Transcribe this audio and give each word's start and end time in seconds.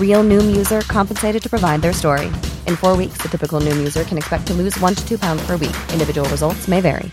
Real 0.00 0.22
Noom 0.22 0.56
user 0.56 0.80
compensated 0.80 1.42
to 1.42 1.48
provide 1.48 1.80
their 1.82 1.92
story. 1.92 2.26
In 2.66 2.76
four 2.76 2.96
weeks, 2.96 3.18
the 3.22 3.28
typical 3.28 3.60
Noom 3.60 3.78
user 3.78 4.04
can 4.04 4.18
expect 4.18 4.46
to 4.46 4.54
lose 4.54 4.78
one 4.80 4.94
to 4.94 5.08
two 5.08 5.18
pounds 5.18 5.46
per 5.46 5.56
week. 5.56 5.76
Individual 5.92 6.28
results 6.28 6.68
may 6.68 6.80
vary. 6.80 7.10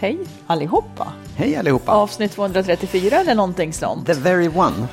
Hej 0.00 0.18
allihopa! 0.46 1.12
Hej 1.36 1.56
allihopa! 1.56 1.92
Avsnitt 1.92 2.32
234 2.32 3.16
eller 3.16 3.34
någonting 3.34 3.72
sånt. 3.72 4.06
The 4.06 4.14
very 4.14 4.48
one. 4.48 4.86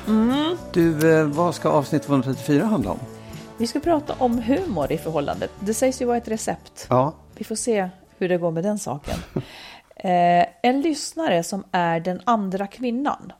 Du, 0.72 1.18
eh, 1.18 1.26
vad 1.26 1.54
ska 1.54 1.68
avsnitt 1.68 2.02
234 2.02 2.64
handla 2.64 2.90
om? 2.90 2.98
Vi 3.56 3.66
ska 3.66 3.80
prata 3.80 4.14
om 4.18 4.38
humor 4.38 4.92
i 4.92 4.98
förhållandet. 4.98 5.50
Det 5.60 5.74
sägs 5.74 6.02
ju 6.02 6.06
vara 6.06 6.16
ett 6.16 6.28
recept. 6.28 6.86
Ja, 6.88 7.14
Vi 7.38 7.44
får 7.44 7.54
se 7.54 7.88
hur 8.18 8.28
det 8.28 8.36
går 8.38 8.50
med 8.50 8.64
den 8.64 8.78
saken. 8.78 9.14
eh, 9.96 10.46
en 10.62 10.80
lyssnare 10.80 11.42
som 11.42 11.64
är 11.72 12.00
den 12.00 12.20
andra 12.24 12.66
kvinnan 12.66 13.32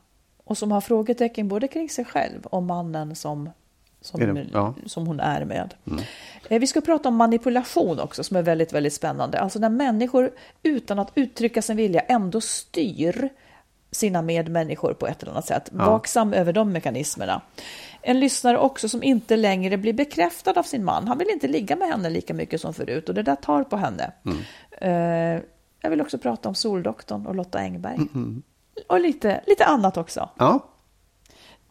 och 0.45 0.59
som 0.59 0.73
har 0.73 0.81
frågetecken 0.81 1.49
både 1.49 1.69
kring 1.69 1.89
sig 1.91 2.05
själv 2.05 2.47
och 2.47 2.63
mannen 2.63 3.15
som, 3.17 3.51
som, 4.01 4.21
det- 4.21 4.47
ja. 4.53 4.75
som 4.87 5.07
hon 5.07 5.21
är 5.21 5.45
med. 5.45 5.75
Eh, 6.49 6.59
vi 6.61 6.67
ska 6.67 6.81
prata 6.81 7.09
om 7.09 7.17
manipulation 7.17 8.01
också 8.01 8.25
som 8.25 8.37
är 8.37 8.43
väldigt, 8.43 8.73
väldigt 8.73 8.93
spännande. 8.95 9.41
Alltså 9.41 9.59
när 9.59 9.69
människor 9.69 10.31
utan 10.63 10.99
att 10.99 11.13
uttrycka 11.15 11.63
sin 11.63 11.77
vilja 11.77 12.01
ändå 12.01 12.41
styr 12.41 13.29
sina 13.91 14.23
medmänniskor 14.23 14.95
på 14.95 15.07
ett 15.07 15.23
eller 15.23 15.33
annat 15.33 15.47
sätt. 15.47 15.69
Vaksam 15.73 16.33
över 16.33 16.53
de 16.53 16.73
mekanismerna. 16.73 17.43
En 18.03 18.21
lyssnare 18.21 18.59
också 18.59 18.89
som 18.89 19.03
inte 19.03 19.37
längre 19.37 19.77
blir 19.77 19.93
bekräftad 19.93 20.59
av 20.59 20.63
sin 20.63 20.85
man. 20.85 21.09
Han 21.09 21.19
vill 21.19 21.31
inte 21.31 21.49
ligga 21.49 21.77
med 21.77 21.89
henne 21.89 22.11
lika 22.11 22.35
mycket 22.35 22.61
som 22.61 22.75
förut 22.75 23.09
och 23.09 23.15
det 23.15 23.23
där 23.23 23.37
tar 23.37 23.65
på 23.65 23.77
henne. 23.77 24.13
Eh, 24.81 25.43
jag 25.81 25.91
vill 25.91 26.01
också 26.01 26.19
prata 26.19 26.49
om 26.49 26.55
Soldoktorn 26.55 27.27
och 27.27 27.35
Lotta 27.35 27.59
Engberg. 27.59 27.99
Och 28.87 29.01
lite, 29.01 29.41
lite 29.47 29.65
annat 29.65 29.97
också. 29.97 30.29
ja. 30.39 30.69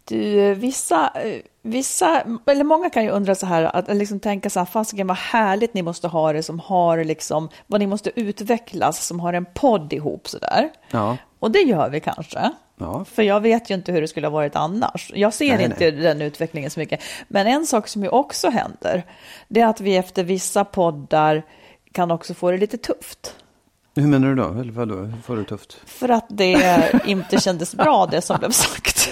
Du, 0.10 0.40
eh, 0.40 0.58
vissa, 0.58 1.12
eh, 1.16 1.42
vissa, 1.62 2.24
eller 2.46 2.64
många 2.64 2.90
kan 2.90 3.04
ju 3.04 3.10
undra 3.10 3.36
så 3.36 3.46
här, 3.46 3.64
att 3.64 3.96
liksom 3.96 4.20
tänka 4.20 4.50
så 4.50 4.60
här, 4.60 4.66
fasiken 4.66 5.08
vad 5.08 5.18
härligt 5.18 5.74
ni 5.74 5.82
måste 5.82 6.08
ha 6.08 6.34
det 6.34 6.44
som 6.44 6.60
har 6.60 7.04
liksom, 7.04 7.50
vad 7.68 7.80
ni 7.80 7.88
måste 7.88 8.20
utvecklas, 8.20 9.06
som 9.06 9.20
har 9.20 9.34
en 9.34 9.46
podd 9.54 9.94
ihop 9.94 10.28
så 10.28 10.38
där. 10.38 10.70
Ja. 10.92 11.18
Och 11.40 11.52
det 11.52 11.60
gör 11.60 11.90
vi 11.90 12.00
kanske. 12.00 12.52
Ja. 12.80 13.06
För 13.06 13.24
jag 13.24 13.42
vet 13.42 13.70
ju 13.70 13.76
inte 13.76 13.92
hur 13.92 14.02
det 14.02 14.08
skulle 14.08 14.28
ha 14.28 14.32
varit 14.32 14.56
annars. 14.56 15.12
Jag 15.16 15.34
ser 15.34 15.56
Nej, 15.56 15.66
inte 15.66 15.76
nej. 15.80 15.92
den 15.92 16.22
utvecklingen 16.22 16.70
så 16.72 16.80
mycket. 16.80 17.00
Men 17.28 17.48
en 17.48 17.66
sak 17.68 17.88
som 17.88 18.04
ju 18.04 18.10
också 18.10 18.50
händer, 18.50 19.06
det 19.48 19.62
är 19.62 19.68
att 19.68 19.82
vi 19.82 19.96
efter 19.98 20.24
vissa 20.24 20.66
poddar 20.66 21.44
kan 21.92 22.12
också 22.12 22.34
få 22.34 22.52
det 22.52 22.58
lite 22.58 22.78
tufft. 22.78 23.36
Hur 23.96 24.08
menar 24.08 24.28
du 24.28 24.36
då? 24.36 24.60
Eller 24.60 24.72
vadå? 24.72 24.96
Hur 24.96 25.22
får 25.22 25.36
du 25.38 25.44
tufft? 25.44 25.78
För 25.86 26.10
att 26.10 26.26
det 26.30 26.84
inte 27.06 27.40
kändes 27.42 27.76
bra 27.76 28.06
det 28.12 28.22
som 28.22 28.40
blev 28.40 28.52
sagt. 28.52 29.10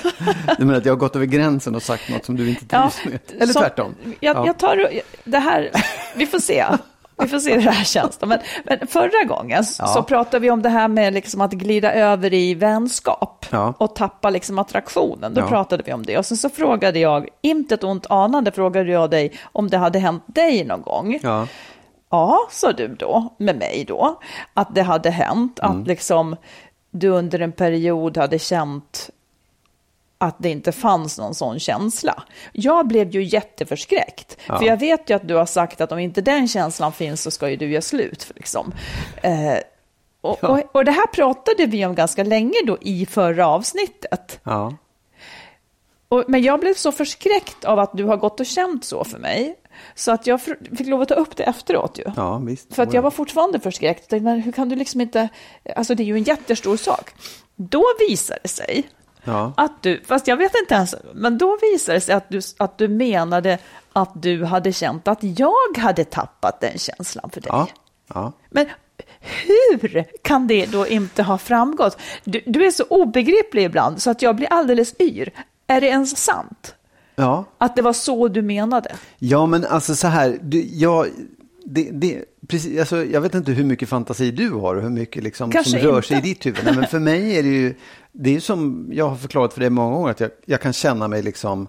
Du 0.58 0.66
menar 0.66 0.78
att 0.80 0.86
jag 0.86 0.94
har 0.94 0.98
gått 0.98 1.16
över 1.16 1.26
gränsen 1.26 1.76
och 1.76 1.84
sagt 1.84 2.10
något 2.10 2.26
som 2.26 2.36
du 2.36 2.50
inte 2.50 2.66
Ja, 2.70 2.90
trivs 3.04 3.06
med? 3.28 3.42
Eller 3.42 3.54
som- 3.54 3.62
tvärtom? 3.62 3.96
Jag, 4.20 4.36
Ja. 4.36 4.46
jag 4.46 4.58
tar 4.60 4.90
det 5.24 5.40
här, 5.40 5.72
vi 6.16 6.26
får 6.28 6.40
se. 6.40 6.66
Vi 7.18 7.28
får 7.28 7.40
se 7.40 7.56
hur 7.56 7.62
det 7.64 7.72
här 7.72 7.84
känns. 7.86 8.20
Men, 8.22 8.40
men 8.64 8.88
förra 8.88 9.24
gången 9.28 9.64
Ja. 9.80 9.88
så 9.88 10.04
pratade 10.04 10.40
vi 10.40 10.52
om 10.52 10.62
det 10.62 10.70
här 10.70 10.88
med 10.88 11.14
liksom 11.14 11.42
att 11.42 11.52
glida 11.52 11.94
över 11.94 12.34
i 12.34 12.54
vänskap 12.54 13.46
Ja. 13.52 13.74
och 13.78 13.96
tappa 13.96 14.30
liksom 14.30 14.60
attraktionen. 14.60 15.34
Då 15.34 15.42
Ja. 15.42 15.48
pratade 15.48 15.84
vi 15.86 15.94
om 15.94 16.06
det. 16.06 16.18
Och 16.18 16.26
sen 16.26 16.38
så 16.38 16.50
frågade 16.50 17.00
jag, 17.00 17.28
inte 17.42 17.76
ett 17.76 17.84
ont 17.84 18.06
anande, 18.10 18.52
frågade 18.52 18.92
jag 18.92 19.10
dig 19.10 19.34
om 19.52 19.70
det 19.70 19.78
hade 19.78 20.00
hänt 20.00 20.24
dig 20.28 20.64
någon 20.66 20.82
gång. 20.82 21.20
Ja. 21.24 21.48
Ja, 22.10 22.40
sa 22.52 22.72
du 22.72 22.88
då, 22.88 23.36
med 23.38 23.58
mig 23.58 23.86
då, 23.88 24.20
att 24.54 24.76
det 24.76 24.82
hade 24.82 25.10
hänt, 25.10 25.60
Mm. 25.60 25.82
att 25.82 25.88
liksom 25.88 26.36
du 26.92 27.08
under 27.10 27.40
en 27.40 27.52
period 27.52 28.18
hade 28.18 28.40
känt 28.40 29.10
att 30.18 30.36
det 30.40 30.50
inte 30.50 30.72
fanns 30.72 31.18
någon 31.18 31.36
sån 31.36 31.60
känsla. 31.60 32.24
Jag 32.52 32.88
blev 32.88 33.10
ju 33.10 33.24
jätteförskräckt, 33.24 34.38
Ja. 34.48 34.58
för 34.60 34.66
jag 34.66 34.78
vet 34.80 35.10
ju 35.10 35.14
att 35.14 35.28
du 35.28 35.36
har 35.36 35.46
sagt 35.46 35.82
att 35.82 35.92
om 35.92 36.00
inte 36.00 36.22
den 36.22 36.48
känslan 36.48 36.92
finns 36.92 37.22
så 37.22 37.32
ska 37.32 37.50
ju 37.50 37.56
du 37.56 37.70
göra 37.72 37.82
slut. 37.82 38.32
Liksom. 38.36 38.74
Eh, 39.24 39.58
och, 40.22 40.40
Ja. 40.42 40.48
och, 40.48 40.76
och 40.76 40.86
det 40.86 40.92
här 40.92 41.08
pratade 41.08 41.66
vi 41.66 41.86
om 41.86 41.96
ganska 41.96 42.24
länge 42.24 42.56
då 42.66 42.78
i 42.82 43.06
förra 43.06 43.48
avsnittet. 43.48 44.40
Ja. 44.44 44.74
Och, 46.08 46.24
men 46.28 46.42
jag 46.42 46.60
blev 46.60 46.74
så 46.74 46.92
förskräckt 46.92 47.66
av 47.66 47.80
att 47.80 47.98
du 47.98 48.04
har 48.04 48.18
gått 48.18 48.40
och 48.40 48.46
känt 48.46 48.86
så 48.86 49.04
för 49.04 49.18
mig, 49.20 49.56
så 49.96 50.12
att 50.12 50.28
jag 50.28 50.42
fick 50.42 50.88
lov 50.88 51.02
att 51.02 51.08
ta 51.10 51.16
upp 51.16 51.36
det 51.38 51.44
efteråt 51.44 52.00
ju. 52.00 52.04
Ja, 52.16 52.38
visst. 52.38 52.76
För 52.76 52.84
att 52.84 52.94
jag 52.94 53.02
var 53.02 53.12
fortfarande 53.12 53.60
förskräckt. 53.60 54.12
Men 54.12 54.42
hur 54.42 54.52
kan 54.52 54.70
du 54.70 54.76
liksom 54.76 55.02
inte... 55.02 55.30
Alltså 55.76 55.96
det 55.96 56.04
är 56.04 56.06
ju 56.06 56.16
en 56.18 56.24
jättestor 56.24 56.78
sak. 56.78 57.12
Då 57.56 57.84
visar 58.10 58.38
det 58.44 58.50
sig 58.50 58.84
Ja. 59.26 59.54
att 59.58 59.84
du, 59.84 60.02
fast 60.08 60.28
jag 60.28 60.38
vet 60.38 60.52
inte 60.62 60.76
ens, 60.76 60.96
men 61.14 61.38
då 61.38 61.58
visar 61.62 61.94
det 61.94 62.02
sig 62.02 62.16
att 62.16 62.30
du, 62.30 62.42
att 62.58 62.78
du 62.78 62.88
menade 62.88 63.58
att 63.94 64.22
du 64.22 64.44
hade 64.44 64.74
känt 64.74 65.08
att 65.08 65.20
jag 65.22 65.78
hade 65.78 66.04
tappat 66.04 66.62
den 66.62 66.78
känslan 66.78 67.30
för 67.30 67.42
dig. 67.42 67.50
Ja. 67.54 67.68
Ja. 68.14 68.32
Men 68.50 68.68
hur 69.20 70.06
kan 70.22 70.48
det 70.48 70.66
då 70.66 70.88
inte 70.88 71.24
ha 71.24 71.38
framgått? 71.38 71.98
Du, 72.24 72.42
du 72.46 72.66
är 72.66 72.72
så 72.72 72.84
obegriplig 72.90 73.64
ibland 73.64 74.02
så 74.02 74.12
att 74.12 74.22
jag 74.22 74.36
blir 74.36 74.48
alldeles 74.54 74.96
yr. 75.00 75.34
Är 75.68 75.82
det 75.82 75.88
ens 75.88 76.18
sant? 76.18 76.76
Ja. 77.16 77.46
Att 77.58 77.76
det 77.76 77.82
var 77.82 77.94
så 77.94 78.28
du 78.28 78.42
menade? 78.42 78.96
Ja, 79.20 79.46
men 79.46 79.66
alltså 79.66 79.96
så 79.96 80.08
här, 80.08 80.38
du, 80.42 80.68
jag, 80.72 81.08
det, 81.66 81.90
det, 81.92 82.26
precis, 82.48 82.80
alltså, 82.80 83.06
jag 83.06 83.22
vet 83.22 83.36
inte 83.36 83.52
hur 83.52 83.64
mycket 83.64 83.90
fantasi 83.90 84.32
du 84.32 84.50
har 84.50 84.76
och 84.76 84.82
hur 84.82 84.90
mycket 84.90 85.24
liksom, 85.24 85.52
som 85.52 85.52
Kanske 85.52 85.80
rör 85.80 85.96
inte. 85.96 86.08
sig 86.08 86.18
i 86.18 86.22
ditt 86.22 86.46
huvud. 86.46 86.62
Nej, 86.66 86.76
men 86.76 86.88
för 86.88 87.00
mig 87.00 87.38
är 87.38 87.44
det 87.44 87.50
ju, 87.50 87.76
det 88.12 88.36
är 88.36 88.40
som 88.40 88.90
jag 88.92 89.10
har 89.10 89.16
förklarat 89.16 89.54
för 89.54 89.60
dig 89.60 89.70
många 89.70 89.96
gånger, 89.96 90.12
att 90.12 90.20
jag, 90.20 90.32
jag 90.46 90.62
kan 90.62 90.74
känna 90.74 91.08
mig 91.08 91.24
liksom 91.24 91.68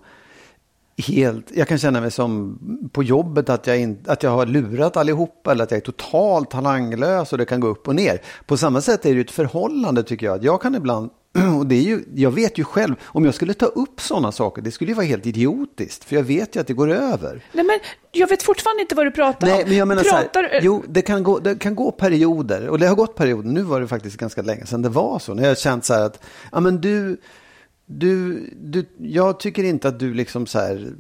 helt, 0.99 1.51
jag 1.55 1.69
kan 1.69 1.79
känna 1.79 2.01
mig 2.01 2.11
som 2.11 2.59
på 2.93 3.03
jobbet 3.03 3.49
att 3.49 3.67
jag, 3.67 3.81
in, 3.81 3.99
att 4.07 4.23
jag 4.23 4.31
har 4.31 4.47
lurat 4.47 4.97
allihopa 4.97 5.53
eller 5.53 5.65
att 5.65 5.71
jag 5.71 5.79
är 5.79 5.85
totalt 5.85 6.51
talanglös 6.51 7.33
och 7.33 7.39
det 7.39 7.45
kan 7.45 7.61
gå 7.61 7.67
upp 7.67 7.89
och 7.89 7.95
ner. 7.95 8.23
På 8.47 8.57
samma 8.57 8.81
sätt 8.81 9.07
är 9.07 9.11
det 9.11 9.15
ju 9.15 9.21
ett 9.21 9.31
förhållande 9.31 10.03
tycker 10.03 10.27
jag. 10.27 10.37
Att 10.37 10.45
jag 10.45 10.63
kan 10.63 10.75
ibland, 10.75 11.11
och 11.59 11.67
det 11.67 11.75
är 11.75 11.83
ju, 11.83 12.05
jag 12.15 12.31
vet 12.31 12.59
ju 12.59 12.65
själv, 12.65 12.95
om 13.05 13.25
jag 13.25 13.35
skulle 13.35 13.55
ta 13.55 13.67
upp 13.67 14.01
sådana 14.01 14.33
saker, 14.33 14.63
det 14.63 14.71
skulle 14.71 14.91
ju 14.91 14.95
vara 14.95 15.07
helt 15.07 15.27
idiotiskt. 15.27 16.05
För 16.05 16.17
jag 16.17 16.23
vet 16.23 16.57
ju 16.57 16.61
att 16.61 16.67
det 16.67 16.75
går 16.75 16.91
över. 16.91 17.45
Nej, 17.53 17.65
men 17.65 17.79
jag 18.13 18.29
vet 18.29 18.43
fortfarande 18.43 18.83
inte 18.83 18.95
vad 18.95 19.07
du 19.07 19.11
pratar 19.11 19.47
Nej, 19.47 19.63
om. 19.63 19.69
men 19.69 19.79
jag 19.79 19.89
menar 19.89 20.03
så 20.03 20.11
pratar, 20.11 20.43
här, 20.43 20.61
jo, 20.63 20.85
det 20.89 21.03
kan, 21.03 21.23
gå, 21.23 21.39
det 21.39 21.59
kan 21.59 21.75
gå 21.75 21.91
perioder, 21.91 22.69
och 22.69 22.79
det 22.79 22.87
har 22.87 22.95
gått 22.95 23.15
perioder, 23.15 23.49
nu 23.49 23.63
var 23.63 23.81
det 23.81 23.89
faktiskt 23.89 24.17
ganska 24.17 24.43
länge 24.43 24.67
sedan 24.67 24.83
det 24.83 24.89
var 24.89 25.19
så, 25.19 25.35
när 25.35 25.43
jag 25.43 25.51
har 25.51 25.55
känt 25.55 25.85
så 25.85 25.95
här 25.95 26.03
att, 26.03 26.25
ja 26.53 26.61
men 26.61 26.81
du, 26.81 27.17
du, 27.87 28.41
du, 28.57 28.87
jag 28.99 29.41
tycker 29.41 29.65
inte 29.65 29.89
att 29.89 29.99
du 29.99 30.15
liksom 30.15 30.47
så 30.47 30.59
här 30.59 30.93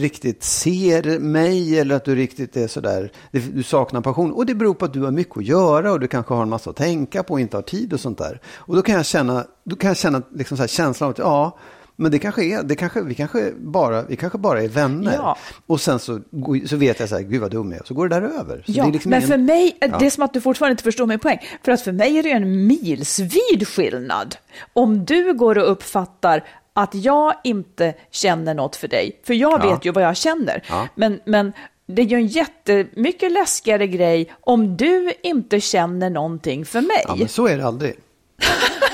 riktigt 0.00 0.42
ser 0.44 1.18
mig 1.18 1.78
eller 1.78 1.94
att 1.94 2.04
du 2.04 2.14
riktigt 2.14 2.56
är 2.56 2.66
så 2.66 2.80
där, 2.80 3.12
du 3.32 3.62
saknar 3.62 4.00
passion. 4.00 4.32
Och 4.32 4.46
det 4.46 4.54
beror 4.54 4.74
på 4.74 4.84
att 4.84 4.92
du 4.92 5.00
har 5.02 5.10
mycket 5.10 5.36
att 5.36 5.44
göra 5.44 5.92
och 5.92 6.00
du 6.00 6.08
kanske 6.08 6.34
har 6.34 6.42
en 6.42 6.48
massa 6.48 6.70
att 6.70 6.76
tänka 6.76 7.22
på 7.22 7.34
och 7.34 7.40
inte 7.40 7.56
har 7.56 7.62
tid 7.62 7.92
och 7.92 8.00
sånt 8.00 8.18
där. 8.18 8.40
Och 8.56 8.76
då 8.76 8.82
kan 8.82 8.94
jag 8.94 9.06
känna, 9.06 9.44
då 9.64 9.76
kan 9.76 9.88
jag 9.88 9.96
känna 9.96 10.22
liksom 10.34 10.56
så 10.56 10.62
här 10.62 10.68
känslan 10.68 11.06
av 11.06 11.10
att 11.10 11.18
ja, 11.18 11.58
men 11.96 12.10
det 12.12 12.18
kanske 12.18 12.44
är, 12.44 12.62
det 12.62 12.74
kanske, 12.76 13.02
vi, 13.02 13.14
kanske 13.14 13.52
bara, 13.58 14.02
vi 14.02 14.16
kanske 14.16 14.38
bara 14.38 14.62
är 14.62 14.68
vänner. 14.68 15.12
Ja. 15.14 15.36
Och 15.66 15.80
sen 15.80 15.98
så, 15.98 16.20
så 16.66 16.76
vet 16.76 17.00
jag 17.00 17.08
så 17.08 17.14
här, 17.14 17.22
gud 17.22 17.40
vad 17.40 17.50
dum 17.50 17.70
jag 17.72 17.80
är, 17.80 17.84
så 17.84 17.94
går 17.94 18.08
det 18.08 18.20
där 18.20 18.22
över. 18.40 18.62
Så 18.66 18.72
Ja, 18.72 18.86
liksom 18.86 19.10
men 19.10 19.18
ingen- 19.18 19.28
för 19.30 19.38
mig, 19.38 19.76
Ja. 19.80 19.98
det 19.98 20.06
är 20.06 20.10
som 20.10 20.22
att 20.24 20.32
du 20.32 20.40
fortfarande 20.40 20.72
inte 20.72 20.82
förstår 20.82 21.06
min 21.06 21.18
poäng. 21.18 21.38
För 21.64 21.72
att 21.72 21.80
för 21.80 21.92
mig 21.92 22.18
är 22.18 22.22
det 22.22 22.30
en 22.30 22.66
milsvid 22.66 23.68
skillnad. 23.68 24.36
Om 24.72 25.04
du 25.04 25.34
går 25.34 25.58
och 25.58 25.70
uppfattar 25.72 26.44
att 26.72 26.94
jag 26.94 27.34
inte 27.44 27.94
känner 28.10 28.54
något 28.54 28.76
för 28.76 28.88
dig, 28.88 29.20
för 29.24 29.34
jag 29.34 29.64
Ja. 29.64 29.70
vet 29.70 29.84
ju 29.84 29.92
vad 29.92 30.04
jag 30.04 30.16
känner. 30.16 30.62
Ja. 30.68 30.88
Men, 30.94 31.20
men 31.24 31.52
det 31.86 32.02
är 32.02 32.06
ju 32.06 32.16
en 32.16 32.26
jättemycket 32.26 33.32
läskigare 33.32 33.86
grej 33.86 34.32
om 34.40 34.76
du 34.76 35.12
inte 35.22 35.60
känner 35.60 36.10
någonting 36.10 36.64
för 36.64 36.80
mig. 36.80 37.04
Ja, 37.08 37.14
men 37.16 37.28
så 37.28 37.46
är 37.46 37.56
det 37.58 37.66
aldrig. 37.66 37.94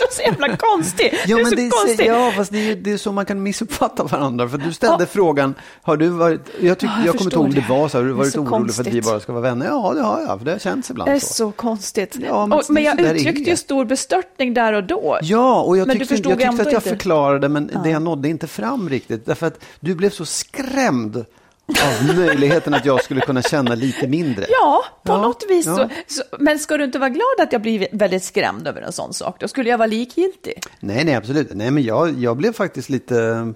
Så, 0.00 0.14
så 0.16 0.22
jävla 0.22 0.56
konstig. 0.56 1.14
Ja, 1.26 1.36
du 1.36 1.40
är 1.40 1.44
men 1.44 1.50
så 1.50 1.54
det 1.56 1.66
är, 1.66 1.70
konstig. 1.70 2.06
ja, 2.06 2.32
fast 2.36 2.52
det 2.52 2.70
är, 2.70 2.76
det 2.76 2.92
är 2.92 2.96
så 2.96 3.12
man 3.12 3.26
kan 3.26 3.42
missuppfatta 3.42 4.04
varandra. 4.04 4.48
För 4.48 4.58
du 4.58 4.72
ställde 4.72 5.06
frågan, 5.06 5.54
har 5.82 5.96
du 5.96 6.08
varit, 6.08 6.40
jag, 6.60 6.78
tyck, 6.78 6.90
Ja, 6.90 6.96
jag 6.98 7.06
jag 7.06 7.12
kommer 7.14 7.24
inte 7.24 7.36
ihåg 7.36 7.44
om 7.44 7.50
det 7.50 7.60
det. 7.60 7.66
var 7.68 7.88
så, 7.88 7.98
har 7.98 8.02
du 8.04 8.08
Det 8.10 8.14
är 8.14 8.16
varit 8.16 8.32
så 8.32 8.40
orolig 8.40 8.74
för 8.74 8.80
att 8.82 8.86
vi 8.86 8.90
konstigt. 8.90 9.04
bara 9.04 9.20
ska 9.20 9.32
vara 9.32 9.42
vänner? 9.42 9.66
Ja, 9.66 9.92
det 9.94 10.02
har 10.02 10.20
jag, 10.20 10.38
för 10.38 10.44
det 10.44 10.50
har 10.52 10.58
känts 10.58 10.90
ibland 10.90 11.10
Det 11.10 11.14
är 11.14 11.18
så. 11.20 11.34
så 11.34 11.52
konstigt. 11.52 12.16
Ja, 12.28 12.46
men 12.46 12.58
och, 12.58 12.64
det 12.68 12.70
är 12.70 12.74
men 12.74 12.82
jag 12.82 12.96
så 12.98 13.02
det 13.02 13.10
uttryckte 13.10 13.42
är. 13.42 13.50
ju 13.50 13.56
stor 13.56 13.84
bestörtning 13.84 14.54
där 14.54 14.72
och 14.72 14.84
då. 14.84 15.18
Ja, 15.22 15.60
och 15.62 15.76
jag 15.76 15.86
Men 15.86 15.98
tyckte, 15.98 16.14
jag 16.14 16.22
tyckte 16.38 16.48
att 16.62 16.72
jag 16.72 16.74
inte. 16.74 16.80
förklarade, 16.80 17.48
men 17.48 17.70
det 17.84 17.90
jag 17.90 18.02
nådde 18.02 18.28
inte 18.28 18.46
fram 18.46 18.88
riktigt. 18.88 19.26
Därför 19.26 19.46
att 19.46 19.64
du 19.80 19.94
blev 19.94 20.10
så 20.10 20.24
skrämd 20.24 21.24
av 21.70 22.16
möjligheten 22.16 22.74
att 22.74 22.84
jag 22.84 23.04
skulle 23.04 23.20
kunna 23.20 23.42
känna 23.42 23.74
lite 23.74 24.08
mindre. 24.08 24.46
Ja, 24.48 24.84
på 25.02 25.12
Ja, 25.12 25.20
något 25.20 25.44
vis. 25.48 25.66
ja. 25.66 25.76
Så, 25.76 25.88
så, 26.06 26.22
men 26.38 26.58
ska 26.58 26.76
du 26.76 26.84
inte 26.84 26.98
vara 26.98 27.10
glad 27.10 27.40
att 27.40 27.52
jag 27.52 27.62
blir 27.62 27.88
väldigt 27.92 28.24
skrämd 28.24 28.68
över 28.68 28.82
en 28.82 28.92
sån 28.92 29.14
sak? 29.14 29.36
Då 29.40 29.48
skulle 29.48 29.70
jag 29.70 29.78
vara 29.78 29.86
likgiltig. 29.86 30.62
Nej, 30.80 31.04
nej, 31.04 31.14
absolut. 31.14 31.48
Nej, 31.54 31.70
men 31.70 31.82
jag, 31.82 32.18
jag 32.18 32.36
blev 32.36 32.52
faktiskt 32.52 32.88
lite, 32.88 33.52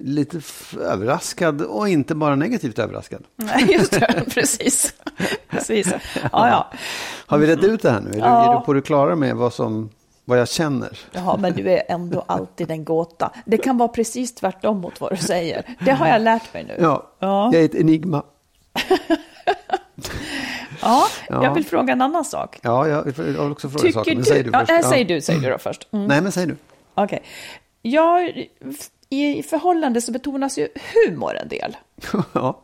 lite 0.00 0.40
överraskad 0.80 1.62
och 1.62 1.88
inte 1.88 2.14
bara 2.14 2.34
negativt 2.36 2.78
överraskad. 2.78 3.22
Nej, 3.36 3.72
just 3.72 3.92
det, 3.92 4.24
precis. 4.34 4.94
precis. 5.50 5.86
Ja, 6.32 6.48
ja. 6.48 6.70
Har 7.26 7.38
vi 7.38 7.46
rätt 7.46 7.64
ut 7.64 7.82
det 7.82 7.90
här 7.90 8.00
nu? 8.00 8.08
Är, 8.10 8.12
du, 8.14 8.20
är 8.20 8.54
du 8.54 8.60
på 8.66 8.72
det 8.72 8.82
klara 8.82 9.16
med 9.16 9.36
vad, 9.36 9.52
som, 9.52 9.90
vad 10.28 10.38
jag 10.38 10.48
känner? 10.48 10.98
Jaha, 11.12 11.36
men 11.36 11.52
du 11.52 11.70
är 11.70 11.82
ändå 11.88 12.24
alltid 12.26 12.70
en 12.70 12.84
gåta. 12.84 13.32
Det 13.44 13.58
kan 13.58 13.78
vara 13.78 13.88
precis 13.88 14.34
tvärtom 14.34 14.80
mot 14.80 15.00
vad 15.00 15.12
du 15.12 15.16
säger. 15.16 15.76
Det 15.84 15.90
har 15.92 16.06
jag 16.08 16.22
lärt 16.22 16.54
mig 16.54 16.64
nu. 16.64 16.76
Ja, 16.80 17.10
Ja. 17.18 17.50
jag 17.52 17.60
är 17.62 17.64
ett 17.64 17.74
enigma. 17.74 18.22
Ja, 20.82 21.06
Ja. 21.28 21.44
jag 21.44 21.54
vill 21.54 21.64
fråga 21.64 21.92
en 21.92 22.02
annan 22.02 22.24
sak. 22.24 22.58
Ja, 22.62 22.88
jag, 22.88 23.02
vill 23.04 23.38
också 23.38 23.68
fråga 23.68 23.82
Tycker 23.82 23.92
saker, 23.92 24.10
men 24.14 24.18
du... 24.18 24.24
säg 24.24 24.42
du 24.42 24.50
ja, 24.52 24.58
först. 24.58 24.68
nej, 24.70 24.80
Ja. 24.82 24.90
säg 24.90 25.04
du, 25.04 25.20
säg 25.20 25.38
du 25.40 25.50
då 25.50 25.58
först. 25.58 25.88
Mm. 25.92 26.06
Nej, 26.06 26.20
men 26.20 26.32
säg 26.32 26.46
du. 26.46 26.56
Okej. 26.94 27.22
Jag, 27.82 28.46
I 29.08 29.42
förhållande 29.42 30.00
så 30.00 30.12
betonas 30.12 30.58
ju 30.58 30.68
humor 31.06 31.36
en 31.36 31.48
del. 31.48 31.76
ja. 32.32 32.60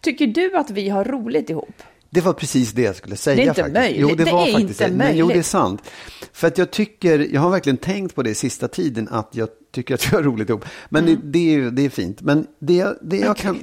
Tycker 0.00 0.26
du 0.26 0.56
att 0.56 0.70
vi 0.70 0.88
har 0.88 1.04
roligt 1.04 1.50
ihop? 1.50 1.82
Det 2.14 2.20
var 2.20 2.32
precis 2.32 2.72
det 2.72 2.82
jag 2.82 2.96
skulle 2.96 3.16
säga. 3.16 3.36
Det 3.36 3.42
är 3.42 3.46
inte 3.48 3.54
faktiskt. 3.62 3.74
möjligt. 3.74 4.00
Jo, 4.00 4.08
det, 4.08 4.24
Det 4.24 4.32
var 4.32 4.46
är 4.46 4.52
faktiskt 4.52 4.80
inte 4.80 4.88
det. 4.92 4.96
Men, 4.96 5.16
jo, 5.16 5.26
det 5.26 5.32
är 5.32 5.34
möjligt. 5.34 5.46
sant. 5.46 5.82
För 6.32 6.46
att 6.48 6.58
jag 6.58 6.70
tycker, 6.70 7.18
jag 7.32 7.40
har 7.40 7.50
verkligen 7.50 7.76
tänkt 7.76 8.14
på 8.14 8.22
det 8.22 8.34
sista 8.34 8.68
tiden, 8.68 9.08
att 9.10 9.28
jag 9.32 9.48
tycker 9.72 9.94
att 9.94 10.12
vi 10.12 10.16
har 10.16 10.22
roligt 10.22 10.48
ihop. 10.48 10.64
Men 10.88 11.04
Mm. 11.08 11.20
det, 11.22 11.28
det, 11.38 11.54
är, 11.54 11.70
det 11.70 11.84
är 11.84 11.88
fint. 11.90 12.20
Men 12.20 12.46
det, 12.58 12.98
det, 13.02 13.16
jag, 13.16 13.36
kan, 13.36 13.58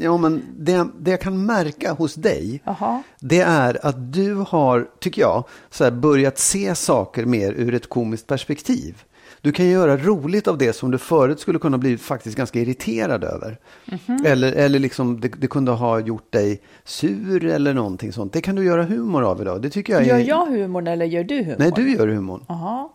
ja, 0.00 0.16
men 0.16 0.42
det, 0.58 0.86
det 1.00 1.10
jag 1.10 1.20
kan 1.20 1.46
märka 1.46 1.92
hos 1.92 2.14
dig, 2.14 2.62
Jaha. 2.64 3.02
det 3.20 3.40
är 3.40 3.86
att 3.86 4.12
du 4.12 4.34
har, 4.48 4.88
tycker 5.00 5.20
jag, 5.22 5.44
så 5.70 5.84
här, 5.84 5.90
börjat 5.90 6.38
se 6.38 6.74
saker 6.74 7.24
mer 7.24 7.52
ur 7.52 7.74
ett 7.74 7.88
komiskt 7.88 8.26
perspektiv. 8.26 9.02
Du 9.42 9.52
kan 9.52 9.68
göra 9.68 9.96
roligt 9.96 10.48
av 10.48 10.58
det 10.58 10.72
som 10.72 10.90
du 10.90 10.98
förut 10.98 11.40
skulle 11.40 11.58
kunna 11.58 11.78
bli 11.78 11.98
faktiskt 11.98 12.36
ganska 12.36 12.60
irriterad 12.60 13.24
över. 13.24 13.58
Mhm. 13.84 14.26
Eller, 14.26 14.52
eller 14.52 14.78
liksom 14.78 15.20
det, 15.20 15.28
det 15.28 15.46
kunde 15.46 15.72
ha 15.72 16.00
gjort 16.00 16.32
dig 16.32 16.60
sur 16.84 17.44
eller 17.44 17.74
någonting 17.74 18.12
sånt. 18.12 18.32
Det 18.32 18.40
kan 18.40 18.54
du 18.56 18.64
göra 18.64 18.84
humor 18.84 19.22
av 19.22 19.40
idag. 19.40 19.62
Det 19.62 19.70
tycker 19.70 19.92
jag 19.92 20.02
är... 20.02 20.06
Gör 20.06 20.18
jag 20.18 20.46
humorn 20.46 20.86
eller 20.86 21.06
gör 21.06 21.24
du 21.24 21.42
humor? 21.42 21.56
Nej, 21.58 21.72
du 21.76 21.92
gör 21.92 22.08
humorn. 22.08 22.44
Jaha. 22.48 22.88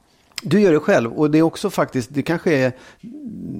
Du 0.43 0.59
gör 0.61 0.73
det 0.73 0.79
själv 0.79 1.13
och 1.13 1.31
det 1.31 1.37
är 1.37 1.41
också 1.41 1.69
faktiskt, 1.69 2.09
det 2.13 2.21
kanske 2.21 2.53
är, 2.53 2.71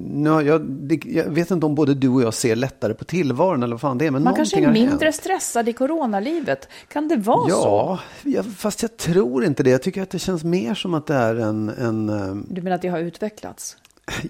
nu, 0.08 0.30
jag, 0.30 0.62
det, 0.62 1.00
jag 1.04 1.24
vet 1.24 1.50
inte 1.50 1.66
om 1.66 1.74
både 1.74 1.94
du 1.94 2.08
och 2.08 2.22
jag 2.22 2.34
ser 2.34 2.56
lättare 2.56 2.94
på 2.94 3.04
tillvaron 3.04 3.62
eller 3.62 3.74
vad 3.74 3.80
fan 3.80 3.98
det 3.98 4.06
är, 4.06 4.10
men 4.10 4.22
Man 4.22 4.34
kanske 4.34 4.60
är 4.60 4.72
mindre 4.72 5.04
hänt. 5.04 5.14
stressad 5.14 5.68
i 5.68 5.72
coronalivet. 5.72 6.68
Kan 6.88 7.08
det 7.08 7.16
vara 7.16 7.48
så? 7.50 7.54
Ja, 7.54 7.98
ja, 8.22 8.42
fast 8.42 8.82
jag 8.82 8.96
tror 8.96 9.44
inte 9.44 9.62
det. 9.62 9.70
Jag 9.70 9.82
tycker 9.82 10.02
att 10.02 10.10
det 10.10 10.18
känns 10.18 10.44
mer 10.44 10.74
som 10.74 10.94
att 10.94 11.06
det 11.06 11.14
är 11.14 11.34
en, 11.34 11.68
en 11.68 12.08
ehm, 12.08 12.46
Du 12.50 12.62
menar 12.62 12.74
att 12.76 12.82
det 12.82 12.88
har 12.88 12.98
utvecklats? 12.98 13.76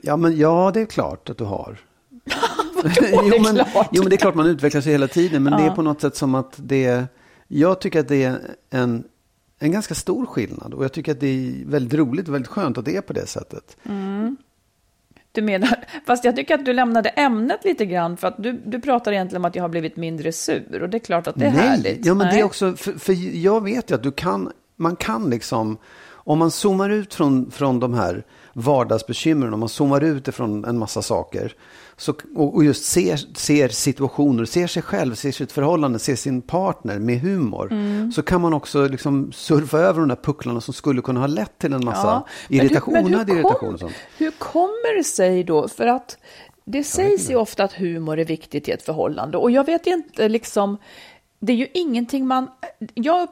ja 0.03 0.17
men 0.17 0.37
ja 0.37 0.71
det 0.75 0.81
är 0.81 0.87
klart 0.87 1.31
att 1.31 1.39
du 1.39 1.45
har. 1.45 1.79
jo, 3.13 3.43
men, 3.43 3.61
jo 3.93 4.03
men 4.03 4.11
det 4.11 4.17
är 4.17 4.19
klart 4.19 4.35
man 4.35 4.47
utvecklar 4.47 4.81
sig 4.81 4.93
hela 4.93 5.09
tiden, 5.09 5.43
men 5.43 5.53
det 5.53 5.63
är 5.63 5.71
på 5.71 5.83
något 5.83 6.01
sätt 6.01 6.17
som 6.17 6.35
att 6.35 6.55
det, 6.57 7.05
jag 7.49 7.81
tycker 7.81 8.01
att 8.01 8.09
det 8.09 8.25
är 8.25 8.39
en, 8.71 9.05
en 9.59 9.73
ganska 9.73 9.95
stor 9.95 10.27
skillnad 10.27 10.75
och 10.75 10.85
jag 10.85 10.93
tycker 10.93 11.13
att 11.13 11.21
det 11.21 11.27
är 11.27 11.65
väldigt 11.67 11.95
roligt 11.95 12.29
och 12.29 12.35
väldigt 12.35 12.51
skönt 12.51 12.79
att 12.79 12.85
det 12.85 12.97
är 12.97 13.01
på 13.01 13.13
det 13.13 13.27
sättet. 13.27 13.77
Du 15.33 15.43
menar, 15.43 15.85
fast 16.07 16.25
jag 16.25 16.37
tycker 16.37 16.55
att 16.55 16.65
du 16.65 16.73
lämnade 16.73 17.09
ämnet 17.09 17.65
lite 17.65 17.87
grann 17.87 18.17
för 18.17 18.29
att 18.29 18.43
du, 18.43 18.53
du 18.53 18.81
pratar 18.81 19.13
egentligen 19.13 19.43
om 19.43 19.45
att 19.45 19.55
jag 19.55 19.65
har 19.65 19.69
blivit 19.69 19.97
mindre 19.97 20.33
sur 20.33 20.83
och 20.83 20.89
det 20.89 20.97
är 20.97 21.01
klart 21.01 21.27
att 21.27 21.35
det 21.35 21.47
är 21.47 21.53
Nej, 21.53 21.61
härligt. 21.61 22.07
ja 22.07 22.15
men 22.15 22.27
det 22.27 22.33
Nej. 22.33 22.41
är 22.41 22.45
också, 22.45 22.77
för, 22.77 22.93
för 22.93 23.37
jag 23.37 23.65
vet 23.65 23.91
ju 23.91 23.95
att 23.95 24.03
du 24.03 24.13
kan, 24.13 24.53
man 24.77 24.97
kan 24.97 25.31
liksom, 25.31 25.79
om 26.11 26.39
man 26.39 26.51
zoomar 26.51 26.91
ut 26.91 27.15
från, 27.15 27.51
från 27.51 27.81
de 27.81 27.95
här 27.95 28.25
vardagsbekymren, 28.53 29.55
om 29.55 29.61
man 29.61 29.69
zoomar 29.69 30.05
ut 30.05 30.29
ifrån 30.29 30.65
en 30.65 30.79
massa 30.79 31.03
saker, 31.03 31.55
så, 31.99 32.15
och, 32.35 32.65
just 32.65 32.85
ser, 32.85 33.17
ser 33.37 33.69
situationer, 33.69 34.45
ser 34.45 34.67
sig 34.67 34.83
själv, 34.83 35.15
ser 35.15 35.33
sitt 35.33 35.53
förhållande, 35.53 35.99
ser 35.99 36.17
sin 36.17 36.43
partner 36.43 36.99
med 36.99 37.21
humor, 37.21 37.69
Mm. 37.73 38.13
så 38.13 38.23
kan 38.23 38.41
man 38.41 38.55
också 38.55 38.89
liksom 38.89 39.33
surfa 39.33 39.79
över 39.79 40.01
de 40.01 40.09
där 40.09 40.17
pucklarna 40.17 40.61
som 40.61 40.75
skulle 40.75 41.03
kunna 41.03 41.21
ha 41.21 41.27
lett 41.27 41.59
till 41.59 41.73
en 41.73 41.85
massa 41.85 42.25
men 42.49 42.59
hur- 42.61 42.65
irritation, 42.67 42.95
men 42.95 43.07
hur 43.07 43.15
onödig 43.15 43.29
kom- 43.29 43.37
irritation 43.41 43.75
och 43.75 43.81
sånt. 43.81 43.93
Hur 44.19 44.31
kommer 44.31 44.97
det 44.97 45.05
sig 45.05 45.45
då? 45.45 45.69
För 45.69 45.87
att 45.87 46.17
det 46.65 46.85
sägs 46.85 47.31
ju 47.31 47.37
ofta 47.37 47.65
att 47.65 47.73
humor 47.73 48.19
är 48.19 48.25
viktigt 48.25 48.69
i 48.69 48.71
ett 48.71 48.83
förhållande 48.83 49.39
och 49.39 49.51
jag 49.51 49.67
vet 49.67 49.87
inte 49.87 50.29
liksom 50.29 50.77
det 51.41 51.53
är 51.53 51.57
ju 51.57 51.69
ingenting 51.75 52.27
man, 52.27 52.51
jag, 52.95 53.29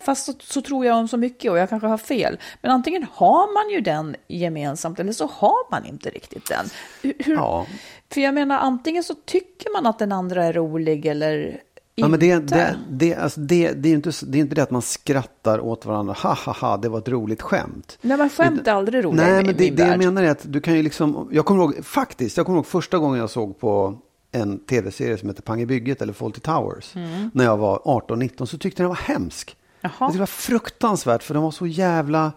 fast 0.00 0.26
så, 0.26 0.32
så 0.40 0.62
tror 0.62 0.86
jag 0.86 0.96
om 0.96 1.08
så 1.08 1.16
mycket 1.16 1.50
och 1.50 1.58
jag 1.58 1.68
kanske 1.68 1.86
har 1.86 1.98
fel, 1.98 2.38
men 2.62 2.70
antingen 2.70 3.06
har 3.12 3.54
man 3.54 3.74
ju 3.74 3.80
den 3.80 4.16
gemensamt 4.28 5.00
eller 5.00 5.12
så 5.12 5.26
har 5.26 5.70
man 5.70 5.86
inte 5.86 6.10
riktigt 6.10 6.48
den. 6.48 6.66
Hur, 7.02 7.34
Ja. 7.34 7.66
För 8.12 8.20
jag 8.20 8.34
menar, 8.34 8.58
antingen 8.58 9.04
så 9.04 9.14
tycker 9.14 9.72
man 9.72 9.86
att 9.86 9.98
den 9.98 10.12
andra 10.12 10.44
är 10.44 10.52
rolig 10.52 11.06
eller 11.06 11.60
Ja, 11.98 12.08
men 12.08 12.20
det, 12.20 12.26
inte. 12.26 12.54
det, 12.54 12.76
det, 12.90 13.14
alltså 13.14 13.40
det, 13.40 13.72
det, 13.72 13.88
är 13.88 13.94
inte, 13.94 14.10
det 14.26 14.38
är 14.38 14.40
inte 14.40 14.54
det 14.54 14.62
att 14.62 14.70
man 14.70 14.82
skrattar 14.82 15.60
åt 15.60 15.86
varandra. 15.86 16.14
Ha, 16.22 16.34
ha, 16.34 16.52
ha, 16.52 16.76
det 16.76 16.88
var 16.88 16.98
ett 16.98 17.08
roligt 17.08 17.42
skämt. 17.42 17.98
Nej, 18.00 18.16
men 18.16 18.30
skämt 18.30 18.66
är 18.66 18.72
aldrig 18.72 19.04
roligt 19.04 19.20
Nej, 19.20 19.40
i 19.40 19.44
men 19.44 19.56
det, 19.56 19.64
min 19.64 19.76
det 19.76 19.86
jag 19.86 19.98
menar 19.98 20.22
är 20.22 20.30
att 20.30 20.52
du 20.52 20.60
kan 20.60 20.74
ju 20.74 20.82
liksom, 20.82 21.28
jag 21.32 21.46
kommer 21.46 21.62
ihåg, 21.64 21.84
faktiskt, 21.84 22.36
jag 22.36 22.46
kommer 22.46 22.56
ihåg 22.58 22.66
första 22.66 22.98
gången 22.98 23.18
jag 23.18 23.30
såg 23.30 23.58
på 23.60 23.98
en 24.36 24.58
tv-serie 24.58 25.18
som 25.18 25.28
heter 25.28 25.42
Pang 25.42 25.60
i 25.60 25.66
bygget 25.66 26.02
eller 26.02 26.12
Fawlty 26.12 26.40
Towers. 26.40 26.94
När 27.32 27.44
jag 27.44 27.56
var 27.56 27.78
18-19 27.78 28.46
så 28.46 28.58
tyckte 28.58 28.82
jag 28.82 28.84
den 28.84 28.96
var 28.96 29.14
hemsk. 29.14 29.56
Jaha. 29.80 30.12
Det 30.12 30.18
var 30.18 30.26
fruktansvärt 30.26 31.22
för 31.22 31.34
de 31.34 31.42
var 31.42 31.50
så 31.50 31.66
jävla, 31.66 32.32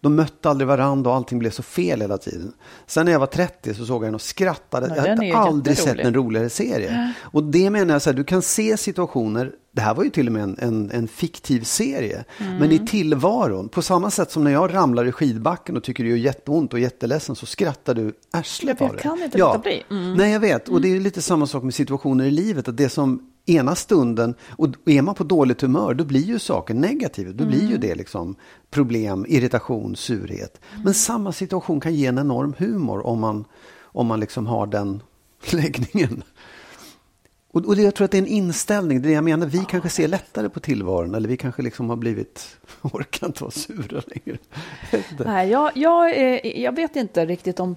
de 0.00 0.16
mötte 0.16 0.50
aldrig 0.50 0.68
varandra 0.68 1.10
och 1.10 1.16
allting 1.16 1.38
blev 1.38 1.50
så 1.50 1.62
fel 1.62 2.00
hela 2.00 2.18
tiden. 2.18 2.52
Sen 2.86 3.04
när 3.04 3.12
jag 3.12 3.20
var 3.20 3.26
30 3.26 3.74
så 3.74 3.86
såg 3.86 4.02
jag 4.02 4.06
den 4.06 4.14
och 4.14 4.20
skrattade. 4.20 4.88
Ja, 4.88 4.96
jag 4.96 5.36
hade 5.36 5.48
aldrig 5.48 5.78
sett 5.78 5.98
en 5.98 6.14
roligare 6.14 6.50
serie. 6.50 7.14
Och 7.20 7.44
det 7.44 7.70
menar 7.70 7.94
jag 7.94 8.02
så 8.02 8.10
här, 8.10 8.16
du 8.16 8.24
kan 8.24 8.42
se 8.42 8.76
situationer, 8.76 9.52
det 9.74 9.80
här 9.82 9.94
var 9.94 10.04
ju 10.04 10.10
till 10.10 10.26
och 10.26 10.32
med 10.32 10.42
en, 10.42 10.56
en, 10.58 10.90
en 10.90 11.08
fiktiv 11.08 11.60
serie, 11.64 12.24
men 12.38 12.56
Mm. 12.56 12.72
i 12.72 12.78
tillvaron, 12.86 13.68
på 13.68 13.82
samma 13.82 14.10
sätt 14.10 14.30
som 14.30 14.44
när 14.44 14.50
jag 14.50 14.74
ramlar 14.74 15.04
i 15.04 15.12
skidbacken 15.12 15.76
och 15.76 15.82
tycker 15.84 16.04
det 16.04 16.10
gör 16.10 16.16
jätteont 16.16 16.72
och 16.72 16.80
jätteledsen 16.80 17.36
så 17.36 17.46
skrattar 17.46 17.94
du 17.94 18.12
arslet 18.30 18.76
Ja, 18.80 18.86
av 18.86 18.92
det. 18.92 18.96
jag 19.02 19.02
kan 19.02 19.22
inte 19.22 19.38
låta 19.38 19.58
bli. 19.58 19.82
Mm. 19.90 20.14
Nej, 20.14 20.32
jag 20.32 20.40
vet. 20.40 20.68
Och 20.68 20.80
det 20.80 20.88
är 20.96 21.00
lite 21.00 21.22
samma 21.22 21.46
sak 21.46 21.62
med 21.62 21.74
situationer 21.74 22.24
i 22.24 22.30
livet, 22.30 22.68
att 22.68 22.76
det 22.76 22.88
som 22.88 23.30
ena 23.46 23.74
stunden, 23.74 24.34
och 24.50 24.68
är 24.86 25.02
man 25.02 25.14
på 25.14 25.24
dåligt 25.24 25.60
humör, 25.60 25.94
då 25.94 26.04
blir 26.04 26.20
ju 26.24 26.38
saker 26.38 26.74
negativa. 26.74 27.32
Då 27.32 27.46
blir 27.46 27.58
Mm. 27.60 27.70
ju 27.70 27.76
det 27.78 27.94
liksom 27.94 28.36
problem, 28.70 29.26
irritation, 29.28 29.96
surhet. 29.96 30.60
Men 30.84 30.94
samma 30.94 31.32
situation 31.32 31.80
kan 31.80 31.94
ge 31.94 32.06
en 32.06 32.18
enorm 32.18 32.54
humor 32.58 33.06
om 33.06 33.20
man, 33.20 33.44
om 33.82 34.06
man 34.06 34.20
liksom 34.20 34.46
har 34.46 34.66
den 34.66 35.02
läggningen. 35.52 36.22
Och, 37.54 37.66
och 37.66 37.76
det, 37.76 37.82
jag 37.82 37.94
tror 37.94 38.04
att 38.04 38.10
det 38.10 38.16
är 38.18 38.22
en 38.22 38.26
inställning, 38.28 39.02
det 39.02 39.06
är 39.06 39.08
det 39.08 39.14
jag 39.14 39.24
menar. 39.24 39.46
Vi 39.46 39.64
kanske 39.68 39.88
ser 39.88 40.08
lättare 40.08 40.48
på 40.48 40.60
tillvaron 40.60 41.14
eller 41.14 41.28
vi 41.28 41.36
kanske 41.36 41.62
liksom 41.62 41.88
har 41.88 41.96
blivit, 41.96 42.56
orkar 42.82 43.26
inte 43.26 43.42
vara 43.42 43.50
sura 43.50 44.02
längre. 44.06 44.38
Nej, 45.26 45.48
jag, 45.50 45.70
jag, 45.76 46.10
eh, 46.16 46.60
jag 46.62 46.76
vet 46.76 46.96
inte 46.96 47.26
riktigt 47.26 47.60
om... 47.60 47.76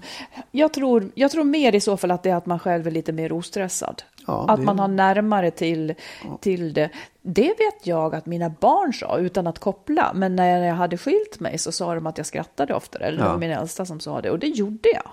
Jag 0.52 0.74
tror, 0.74 1.12
jag 1.16 1.32
tror 1.32 1.44
mer 1.44 1.76
i 1.76 1.80
så 1.80 1.98
fall 1.98 2.12
att 2.12 2.24
det 2.24 2.30
är 2.30 2.36
att 2.36 2.46
man 2.46 2.60
själv 2.60 2.88
är 2.88 2.92
lite 2.92 3.12
mer 3.12 3.32
ostressad. 3.32 4.04
Ja, 4.28 4.46
att 4.50 4.60
det- 4.60 4.66
man 4.66 4.80
har 4.80 4.88
närmare 4.88 5.52
till, 5.52 5.94
till 6.42 6.74
det. 6.74 6.90
Det 7.22 7.48
vet 7.48 7.88
jag 7.88 8.16
att 8.16 8.26
mina 8.26 8.50
barn 8.50 8.94
sa 8.94 9.18
utan 9.18 9.48
att 9.48 9.60
koppla. 9.60 10.12
Men 10.16 10.36
när 10.36 10.64
jag 10.68 10.76
hade 10.76 10.98
skilt 10.98 11.40
mig 11.40 11.58
så 11.58 11.72
sa 11.72 11.96
de 11.96 12.08
att 12.08 12.18
jag 12.18 12.28
skrattade 12.28 12.74
oftare. 12.74 13.04
Eller 13.06 13.18
det 13.18 13.24
Ja. 13.24 13.32
var 13.32 13.38
min 13.38 13.52
äldsta 13.52 13.86
som 13.86 14.00
sa 14.00 14.22
det. 14.22 14.32
Och 14.32 14.40
det 14.40 14.48
gjorde 14.48 14.90
jag. 14.94 15.12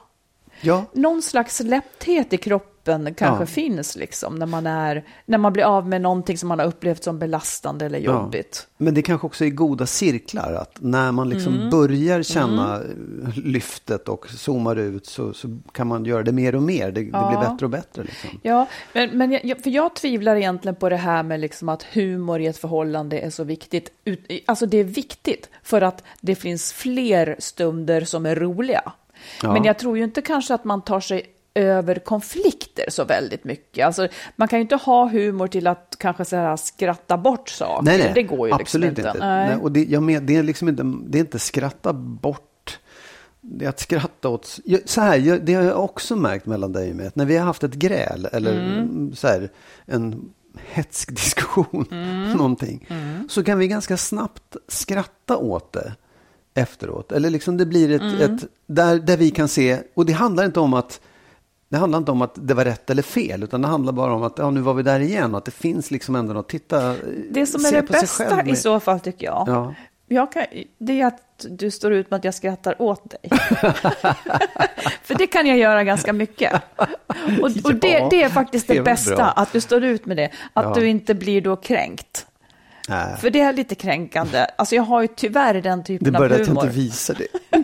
Ja, 0.65 0.85
Någon 0.93 1.23
slags 1.23 1.61
lätthet 1.61 2.33
i 2.33 2.37
kroppen 2.37 3.15
kanske 3.15 3.43
Ja. 3.43 3.47
finns 3.47 3.97
liksom. 3.97 4.35
När 4.35 4.47
man, 4.47 4.67
är, 4.67 5.05
när 5.27 5.39
man 5.39 5.53
blir 5.53 5.65
av 5.65 5.89
med 5.89 6.01
någonting 6.01 6.39
som 6.39 6.49
man 6.49 6.59
har 6.59 6.67
upplevt 6.67 7.05
som 7.05 7.19
belastande 7.19 7.87
eller 7.87 7.99
jobbigt. 7.99 8.67
Men 8.77 8.95
det 8.95 9.03
kanske 9.03 9.27
också 9.27 9.45
är 9.45 9.51
goda 9.51 9.87
cirklar. 9.87 10.53
Att 10.53 10.77
när 10.81 11.13
man 11.13 11.29
liksom 11.29 11.55
Mm. 11.55 11.71
börjar 11.71 12.23
känna 12.23 12.81
lyftet 13.37 14.09
och 14.09 14.29
zoomar 14.31 14.77
ut 14.77 15.07
så, 15.07 15.33
så 15.33 15.59
kan 15.73 15.87
man 15.87 16.05
göra 16.05 16.23
det 16.23 16.33
mer 16.33 16.55
och 16.55 16.63
mer. 16.63 16.91
Det, 16.93 17.01
det 17.03 17.09
Ja. 17.13 17.29
blir 17.29 17.51
bättre 17.51 17.67
och 17.67 17.71
bättre. 17.71 18.03
Liksom. 18.03 18.31
Ja, 18.43 18.67
men, 18.93 19.19
men 19.19 19.39
jag, 19.43 19.63
för 19.63 19.71
jag 19.71 19.95
tvivlar 19.97 20.37
egentligen 20.37 20.75
på 20.75 20.89
det 20.89 20.97
här 20.97 21.23
med 21.23 21.41
liksom 21.41 21.69
att 21.69 21.83
humor 21.83 22.41
i 22.41 22.47
ett 22.47 22.57
förhållande 22.59 23.19
är 23.19 23.31
så 23.31 23.45
viktigt. 23.45 23.89
Ut, 24.05 24.27
alltså 24.47 24.67
det 24.67 24.77
är 24.79 24.85
viktigt 24.85 25.51
för 25.63 25.81
att 25.83 26.03
det 26.21 26.35
finns 26.35 26.73
fler 26.73 27.37
stunder 27.39 28.05
som 28.05 28.27
är 28.27 28.37
roliga. 28.37 28.93
Ja. 29.43 29.53
Men 29.53 29.65
jag 29.65 29.79
tror 29.79 29.99
ju 29.99 30.05
inte 30.05 30.23
kanske 30.23 30.55
att 30.55 30.65
man 30.65 30.83
tar 30.83 31.01
sig 31.01 31.23
över 31.55 31.95
konflikter 31.95 32.85
så 32.89 33.05
väldigt 33.05 33.45
mycket. 33.45 33.87
Alltså, 33.87 34.09
man 34.37 34.49
kan 34.49 34.59
ju 34.59 34.63
inte 34.63 34.77
ha 34.77 35.09
humor 35.09 35.47
till 35.47 35.67
att 35.67 35.97
kanske 35.99 36.25
så 36.25 36.37
här 36.37 36.57
skratta 36.57 37.17
bort 37.17 37.49
saker. 37.49 37.85
Nej, 37.85 37.99
nej, 37.99 38.13
det 38.15 38.23
går 38.23 38.49
ju 38.49 38.55
absolut 38.55 38.89
liksom 38.89 39.07
inte. 39.07 39.19
inte. 39.19 39.27
Nej. 39.27 39.49
Nej, 39.49 39.57
och 39.57 39.73
det, 39.73 39.85
jag 39.85 40.03
men, 40.03 40.27
det, 40.27 40.37
är 40.37 40.43
liksom 40.43 40.69
inte, 40.69 40.83
det 41.07 41.19
är 41.19 41.21
inte 41.21 41.39
skratta 41.39 41.93
bort. 41.93 42.79
Det 43.41 43.65
är 43.65 43.69
att 43.69 43.81
skratta 43.81 44.29
åt... 44.29 44.59
Så 44.85 45.01
här, 45.01 45.39
det 45.43 45.55
har 45.55 45.63
jag 45.63 45.85
också 45.85 46.17
märkt 46.17 46.47
mellan 46.47 46.73
dig 46.73 46.91
och 46.91 46.97
mig. 46.97 47.11
När 47.15 47.25
vi 47.25 47.37
har 47.37 47.45
haft 47.47 47.65
ett 47.65 47.75
gräl 47.75 48.29
eller 48.33 48.53
Mm. 48.53 49.15
så 49.15 49.27
här, 49.29 49.51
en 49.87 50.33
hetsk 50.73 51.11
diskussion, 51.15 51.87
Mm. 51.91 52.33
någonting. 52.33 52.89
Så 53.29 53.45
kan 53.45 53.59
vi 53.59 53.69
ganska 53.69 53.97
snabbt 53.97 54.57
skratta 54.69 55.37
åt 55.37 55.73
det 55.73 55.93
efteråt. 56.55 57.13
Eller 57.13 57.31
liksom 57.31 57.57
det 57.57 57.67
blir 57.67 57.91
ett... 57.93 58.01
Mm. 58.03 58.21
ett 58.37 58.45
där, 58.67 58.99
där 58.99 59.17
vi 59.17 59.31
kan 59.31 59.49
se... 59.49 59.79
Och 59.95 60.07
det 60.07 60.13
handlar 60.13 60.45
inte 60.45 60.61
om 60.61 60.75
att... 60.75 61.01
Det 61.69 61.77
handlar 61.79 61.99
inte 61.99 62.11
om 62.11 62.23
att 62.23 62.33
det 62.35 62.55
var 62.55 62.65
rätt 62.65 62.91
eller 62.91 63.03
fel, 63.03 63.43
utan 63.43 63.63
det 63.63 63.69
handlar 63.69 63.93
bara 63.93 64.13
om 64.15 64.23
att 64.23 64.39
ja, 64.39 64.51
nu 64.51 64.61
var 64.61 64.75
vi 64.75 64.83
där 64.83 65.01
igen. 65.01 65.35
Att 65.35 65.45
det 65.45 65.51
finns 65.51 65.91
liksom 65.91 66.17
ändå 66.17 66.33
något, 66.35 66.49
titta, 66.49 66.95
Det 67.31 67.47
som 67.47 67.65
är 67.65 67.73
det 67.73 67.83
bästa 67.83 68.25
själv 68.25 68.47
i 68.49 68.51
med- 68.51 68.59
så 68.59 68.81
fall 68.81 69.01
tycker 69.01 69.27
jag, 69.27 69.45
Ja. 69.49 69.75
jag 70.09 70.33
kan, 70.33 70.43
det 70.79 71.01
är 71.01 71.07
att 71.07 71.47
du 71.51 71.71
står 71.71 71.93
ut 71.93 72.11
med 72.11 72.19
att 72.19 72.25
jag 72.25 72.35
skrattar 72.35 72.83
åt 72.83 73.11
dig. 73.11 73.31
För 75.03 75.15
det 75.15 75.27
kan 75.27 75.47
jag 75.47 75.59
göra 75.59 75.85
ganska 75.85 76.13
mycket. 76.13 76.63
Och, 76.77 77.51
och 77.65 77.75
det, 77.81 78.07
det 78.11 78.23
är 78.23 78.29
faktiskt 78.29 78.67
det 78.67 78.75
det, 78.75 78.83
bästa, 78.83 79.17
bra. 79.17 79.25
att 79.37 79.53
du 79.53 79.61
står 79.61 79.85
ut 79.85 80.07
med 80.07 80.17
det. 80.17 80.31
Att 80.53 80.65
Ja. 80.65 80.75
du 80.75 80.87
inte 80.89 81.15
blir 81.15 81.41
då 81.41 81.57
kränkt. 81.57 82.27
Nej. 82.89 83.17
För 83.17 83.31
det 83.31 83.41
är 83.41 83.53
lite 83.53 83.75
kränkande. 83.75 84.47
Alltså 84.59 84.75
jag 84.75 84.83
har 84.83 85.03
ju 85.03 85.09
tyvärr 85.17 85.55
den 85.63 85.79
Det 85.79 85.85
typen 85.85 86.15
är 86.15 86.19
bara 86.19 86.25
av 86.27 86.33
att 86.33 86.39
jag 86.39 86.47
humor. 86.47 86.65
inte 86.65 86.77
visar 86.77 87.15
det. 87.15 87.27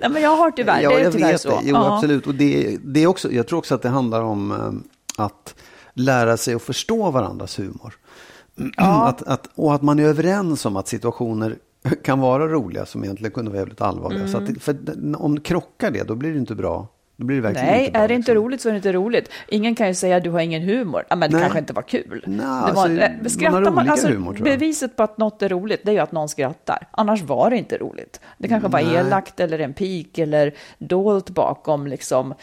Nej, 0.00 0.10
men 0.10 0.22
jag 0.22 0.36
har 0.36 0.50
tyvärr, 0.50 0.80
ja, 0.82 0.88
det 0.90 0.94
är 0.96 1.04
jag 1.04 1.12
tyvärr 1.12 1.32
vet 1.32 1.40
så. 1.40 1.48
det. 1.48 1.56
Jo, 1.62 1.76
Ja. 1.76 1.94
absolut. 1.96 2.26
Och 2.26 2.34
det, 2.34 2.78
det 2.84 3.02
är 3.02 3.06
också, 3.06 3.32
jag 3.32 3.46
tror 3.46 3.58
också 3.58 3.74
att 3.74 3.82
det 3.82 3.88
handlar 3.88 4.22
om 4.22 4.52
eh, 4.52 5.24
att 5.24 5.54
lära 5.94 6.36
sig 6.36 6.54
att 6.54 6.62
förstå 6.62 7.10
varandras 7.10 7.58
humor. 7.58 7.94
Att, 8.76 9.22
att, 9.22 9.48
och 9.54 9.74
att 9.74 9.82
man 9.82 9.98
är 9.98 10.02
överens 10.04 10.66
om 10.66 10.76
att 10.76 10.88
situationer 10.88 11.56
kan 12.04 12.20
vara 12.20 12.48
roliga 12.48 12.86
som 12.86 13.04
egentligen 13.04 13.32
kunde 13.32 13.50
vara 13.50 13.58
jävligt 13.60 13.80
allvarliga. 13.80 14.28
Så 14.28 14.38
att, 14.38 14.46
det- 14.46 14.60
för 14.60 14.72
det- 14.72 15.16
om 15.16 15.34
det 15.34 15.40
krockar 15.40 15.90
det, 15.90 16.02
då 16.02 16.14
blir 16.14 16.32
det 16.32 16.38
inte 16.38 16.54
bra. 16.54 16.86
Då 17.22 17.26
blir 17.26 17.36
det 17.36 17.42
verkligen 17.42 17.66
Nej, 17.66 17.80
inte 17.80 17.92
bra. 17.92 18.02
är 18.02 18.08
det 18.08 18.14
inte 18.14 18.32
liksom. 18.32 18.44
roligt 18.44 18.60
så 18.60 18.68
är 18.68 18.72
det 18.72 18.76
inte 18.76 18.92
roligt. 18.92 19.30
Ingen 19.48 19.74
kan 19.74 19.88
ju 19.88 19.94
säga 19.94 20.16
att 20.16 20.24
du 20.24 20.30
har 20.30 20.40
ingen 20.40 20.62
humor. 20.62 21.04
Ja, 21.10 21.16
men 21.16 21.30
det 21.30 21.36
Nej. 21.36 21.42
kanske 21.42 21.58
inte 21.58 21.72
var 21.72 21.82
kul. 21.82 22.24
Nej, 22.26 22.38
det 22.38 22.46
alltså, 22.46 22.88
var, 22.88 22.98
eh, 22.98 23.26
skrattar 23.28 23.70
man, 23.70 23.88
alltså, 23.88 24.08
humor, 24.08 24.38
beviset 24.42 24.96
på 24.96 25.02
att 25.02 25.18
något 25.18 25.42
är 25.42 25.48
roligt, 25.48 25.80
det 25.84 25.90
är 25.90 25.92
ju 25.92 25.98
att 25.98 26.12
någon 26.12 26.28
skrattar. 26.28 26.88
Annars 26.90 27.22
var 27.22 27.50
det 27.50 27.56
inte 27.56 27.78
roligt. 27.78 28.20
Det 28.38 28.48
kanske 28.48 28.68
var 28.68 28.82
Nej. 28.82 28.94
elakt 28.94 29.40
eller 29.40 29.58
en 29.58 29.74
pik 29.74 30.18
eller 30.18 30.54
dolt 30.78 31.30
bakom 31.30 31.86
liksom 31.86 32.34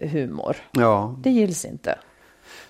humor. 0.00 0.56
Ja, 0.72 1.16
Det 1.22 1.30
gills 1.30 1.64
inte. 1.64 1.98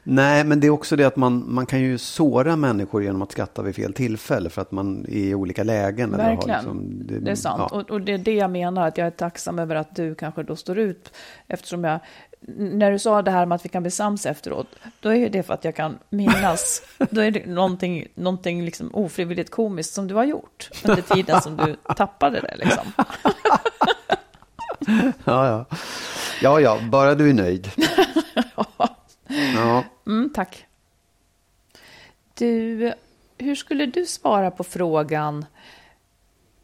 Nej, 0.09 0.45
men 0.45 0.61
det 0.61 0.67
är 0.67 0.71
också 0.71 0.97
det 0.97 1.05
att 1.05 1.17
man, 1.17 1.45
man 1.55 1.67
kan 1.67 1.81
ju 1.81 1.99
såra 1.99 2.57
människor 2.57 3.03
genom 3.03 3.23
att 3.23 3.33
skratta 3.33 3.63
vid 3.63 3.75
fel 3.75 3.93
tillfälle 3.93 4.51
för 4.51 4.63
att 4.63 4.73
man 4.73 5.05
är 5.09 5.13
i 5.17 5.35
olika 5.35 5.65
lägen. 5.65 6.15
eller 6.15 6.25
har 6.25 6.31
Verkligen. 6.31 6.59
liksom- 6.59 7.25
Det 7.25 7.31
är 7.31 7.35
sant. 7.35 7.63
ja. 7.71 7.77
Och, 7.81 7.91
och 7.91 8.01
det 8.01 8.13
är 8.13 8.19
det 8.19 8.35
jag 8.35 8.51
menar, 8.51 8.87
att 8.89 8.99
jag 8.99 9.07
är 9.07 9.11
tacksam 9.11 9.59
över 9.59 9.75
att 9.77 9.97
du 9.97 10.15
kanske 10.15 10.43
då 10.43 10.57
står 10.57 10.79
ut. 10.79 11.13
Eftersom 11.49 11.85
jag, 11.85 12.01
när 12.57 12.93
du 12.93 12.99
sa 12.99 13.23
det 13.23 13.31
här 13.31 13.47
med 13.47 13.57
att 13.57 13.65
vi 13.65 13.69
kan 13.69 13.83
bli 13.83 13.91
sams 13.91 14.27
efteråt, 14.27 14.67
då 15.01 15.15
är 15.15 15.31
det 15.31 15.43
för 15.43 15.55
att 15.55 15.65
jag 15.65 15.75
kan 15.77 15.99
minnas, 16.11 16.83
då 17.11 17.21
är 17.21 17.31
det 17.31 17.47
någonting, 17.47 18.07
någonting 18.15 18.65
liksom 18.65 18.91
ofrivilligt 18.93 19.51
komiskt 19.51 19.95
som 19.95 20.09
du 20.09 20.15
har 20.15 20.25
gjort 20.25 20.71
under 20.85 21.03
tiden 21.03 21.41
som 21.43 21.57
du 21.57 21.77
tappade 21.97 22.41
det. 22.41 22.57
Liksom. 22.57 22.85
Ja, 25.25 25.47
ja. 25.49 25.65
ja, 26.43 26.61
ja, 26.61 26.79
bara 26.91 27.15
du 27.15 27.31
är 27.31 27.35
nöjd. 27.35 27.69
Ja. 29.55 29.85
Mm, 30.07 30.31
tack. 30.35 30.67
Du, 32.35 32.93
hur 33.39 33.55
skulle 33.55 33.87
du 33.87 34.07
svara 34.07 34.51
på 34.51 34.65
frågan, 34.65 35.45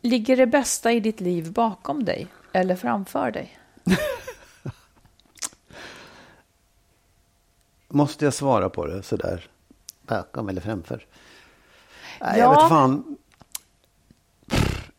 ligger 0.01 0.37
det 0.37 0.47
bästa 0.47 0.93
i 0.93 1.01
ditt 1.01 1.21
liv 1.21 1.53
bakom 1.53 2.05
dig 2.05 2.27
eller 2.53 2.77
framför 2.77 3.31
dig? 3.31 3.59
Måste 7.89 8.25
jag 8.25 8.35
svara 8.35 8.69
på 8.69 8.87
det 8.87 9.03
sådär? 9.03 9.47
Bakom 10.07 10.49
eller 10.49 10.61
framför? 10.61 11.07
Nej, 12.21 12.31
Ja. 12.31 12.37
Jag 12.39 12.51
vet 12.51 12.69
fan. 12.69 13.17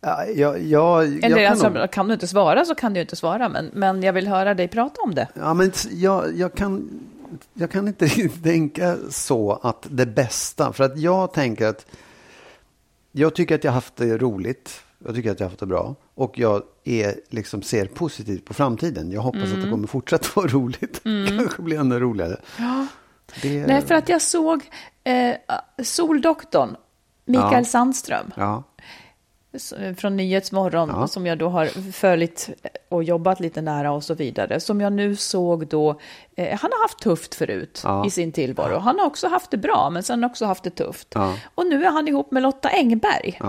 Ja, 0.02 0.26
jag, 0.26 0.62
jag, 0.64 1.04
Eller 1.06 1.30
jag 1.30 1.40
kan 1.40 1.52
alltså, 1.52 1.70
nog- 1.70 1.92
kan 1.92 2.08
du 2.08 2.14
inte 2.14 2.28
svara 2.28 2.66
så 2.66 2.76
kan 2.76 2.94
du 2.94 3.02
inte 3.02 3.16
svara, 3.16 3.50
men, 3.50 3.70
men 3.74 4.04
jag 4.04 4.14
vill 4.14 4.28
höra 4.28 4.54
dig 4.54 4.68
prata 4.68 5.02
om 5.02 5.16
det. 5.16 5.28
Ja, 5.34 5.54
men 5.54 5.72
jag, 5.92 6.38
jag, 6.38 6.54
kan, 6.54 6.90
jag 7.54 7.72
kan 7.72 7.88
inte 7.88 8.06
riktigt 8.06 8.44
tänka 8.44 8.98
så 9.10 9.52
att 9.64 9.88
det 9.90 10.06
bästa, 10.06 10.74
för 10.74 10.84
att 10.84 11.00
jag 11.00 11.34
tänker 11.34 11.68
att 11.68 11.86
jag 13.12 13.36
tycker 13.36 13.56
att 13.56 13.64
jag 13.64 13.72
haft 13.72 13.96
det 13.96 14.18
roligt. 14.18 14.80
Jag 15.06 15.16
tycker 15.16 15.32
att 15.32 15.40
jag 15.40 15.46
har 15.46 15.50
haft 15.50 15.60
det 15.60 15.66
bra. 15.66 15.96
Och 16.16 16.40
jag 16.40 16.64
är, 16.84 17.16
liksom, 17.30 17.62
ser 17.62 17.86
positivt 17.86 18.46
på 18.46 18.54
framtiden. 18.54 19.12
Jag 19.12 19.22
hoppas 19.22 19.42
Mm. 19.44 19.54
att 19.58 19.64
det 19.66 19.70
kommer 19.72 19.88
fortsätta 19.88 20.28
vara 20.36 20.48
roligt. 20.48 21.02
Kanske 21.38 21.62
bli 21.62 21.76
ännu 21.76 22.00
roligare. 22.00 22.38
Det, 23.42 23.68
Nej, 23.68 23.82
för 23.82 23.96
att 23.96 24.10
jag 24.10 24.22
såg 24.22 24.62
eh, 25.04 25.36
Soldoktorn, 25.84 26.76
Mikael 27.26 27.54
Ja. 27.54 27.64
Sandström, 27.66 28.32
Ja, 28.38 28.64
från 29.98 30.18
Nyhetsmorgon, 30.18 30.90
Ja. 30.94 31.08
som 31.08 31.26
jag 31.26 31.38
då 31.38 31.50
har 31.50 31.92
följt 31.92 32.50
och 32.90 33.04
jobbat 33.04 33.40
lite 33.40 33.62
nära 33.62 33.92
och 33.92 34.04
så 34.04 34.14
vidare, 34.14 34.60
som 34.60 34.82
jag 34.82 34.94
nu 34.94 35.16
såg 35.16 35.68
då, 35.68 36.00
eh, 36.36 36.60
han 36.60 36.72
har 36.72 36.82
haft 36.84 37.00
tufft 37.00 37.36
förut 37.36 37.82
Ja. 37.84 38.06
i 38.06 38.10
sin 38.10 38.32
tillvaro. 38.32 38.78
Han 38.80 39.00
har 39.00 39.06
också 39.06 39.28
haft 39.28 39.52
det 39.52 39.58
bra, 39.58 39.90
men 39.90 40.04
sen 40.04 40.24
också 40.24 40.46
haft 40.46 40.64
det 40.64 40.70
tufft. 40.70 41.08
Ja. 41.16 41.34
Och 41.56 41.68
nu 41.68 41.86
är 41.86 41.92
han 41.92 42.08
ihop 42.08 42.32
med 42.32 42.44
Lotta 42.44 42.70
Engberg. 42.70 43.40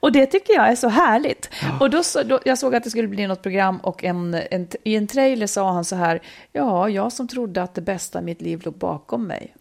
Och 0.00 0.12
det 0.12 0.26
tycker 0.26 0.54
jag 0.54 0.68
är 0.68 0.76
så 0.76 0.88
härligt. 0.88 1.50
Och 1.80 1.90
då, 1.90 2.02
då, 2.24 2.38
jag 2.44 2.58
såg 2.58 2.74
att 2.74 2.84
det 2.84 2.90
skulle 2.90 3.08
bli 3.08 3.26
något 3.26 3.42
program 3.42 3.76
och 3.78 4.04
en, 4.04 4.34
en, 4.50 4.68
i 4.84 4.96
en 4.96 5.06
trailer 5.06 5.46
sa 5.46 5.72
han 5.72 5.84
så 5.84 5.96
här, 5.96 6.22
ja, 6.52 6.88
jag 6.88 7.12
som 7.12 7.28
trodde 7.28 7.62
att 7.62 7.74
det 7.74 7.80
bästa 7.80 8.18
i 8.18 8.22
mitt 8.22 8.40
liv 8.42 8.62
låg 8.64 8.74
bakom 8.74 9.26
mig. 9.26 9.54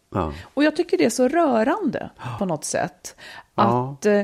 Och 0.53 0.63
jag 0.63 0.75
tycker 0.75 0.98
det 0.98 1.05
är 1.05 1.10
så 1.10 1.27
rörande 1.27 2.10
på 2.39 2.46
något 2.46 2.65
sätt. 2.65 3.15
Att, 3.55 4.05
eh, 4.05 4.22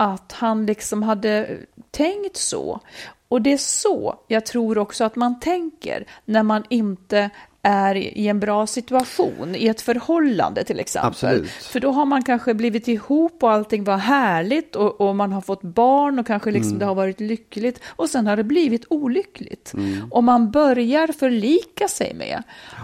att 0.00 0.32
han 0.32 0.66
liksom 0.66 1.02
hade 1.02 1.58
tänkt 1.90 2.36
så. 2.36 2.80
Och 3.28 3.42
det 3.42 3.52
är 3.52 3.56
så 3.58 4.18
jag 4.28 4.46
tror 4.46 4.78
också 4.78 5.04
att 5.04 5.16
man 5.16 5.40
tänker 5.40 6.06
när 6.24 6.42
man 6.42 6.64
inte 6.68 7.30
är 7.62 7.94
i 7.94 8.28
en 8.28 8.40
bra 8.40 8.66
situation, 8.66 9.54
i 9.54 9.66
ett 9.66 9.80
förhållande 9.80 10.64
till 10.64 10.80
exempel. 10.80 11.08
Absolut. 11.08 11.50
För 11.50 11.80
då 11.80 11.90
har 11.90 12.04
man 12.04 12.24
kanske 12.24 12.54
blivit 12.54 12.88
ihop 12.88 13.42
och 13.42 13.52
allting 13.52 13.84
var 13.84 13.96
härligt 13.96 14.76
och, 14.76 15.00
och 15.00 15.16
man 15.16 15.32
har 15.32 15.40
fått 15.40 15.62
barn 15.62 16.18
och 16.18 16.26
kanske 16.26 16.50
liksom 16.50 16.68
Mm. 16.70 16.78
det 16.78 16.84
har 16.84 16.94
varit 16.94 17.20
lyckligt 17.20 17.80
och 17.86 18.10
sen 18.10 18.26
har 18.26 18.36
det 18.36 18.44
blivit 18.44 18.84
olyckligt. 18.90 19.72
Och 20.10 20.24
man 20.24 20.50
börjar 20.50 21.06
förlika 21.06 21.88
sig 21.88 22.14
med 22.14 22.42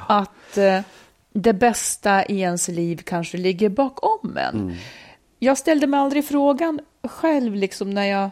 att 0.09 0.59
eh, 0.59 0.81
det 1.33 1.53
bästa 1.53 2.25
i 2.25 2.41
ens 2.41 2.69
liv 2.69 3.01
kanske 3.05 3.39
ligger 3.39 3.69
bakom 3.69 4.37
en. 4.37 4.77
Jag 5.39 5.59
ställde 5.59 5.87
mig 5.87 6.01
aldrig 6.01 6.25
frågan 6.25 6.81
själv 7.09 7.55
liksom 7.55 7.91
när 7.91 8.05
jag 8.05 8.31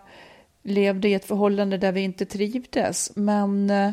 levde 0.62 1.08
i 1.08 1.14
ett 1.14 1.24
förhållande 1.24 1.78
där 1.78 1.92
vi 1.92 2.00
inte 2.00 2.26
trivdes. 2.26 3.12
Men 3.16 3.70
eh, 3.70 3.90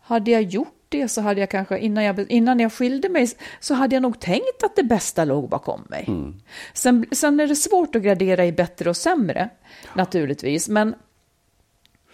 hade 0.00 0.30
jag 0.30 0.42
gjort 0.42 0.74
det 0.88 1.08
så 1.08 1.20
hade 1.20 1.40
jag 1.40 1.50
kanske, 1.50 1.78
innan 1.78 2.04
jag, 2.04 2.30
innan 2.30 2.60
jag 2.60 2.72
skilde 2.72 3.08
mig, 3.08 3.28
så 3.60 3.74
hade 3.74 3.96
jag 3.96 4.02
nog 4.02 4.20
tänkt 4.20 4.62
att 4.62 4.76
det 4.76 4.82
bästa 4.82 5.24
låg 5.24 5.48
bakom 5.48 5.86
mig. 5.90 6.04
Mm. 6.08 6.40
Sen, 6.72 7.06
sen 7.12 7.40
är 7.40 7.46
det 7.46 7.56
svårt 7.56 7.96
att 7.96 8.02
gradera 8.02 8.46
i 8.46 8.52
bättre 8.52 8.90
och 8.90 8.96
sämre, 8.96 9.48
naturligtvis. 9.94 10.68
Men 10.68 10.94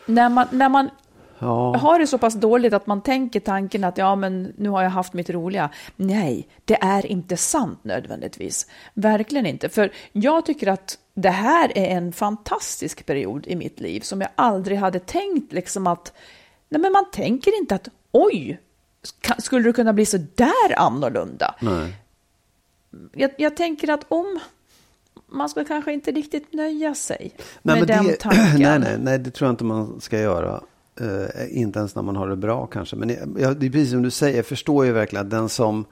när 0.06 0.28
man, 0.28 0.46
när 0.50 0.68
man 0.68 0.90
Ja. 1.38 1.76
har 1.76 1.98
det 1.98 2.06
så 2.06 2.18
pass 2.18 2.34
dåligt 2.34 2.72
att 2.72 2.86
man 2.86 3.00
tänker 3.00 3.40
tanken 3.40 3.84
att 3.84 3.98
ja, 3.98 4.16
men 4.16 4.52
nu 4.56 4.68
har 4.68 4.82
jag 4.82 4.90
haft 4.90 5.12
mitt 5.12 5.30
roliga. 5.30 5.70
Nej, 5.96 6.48
det 6.64 6.82
är 6.82 7.06
inte 7.06 7.36
sant 7.36 7.78
nödvändigtvis. 7.84 8.66
Verkligen 8.94 9.46
inte. 9.46 9.68
För 9.68 9.92
jag 10.12 10.46
tycker 10.46 10.66
att 10.66 10.98
det 11.14 11.30
här 11.30 11.78
är 11.78 11.96
en 11.96 12.12
fantastisk 12.12 13.06
period 13.06 13.46
i 13.46 13.56
mitt 13.56 13.80
liv 13.80 14.00
som 14.00 14.20
jag 14.20 14.30
aldrig 14.34 14.78
hade 14.78 14.98
tänkt 14.98 15.52
liksom 15.52 15.86
att, 15.86 16.12
nej 16.68 16.80
men 16.80 16.92
man 16.92 17.10
tänker 17.12 17.58
inte 17.58 17.74
att 17.74 17.88
oj, 18.12 18.60
skulle 19.38 19.68
det 19.68 19.72
kunna 19.72 19.92
bli 19.92 20.06
så 20.06 20.16
där 20.34 20.78
annorlunda? 20.78 21.54
Nej. 21.60 21.94
Jag, 23.12 23.30
jag 23.38 23.56
tänker 23.56 23.90
att 23.90 24.04
om 24.08 24.40
man 25.26 25.48
ska 25.48 25.64
kanske 25.64 25.92
inte 25.92 26.10
riktigt 26.10 26.52
nöja 26.52 26.94
sig 26.94 27.32
Nej, 27.62 27.78
med 27.78 27.88
den 27.88 28.04
det, 28.06 28.12
tanken. 28.20 28.60
nej, 28.60 28.78
nej, 28.78 28.96
nej, 28.98 29.18
det 29.18 29.30
tror 29.30 29.46
jag 29.46 29.52
inte 29.52 29.64
man 29.64 30.00
ska 30.00 30.18
göra. 30.18 30.60
Eh, 31.00 31.58
inte 31.58 31.78
ens 31.78 31.94
när 31.94 32.02
man 32.02 32.16
har 32.16 32.28
det 32.28 32.36
bra 32.36 32.66
kanske. 32.66 32.96
Men 32.96 33.08
jag, 33.38 33.56
det 33.56 33.66
är 33.66 33.70
precis 33.70 33.90
som 33.90 34.02
du 34.02 34.10
säger, 34.10 34.36
jag 34.36 34.46
förstår 34.46 34.86
ju 34.86 34.92
verkligen 34.92 35.24
att 35.26 35.30
den 35.30 35.48
som 35.48 35.84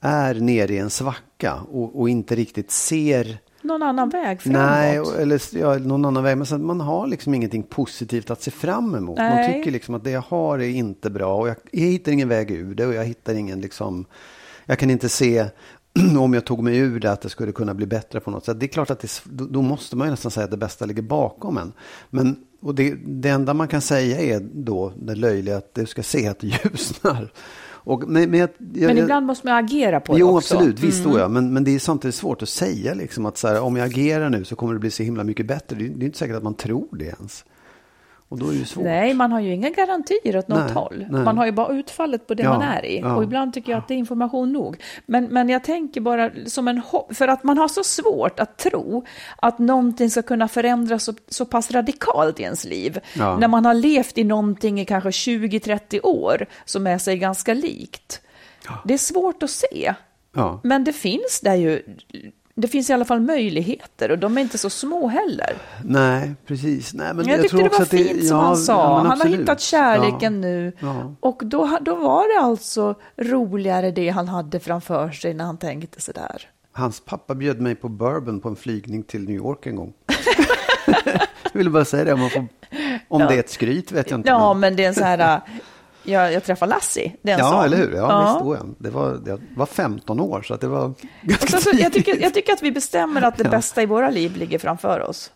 är 0.00 0.34
nere 0.34 0.74
i 0.74 0.78
en 0.78 0.90
svacka 0.90 1.54
och, 1.70 2.00
och 2.00 2.08
inte 2.08 2.34
riktigt 2.34 2.70
ser 2.70 3.38
Någon 3.62 3.82
annan 3.82 4.08
väg 4.08 4.42
framåt. 4.42 4.60
Nej, 4.60 5.00
och- 5.00 5.20
eller 5.20 5.56
ja, 5.58 5.78
någon 5.78 6.04
annan 6.04 6.22
väg. 6.24 6.36
Men 6.36 6.46
så 6.46 6.54
att 6.54 6.60
man 6.60 6.80
har 6.80 7.06
liksom 7.06 7.34
ingenting 7.34 7.62
positivt 7.62 8.30
att 8.30 8.42
se 8.42 8.50
fram 8.50 8.94
emot. 8.94 9.18
Man 9.18 9.26
Nej. 9.26 9.54
tycker 9.54 9.70
liksom 9.70 9.94
att 9.94 10.04
det 10.04 10.10
jag 10.10 10.24
har 10.28 10.58
är 10.58 10.68
inte 10.68 11.10
bra. 11.10 11.36
Och 11.36 11.48
jag, 11.48 11.56
jag 11.72 11.80
hittar 11.86 12.12
ingen 12.12 12.28
väg 12.28 12.50
ur 12.50 12.74
det. 12.74 12.86
Och 12.86 12.94
jag 12.94 13.04
hittar 13.04 13.34
ingen 13.34 13.60
liksom... 13.60 14.04
Jag 14.66 14.78
kan 14.78 14.90
inte 14.90 15.08
se 15.08 15.46
om 16.18 16.34
jag 16.34 16.44
tog 16.44 16.62
mig 16.62 16.76
ur 16.76 17.00
det 17.00 17.12
att 17.12 17.20
det 17.20 17.28
skulle 17.28 17.52
kunna 17.52 17.74
bli 17.74 17.86
bättre 17.86 18.20
på 18.20 18.30
något 18.30 18.44
sätt. 18.44 18.60
Det 18.60 18.66
är 18.66 18.68
klart 18.68 18.90
att 18.90 19.00
det, 19.00 19.08
då 19.24 19.62
måste 19.62 19.96
man 19.96 20.06
ju 20.06 20.10
nästan 20.10 20.30
säga 20.30 20.44
att 20.44 20.50
det 20.50 20.56
bästa 20.56 20.86
ligger 20.86 21.02
bakom 21.02 21.58
en. 21.58 21.72
Men 22.10 22.36
och 22.60 22.74
det, 22.74 22.94
det 23.06 23.28
enda 23.28 23.54
man 23.54 23.68
kan 23.68 23.80
säga 23.80 24.20
är 24.20 24.40
då 24.52 24.92
det 24.96 25.14
löjliga 25.14 25.56
att 25.56 25.74
du 25.74 25.86
ska 25.86 26.02
se 26.02 26.28
att 26.28 26.38
det 26.38 26.46
ljusnar. 26.64 27.32
Och, 27.82 28.08
men, 28.08 28.30
men, 28.30 28.40
jag, 28.40 28.48
jag, 28.58 28.86
Men 28.86 28.96
jag- 28.96 28.98
ibland 29.04 29.26
måste 29.26 29.46
man 29.46 29.64
agera 29.64 30.00
på 30.00 30.12
det 30.12 30.18
Jo, 30.18 30.36
också. 30.36 30.54
Mm. 30.54 30.62
absolut. 30.68 30.80
Visst 30.90 31.02
tror 31.02 31.18
jag. 31.20 31.30
Men, 31.30 31.52
men 31.52 31.64
det 31.64 31.74
är 31.74 31.78
samtidigt 31.78 32.14
svårt 32.14 32.42
att 32.42 32.48
säga 32.48 32.94
liksom 32.94 33.26
att 33.26 33.36
så 33.38 33.48
här, 33.48 33.60
om 33.60 33.76
jag 33.76 33.86
agerar 33.86 34.30
nu 34.30 34.44
så 34.44 34.56
kommer 34.56 34.72
det 34.74 34.80
bli 34.80 34.90
så 34.90 35.02
himla 35.02 35.24
mycket 35.24 35.46
bättre. 35.46 35.76
Det 35.76 35.88
det 35.88 36.04
är 36.04 36.06
inte 36.06 36.18
säkert 36.18 36.36
att 36.36 36.42
man 36.42 36.54
tror 36.54 36.88
det 36.98 37.04
ens. 37.04 37.44
Och 38.30 38.38
då 38.38 38.46
är 38.46 38.50
det 38.52 38.56
ju 38.58 38.64
svårt. 38.64 38.84
Nej, 38.84 39.14
man 39.14 39.32
har 39.32 39.40
ju 39.40 39.52
inga 39.54 39.70
garantier 39.70 40.36
åt 40.36 40.48
något 40.48 40.58
Nej, 40.64 40.72
håll. 40.72 41.06
nej. 41.10 41.22
Man 41.24 41.38
har 41.38 41.46
ju 41.46 41.52
bara 41.52 41.72
utfallet 41.72 42.26
på 42.26 42.34
det 42.34 42.42
Ja, 42.42 42.50
man 42.58 42.62
är 42.62 42.84
i. 42.86 42.98
ja. 43.00 43.16
Och 43.16 43.22
ibland 43.22 43.54
tycker 43.54 43.72
jag 43.72 43.78
att 43.78 43.88
det 43.88 43.94
är 43.94 43.98
information 43.98 44.52
nog. 44.52 44.82
Men, 45.06 45.24
men 45.24 45.48
jag 45.48 45.64
tänker 45.64 46.00
bara 46.00 46.30
som 46.46 46.68
en 46.68 46.78
hopp, 46.78 47.16
för 47.16 47.28
att 47.28 47.44
man 47.44 47.58
har 47.58 47.68
så 47.68 47.84
svårt 47.84 48.40
att 48.40 48.58
tro 48.58 49.04
att 49.36 49.58
någonting 49.58 50.10
ska 50.10 50.22
kunna 50.22 50.48
förändras 50.48 51.04
så, 51.04 51.14
så 51.28 51.44
pass 51.44 51.70
radikalt 51.70 52.40
i 52.40 52.42
ens 52.42 52.64
liv. 52.64 52.98
Ja. 53.18 53.36
När 53.36 53.48
man 53.48 53.64
har 53.66 53.74
levt 53.74 54.18
i 54.18 54.24
någonting 54.24 54.80
i 54.80 54.84
kanske 54.84 55.10
20-30 55.10 56.00
år 56.02 56.46
som 56.64 56.86
är 56.86 56.98
sig 56.98 57.16
ganska 57.18 57.54
likt. 57.54 58.20
Det 58.84 58.94
är 58.94 58.98
svårt 58.98 59.42
att 59.42 59.50
se. 59.50 59.94
Ja. 60.34 60.60
Men 60.62 60.84
det 60.84 60.92
finns 60.92 61.40
där 61.42 61.54
ju, 61.54 61.82
det 62.54 62.68
finns 62.68 62.90
i 62.90 62.92
alla 62.92 63.04
fall 63.04 63.20
möjligheter 63.20 64.10
och 64.10 64.18
de 64.18 64.38
är 64.38 64.42
inte 64.42 64.58
så 64.58 64.70
små 64.70 65.08
heller. 65.08 65.56
Nej, 65.84 66.34
precis. 66.46 66.94
Nej, 66.94 67.14
men 67.14 67.28
Jag, 67.28 67.40
tyckte 67.42 67.56
tror 67.56 67.68
det 67.68 67.78
var 67.78 67.84
fint 67.84 68.26
som 68.28 68.36
ja, 68.36 68.42
han 68.44 68.56
sa. 68.56 68.72
ja, 68.72 69.08
han 69.08 69.20
har 69.20 69.26
hittat 69.28 69.60
kärleken 69.60 70.34
Ja. 70.34 70.40
nu. 70.40 70.72
Och 71.20 71.42
då, 71.44 71.78
då 71.80 71.94
var 71.94 72.34
det 72.40 72.46
alltså 72.46 72.94
roligare 73.16 73.90
det 73.90 74.08
han 74.08 74.28
hade 74.28 74.60
framför 74.60 75.10
sig 75.10 75.34
när 75.34 75.44
han 75.44 75.56
tänkte 75.58 76.00
sådär. 76.00 76.48
Hans 76.72 77.00
pappa 77.00 77.34
bjöd 77.34 77.60
mig 77.60 77.74
på 77.74 77.88
bourbon 77.88 78.40
på 78.40 78.48
en 78.48 78.56
flygning 78.56 79.02
till 79.02 79.24
New 79.24 79.36
York 79.36 79.66
en 79.66 79.76
gång. 79.76 79.92
jag 81.52 81.58
ville 81.58 81.70
bara 81.70 81.84
säga 81.84 82.04
det. 82.04 82.12
Om, 82.12 82.20
man 82.20 82.30
får, 82.30 82.46
om 83.08 83.18
det 83.20 83.34
är 83.34 83.38
ett 83.38 83.50
skryt 83.50 83.92
vet 83.92 84.10
jag 84.10 84.18
inte. 84.20 84.28
Ja, 84.28 84.54
men- 84.54 84.60
men 84.60 84.76
det 84.76 84.84
är 84.84 84.88
en 84.88 84.94
så 84.94 85.04
här... 85.04 85.40
Jag, 86.02 86.32
jag 86.32 86.44
träffade 86.44 86.70
Lassie. 86.70 87.12
Det 87.22 87.30
är 87.30 87.34
en 87.34 87.38
Ja, 87.40 87.50
sån. 87.50 87.64
eller 87.64 87.76
hur? 87.76 87.92
Ja, 87.92 88.32
visst, 88.32 88.44
då 88.44 88.54
ja. 88.54 88.60
det 88.78 88.90
var, 88.90 89.20
jag 89.26 89.40
var 89.56 89.66
15 89.66 90.20
år, 90.20 90.42
så 90.42 90.56
det 90.56 90.66
var 90.68 90.92
ganska 91.22 91.46
sen 91.46 91.60
så, 91.60 91.70
jag, 91.82 91.92
tycker, 91.92 92.22
jag 92.22 92.34
tycker 92.34 92.52
att 92.52 92.62
vi 92.62 92.72
bestämmer 92.72 93.22
att 93.22 93.36
det 93.36 93.44
Ja. 93.44 93.50
bästa 93.50 93.82
i 93.82 93.86
våra 93.86 94.10
liv 94.10 94.36
ligger 94.36 94.58
framför 94.58 95.00
oss. 95.00 95.30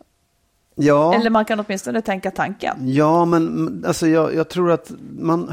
Ja. 0.74 1.14
Eller 1.14 1.30
man 1.30 1.44
kan 1.44 1.60
åtminstone 1.60 2.02
tänka 2.02 2.30
tanken. 2.30 2.76
Ja, 2.80 3.24
men 3.24 3.84
alltså 3.86 4.06
jag, 4.06 4.34
jag 4.34 4.48
tror 4.48 4.72
att 4.72 4.92
man... 5.18 5.52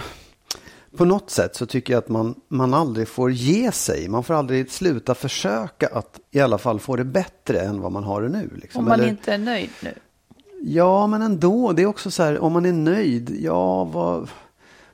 På 0.97 1.05
något 1.05 1.29
sätt 1.29 1.55
så 1.55 1.65
tycker 1.65 1.93
jag 1.93 1.97
att 1.99 2.09
man, 2.09 2.35
man 2.47 2.73
aldrig 2.73 3.07
får 3.07 3.31
ge 3.31 3.71
sig. 3.71 4.07
Man 4.09 4.23
får 4.23 4.33
aldrig 4.33 4.71
sluta 4.71 5.15
försöka 5.15 5.87
att 5.93 6.19
i 6.31 6.39
alla 6.39 6.57
fall 6.57 6.79
få 6.79 6.95
det 6.95 7.03
bättre 7.03 7.59
än 7.59 7.81
vad 7.81 7.91
man 7.91 8.03
har 8.03 8.21
det 8.21 8.29
nu. 8.29 8.49
Liksom. 8.61 8.79
Om 8.79 8.85
man 8.89 8.99
Eller- 8.99 9.09
inte 9.09 9.33
är 9.33 9.37
nöjd 9.37 9.69
nu. 9.83 9.93
Ja, 10.63 11.07
men 11.07 11.21
ändå. 11.21 11.71
Det 11.71 11.81
är 11.81 11.85
också 11.85 12.11
så 12.11 12.23
här, 12.23 12.39
om 12.39 12.53
man 12.53 12.65
är 12.65 12.73
nöjd, 12.73 13.37
ja, 13.41 13.83
vad... 13.83 14.29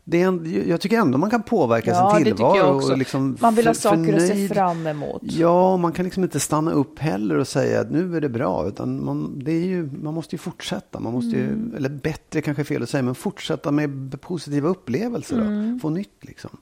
Det 0.10 0.22
är 0.22 0.28
en, 0.28 0.64
jag 0.70 0.82
tycker 0.82 0.98
ändå 0.98 1.18
man 1.18 1.30
kan 1.30 1.44
påverka 1.44 1.92
Ja, 1.92 2.16
sin 2.16 2.24
tillvaro. 2.26 2.92
Och 2.92 2.98
liksom 2.98 3.38
Man 3.42 3.56
vill 3.56 3.68
ha 3.68 3.74
saker 3.74 4.14
att 4.14 4.22
se 4.22 4.28
förnöjd. 4.28 4.54
fram 4.54 4.88
emot. 4.88 5.22
Ja, 5.24 5.78
man 5.78 5.92
kan 5.92 6.06
liksom 6.06 6.24
inte 6.24 6.40
stanna 6.40 6.72
upp 6.72 7.00
heller 7.00 7.36
och 7.38 7.48
säga 7.48 7.82
att 7.82 7.92
nu 7.92 8.18
är 8.18 8.22
det 8.22 8.30
bra. 8.30 8.68
Utan 8.68 9.06
man, 9.06 9.40
det 9.44 9.52
är 9.52 9.66
ju, 9.66 9.90
man 10.04 10.14
måste 10.14 10.36
ju 10.36 10.38
fortsätta. 10.40 11.00
Man 11.00 11.14
måste 11.14 11.38
ju, 11.38 11.44
Mm. 11.44 11.74
eller 11.78 11.90
bättre 11.90 12.42
kanske 12.42 12.62
är 12.62 12.66
fel 12.66 12.84
att 12.84 12.90
säga, 12.90 13.04
men 13.04 13.16
fortsätta 13.16 13.72
med 13.72 14.22
positiva 14.22 14.70
upplevelser. 14.70 15.42
Mm. 15.42 15.80
Få 15.80 15.90
nytt 15.90 16.18
liksom. 16.26 16.58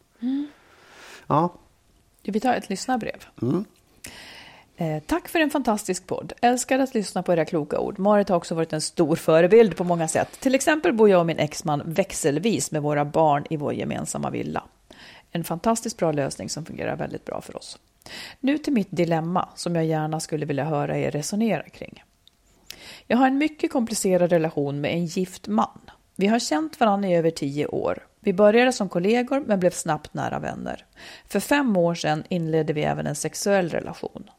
Ja, 1.27 1.53
Vi 2.23 2.39
tar 2.39 2.53
ett 2.53 2.69
lyssnarbrev. 2.69 3.25
Mm. 3.41 3.65
Eh, 4.77 5.03
tack 5.05 5.27
för 5.27 5.39
en 5.39 5.49
fantastisk 5.49 6.07
podd. 6.07 6.33
Älskar 6.41 6.79
att 6.79 6.93
lyssna 6.93 7.23
på 7.23 7.33
era 7.33 7.45
kloka 7.45 7.79
ord. 7.79 7.99
Marit 7.99 8.29
har 8.29 8.37
också 8.37 8.55
varit 8.55 8.73
en 8.73 8.81
stor 8.81 9.15
förebild 9.15 9.77
på 9.77 9.83
många 9.83 10.07
sätt. 10.07 10.39
Till 10.39 10.55
exempel 10.55 10.93
bor 10.93 11.09
jag 11.09 11.19
och 11.19 11.25
min 11.25 11.39
exman 11.39 11.81
växelvis 11.85 12.71
med 12.71 12.81
våra 12.81 13.05
barn 13.05 13.45
i 13.49 13.57
vår 13.57 13.73
gemensamma 13.73 14.29
villa. 14.29 14.63
En 15.31 15.43
fantastiskt 15.43 15.97
bra 15.97 16.11
lösning 16.11 16.49
som 16.49 16.65
fungerar 16.65 16.95
väldigt 16.95 17.25
bra 17.25 17.41
för 17.41 17.57
oss. 17.57 17.79
Nu 18.39 18.57
till 18.57 18.73
mitt 18.73 18.91
dilemma 18.91 19.49
som 19.55 19.75
jag 19.75 19.85
gärna 19.85 20.19
skulle 20.19 20.45
vilja 20.45 20.63
höra 20.63 20.97
er 20.97 21.11
resonera 21.11 21.63
kring. 21.63 22.03
Jag 23.07 23.17
har 23.17 23.27
en 23.27 23.37
mycket 23.37 23.71
komplicerad 23.71 24.31
relation 24.31 24.81
med 24.81 24.93
en 24.93 25.05
gift 25.05 25.47
man. 25.47 25.79
Vi 26.15 26.27
har 26.27 26.39
känt 26.39 26.79
varandra 26.79 27.09
i 27.09 27.15
över 27.15 27.31
tio 27.31 27.67
år. 27.67 28.07
Vi 28.19 28.33
började 28.33 28.71
som 28.73 28.89
kollegor 28.89 29.43
men 29.47 29.59
blev 29.59 29.71
snabbt 29.71 30.13
nära 30.13 30.39
vänner. 30.39 30.85
För 31.27 31.39
fem 31.39 31.77
år 31.77 31.95
sedan 31.95 32.23
inledde 32.29 32.73
vi 32.73 32.83
även 32.83 33.07
en 33.07 33.15
sexuell 33.15 33.69
relation. 33.69 34.29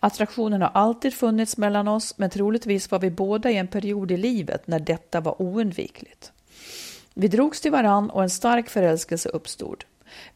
Attraktionen 0.00 0.62
har 0.62 0.70
alltid 0.74 1.14
funnits 1.14 1.56
mellan 1.56 1.88
oss 1.88 2.18
men 2.18 2.30
troligtvis 2.30 2.90
var 2.90 2.98
vi 2.98 3.10
båda 3.10 3.50
i 3.50 3.56
en 3.56 3.68
period 3.68 4.10
i 4.10 4.16
livet 4.16 4.66
när 4.66 4.78
detta 4.78 5.20
var 5.20 5.42
oundvikligt. 5.42 6.32
Vi 7.14 7.28
drogs 7.28 7.60
till 7.60 7.72
varann 7.72 8.10
och 8.10 8.22
en 8.22 8.30
stark 8.30 8.68
förälskelse 8.68 9.28
uppstod. 9.28 9.84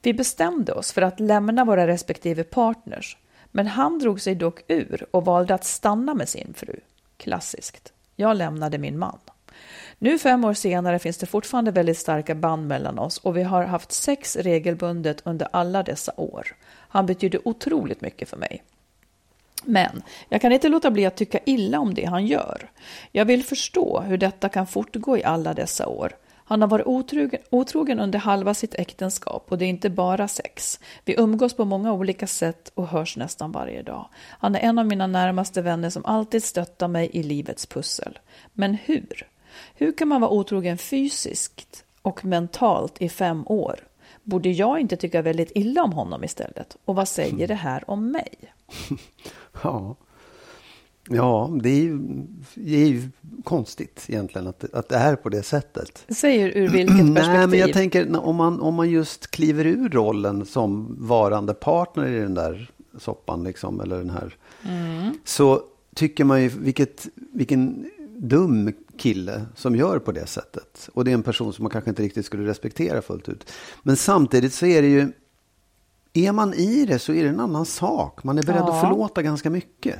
Vi 0.03 0.15
bestämde 0.15 0.73
oss 0.73 0.93
för 0.93 1.03
att 1.03 1.21
lämna 1.21 1.65
våra 1.65 1.87
respektive 1.87 2.45
partners, 2.45 3.17
men 3.51 3.67
han 3.67 3.99
drog 3.99 4.21
sig 4.21 4.35
dock 4.35 4.61
ur 4.69 5.07
och 5.11 5.25
valde 5.25 5.55
att 5.55 5.65
stanna 5.65 6.15
med 6.15 6.29
sin 6.29 6.55
fru. 6.57 6.81
Klassiskt. 7.17 7.93
Jag 8.17 8.37
lämnade 8.37 8.79
min 8.79 8.99
man. 8.99 9.19
Nu 9.99 10.19
fem 10.19 10.45
år 10.45 10.55
senare 10.55 10.99
finns 10.99 11.19
det 11.19 11.27
fortfarande 11.27 11.71
väldigt 11.71 11.99
starka 11.99 12.35
band 12.35 12.69
mellan 12.69 12.99
oss 12.99 13.19
och 13.19 13.37
vi 13.37 13.43
har 13.43 13.65
haft 13.65 13.93
sex 13.93 14.37
regelbundet 14.37 15.23
under 15.25 15.49
alla 15.53 15.83
dessa 15.83 16.13
år. 16.17 16.57
Han 16.71 17.07
betydde 17.07 17.39
otroligt 17.45 18.01
mycket 18.01 18.29
för 18.29 18.37
mig. 18.37 18.63
Men 19.65 20.03
jag 20.29 20.41
kan 20.41 20.53
inte 20.53 20.69
låta 20.69 20.91
bli 20.91 21.07
att 21.07 21.17
tycka 21.17 21.39
illa 21.45 21.81
om 21.81 21.95
det 21.95 22.05
han 22.05 22.27
gör. 22.27 22.71
Jag 23.13 23.25
vill 23.25 23.45
förstå 23.45 24.01
hur 24.01 24.19
detta 24.19 24.49
kan 24.49 24.67
fortgå 24.67 25.19
i 25.19 25.25
alla 25.25 25.55
dessa 25.55 25.87
år. 25.87 26.13
Han 26.49 26.61
har 26.61 26.69
varit 26.69 26.87
otrogen, 26.87 27.41
otrogen 27.51 28.01
under 28.01 28.19
halva 28.19 28.55
sitt 28.55 28.75
äktenskap 28.75 29.47
och 29.49 29.59
det 29.59 29.65
är 29.65 29.69
inte 29.69 29.91
bara 29.91 30.29
sex. 30.29 30.81
Vi 31.05 31.15
umgås 31.19 31.57
på 31.57 31.65
många 31.65 31.93
olika 31.93 32.27
sätt 32.27 32.73
och 32.75 32.89
hörs 32.89 33.17
nästan 33.17 33.53
varje 33.53 33.83
dag. 33.83 34.09
Han 34.15 34.55
är 34.55 34.61
en 34.61 34.79
av 34.79 34.87
mina 34.87 35.07
närmaste 35.07 35.63
vänner 35.63 35.91
som 35.91 36.05
alltid 36.05 36.45
stöttar 36.45 36.89
mig 36.89 37.11
i 37.13 37.23
livets 37.23 37.67
pussel. 37.67 38.19
Men 38.53 38.75
hur? 38.75 39.27
Hur 39.75 39.93
kan 39.93 40.09
man 40.09 40.21
vara 40.21 40.31
otrogen 40.31 40.79
fysiskt 40.79 41.85
och 42.03 42.25
mentalt 42.25 43.03
i 43.03 43.09
fem 43.09 43.45
år? 43.47 43.81
Borde 44.23 44.51
jag 44.51 44.81
inte 44.81 44.97
tycka 44.97 45.23
väldigt 45.23 45.53
illa 45.55 45.83
om 45.83 45.93
honom 45.93 46.25
istället? 46.25 46.77
Och 46.85 46.95
vad 46.95 47.09
säger 47.09 47.49
det 47.49 47.55
här 47.55 47.91
om 47.91 48.11
mig? 48.11 48.35
ja. 49.63 49.97
Ja, 51.11 51.51
det 51.63 51.69
är 51.69 51.83
ju, 51.83 51.99
det 52.55 52.83
är 52.83 52.87
ju 52.87 53.09
konstigt 53.45 54.05
egentligen 54.09 54.47
att, 54.47 54.75
att 54.75 54.89
det 54.89 54.97
är 54.97 55.17
på 55.17 55.29
det 55.29 55.43
sättet. 55.43 56.05
Säger 56.09 56.49
ur 56.49 56.69
vilket 56.69 56.89
perspektiv? 56.89 57.13
Nej, 57.13 57.47
men 57.47 57.59
jag 57.59 57.73
tänker 57.73 58.17
om 58.17 58.37
man, 58.37 58.61
om 58.61 58.75
man 58.75 58.91
just 58.91 59.31
kliver 59.31 59.67
ur 59.67 59.89
rollen 59.89 60.47
som 60.47 60.97
varande 60.99 61.55
partner 61.55 62.07
i 62.07 62.19
den 62.21 62.35
där 62.35 62.71
soppan, 62.99 63.45
liksom, 63.45 63.81
eller 63.81 63.99
den 63.99 64.11
här, 64.11 64.37
Mm. 64.65 65.15
så 65.25 65.63
tycker 65.95 66.25
man 66.25 66.43
ju 66.43 66.49
vilket, 66.49 67.07
vilken 67.33 67.91
dum 68.17 68.73
kille 68.99 69.47
som 69.55 69.77
gör 69.77 69.99
på 69.99 70.13
det 70.13 70.27
sättet. 70.27 70.89
Och 70.95 71.05
det 71.05 71.11
är 71.11 71.15
en 71.15 71.23
person 71.23 71.53
som 71.53 71.63
man 71.63 71.71
kanske 71.71 71.91
inte 71.91 72.03
riktigt 72.03 72.27
skulle 72.27 72.51
respektera 72.51 73.03
fullt 73.03 73.29
ut. 73.29 73.53
Men 73.83 73.97
samtidigt 73.97 74.53
så 74.55 74.67
är 74.67 74.83
det 74.83 74.89
ju, 74.89 75.13
är 76.13 76.33
man 76.33 76.55
i 76.55 76.85
det 76.87 76.99
så 76.99 77.13
är 77.13 77.23
det 77.23 77.29
en 77.29 77.41
annan 77.41 77.67
sak. 77.67 78.25
Man 78.25 78.39
är 78.39 78.43
beredd 78.43 78.63
Ja. 78.67 78.75
att 78.75 78.81
förlåta 78.81 79.23
ganska 79.23 79.51
mycket. 79.51 79.97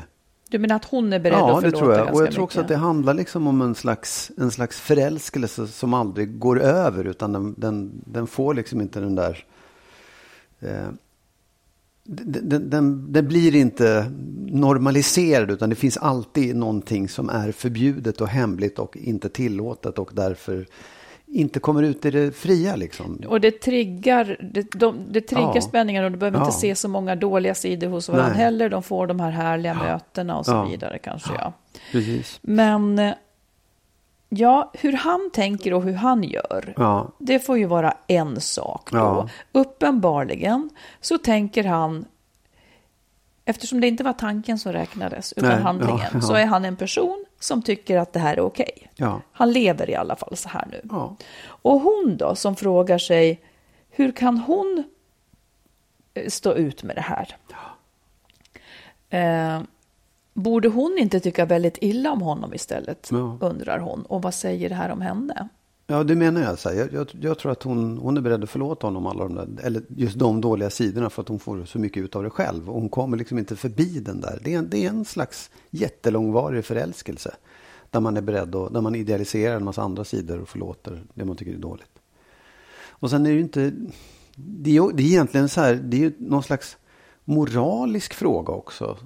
Du 0.51 0.59
menar 0.59 0.77
att 0.77 0.85
hon 0.85 1.13
är 1.13 1.19
beredd 1.21 1.39
Ja, 1.39 1.57
att 1.57 1.63
det 1.65 1.71
förlåta 1.71 1.79
tror 1.85 1.93
jag. 1.93 1.99
ganska 2.07 2.15
Och 2.21 2.27
jag 2.27 2.33
tror 2.35 2.45
också 2.45 2.59
mycket? 2.59 2.65
att 2.65 2.69
det 2.81 2.87
handlar 2.87 3.15
liksom 3.15 3.47
om 3.47 3.63
en 3.63 3.75
slags, 3.75 4.31
en 4.37 4.51
slags 4.51 4.81
förälskelse 4.81 5.67
som 5.67 5.95
aldrig 5.95 6.39
går 6.39 6.61
över. 6.61 7.05
Utan 7.05 7.33
den, 7.33 7.55
den, 7.59 7.91
den 8.05 8.27
får 8.27 8.55
liksom 8.55 8.81
inte 8.81 9.01
den 9.01 9.15
där... 9.15 9.45
Eh, 10.61 10.89
den, 12.11 12.49
den, 12.49 12.71
den, 12.71 13.13
den 13.13 13.29
blir 13.29 13.55
inte 13.57 14.11
normaliserad 14.47 15.51
utan 15.51 15.71
det 15.71 15.77
finns 15.77 15.97
alltid 15.97 16.57
någonting 16.57 17.09
som 17.09 17.29
är 17.31 17.53
förbjudet 17.53 18.21
och 18.21 18.29
hemligt 18.29 18.79
och 18.79 18.97
inte 18.97 19.29
tillåtet 19.29 19.99
och 19.99 20.11
därför 20.15 20.67
inte 21.31 21.61
kommer 21.61 21.83
ut 21.83 22.05
i 22.05 22.11
det 22.11 22.37
fria 22.37 22.77
liksom. 22.77 23.21
Och 23.29 23.41
det 23.41 23.51
triggar, 23.61 24.37
det, 24.53 24.71
de, 24.71 24.97
det 25.13 25.21
triggar 25.21 25.53
Ja. 25.55 25.61
spänningen 25.61 26.05
och 26.05 26.11
du 26.11 26.17
behöver 26.17 26.39
inte 26.39 26.49
Ja. 26.49 26.53
se 26.61 26.75
så 26.75 26.89
många 26.89 27.17
dåliga 27.17 27.55
sidor 27.55 27.89
hos 27.89 28.09
varandra 28.09 28.29
Nej. 28.29 28.39
heller. 28.39 28.69
De 28.69 28.83
får 28.83 29.07
de 29.07 29.21
här 29.21 29.31
härliga 29.31 29.75
mötena 29.75 30.39
och 30.39 30.47
så 30.47 30.53
Ja. 30.53 30.65
vidare 30.65 30.99
kanske. 30.99 31.31
Ja. 31.39 31.53
Precis. 31.93 32.39
Men 32.43 32.99
eh, 32.99 33.15
ja, 34.29 34.71
hur 34.75 34.93
han 34.93 35.31
tänker 35.33 35.75
och 35.75 35.83
hur 35.83 35.95
han 35.95 36.23
gör, 36.25 36.75
Ja, 36.77 37.11
det 37.19 37.39
får 37.39 37.59
ju 37.59 37.65
vara 37.65 37.95
en 38.07 38.41
sak 38.41 38.89
då. 38.93 38.99
Ja. 38.99 39.29
Uppenbarligen 39.53 40.71
så 41.01 41.19
tänker 41.19 41.65
han, 41.65 42.05
eftersom 43.49 43.81
det 43.81 43.87
inte 43.89 44.05
var 44.05 44.13
tanken 44.13 44.59
som 44.59 44.73
räknades 44.73 45.33
utan 45.33 45.51
Nej, 45.51 45.61
handlingen, 45.61 45.99
ja, 46.01 46.09
ja. 46.13 46.21
så 46.21 46.35
är 46.35 46.47
han 46.47 46.65
en 46.65 46.77
person 46.77 47.25
som 47.41 47.63
tycker 47.63 47.99
att 47.99 48.13
det 48.13 48.19
här 48.19 48.37
är 48.37 48.41
okej. 48.41 48.91
ja, 48.97 49.21
Han 49.33 49.53
lever 49.53 49.91
i 49.91 49.95
alla 49.95 50.17
fall 50.17 50.37
så 50.37 50.49
här 50.49 50.67
nu. 50.71 50.81
Och 51.47 51.81
hon 51.81 52.17
då 52.17 52.35
som 52.35 52.57
frågar 52.57 52.99
sig, 52.99 53.41
hur 53.91 54.13
kan 54.13 54.39
hon 54.39 54.85
eh, 56.15 56.29
stå 56.29 56.55
ut 56.55 56.83
med 56.83 56.97
det 56.97 57.01
här? 57.01 57.37
Eh, 59.11 59.63
borde 60.35 60.69
hon 60.69 60.99
inte 60.99 61.21
tycka 61.21 61.45
väldigt 61.45 61.79
illa 61.81 62.13
om 62.13 62.23
honom 62.23 62.55
istället? 62.55 63.09
Undrar 63.41 63.79
hon. 63.79 64.03
Och 64.03 64.23
vad 64.23 64.35
säger 64.35 64.69
det 64.69 64.75
här 64.75 64.91
om 64.91 65.01
henne? 65.01 65.49
Ja, 65.91 66.05
det 66.05 66.15
menar 66.15 66.41
jag. 66.43 66.59
Så 66.59 66.69
här. 66.69 66.77
Jag, 66.77 66.93
jag, 66.93 67.09
jag 67.21 67.39
tror 67.39 67.53
att 67.53 67.63
hon, 67.63 67.99
hon 67.99 68.17
är 68.17 68.21
beredd 68.21 68.43
att 68.45 68.51
förlåta 68.51 68.87
honom 68.87 69.07
alla 69.07 69.25
de 69.29 69.35
där, 69.35 69.65
eller 69.65 69.83
just 69.89 70.19
de 70.19 70.41
dåliga 70.41 70.71
sidorna 70.71 71.11
för 71.11 71.23
att 71.23 71.29
hon 71.29 71.39
får 71.39 71.65
så 71.65 71.79
mycket 71.79 72.03
ut 72.03 72.17
av 72.17 72.23
det 72.23 72.31
själv. 72.31 72.69
Och 72.71 72.81
hon 72.81 72.89
kommer 72.89 73.17
liksom 73.17 73.39
inte 73.39 73.57
förbi 73.57 74.01
den 74.01 74.21
där. 74.21 74.41
Det 74.45 74.55
är, 74.55 74.59
en- 74.59 74.71
det 74.71 74.85
är 74.85 74.89
en 74.89 75.05
slags 75.05 75.51
jättelångvarig 75.71 76.65
förälskelse. 76.65 77.35
Där 77.91 78.01
man 78.01 78.17
är 78.17 78.21
beredd 78.21 78.55
och, 78.55 78.73
där 78.73 78.81
man 78.81 78.95
idealiserar 78.95 79.57
en 79.57 79.65
massa 79.65 79.83
andra 79.83 80.05
sidor 80.05 80.41
och 80.41 80.49
förlåter 80.49 81.03
det 81.15 81.25
man 81.25 81.37
tycker 81.37 81.53
är 81.53 81.57
dåligt. 81.59 81.91
Och 82.89 83.11
sen 83.11 83.27
är 83.27 83.31
det 83.31 83.37
ju 83.37 83.43
inte, 83.43 83.73
det 84.37 84.71
är, 84.71 84.75
ju- 84.75 84.93
det 84.95 85.03
är 85.03 85.07
egentligen 85.07 85.49
så 85.49 85.61
här, 85.61 85.75
det 85.75 85.97
är 85.97 86.01
ju 86.01 86.13
någon 86.19 86.43
slags 86.43 86.77
moralisk 87.25 88.15
fråga 88.15 88.53
också. 88.53 88.99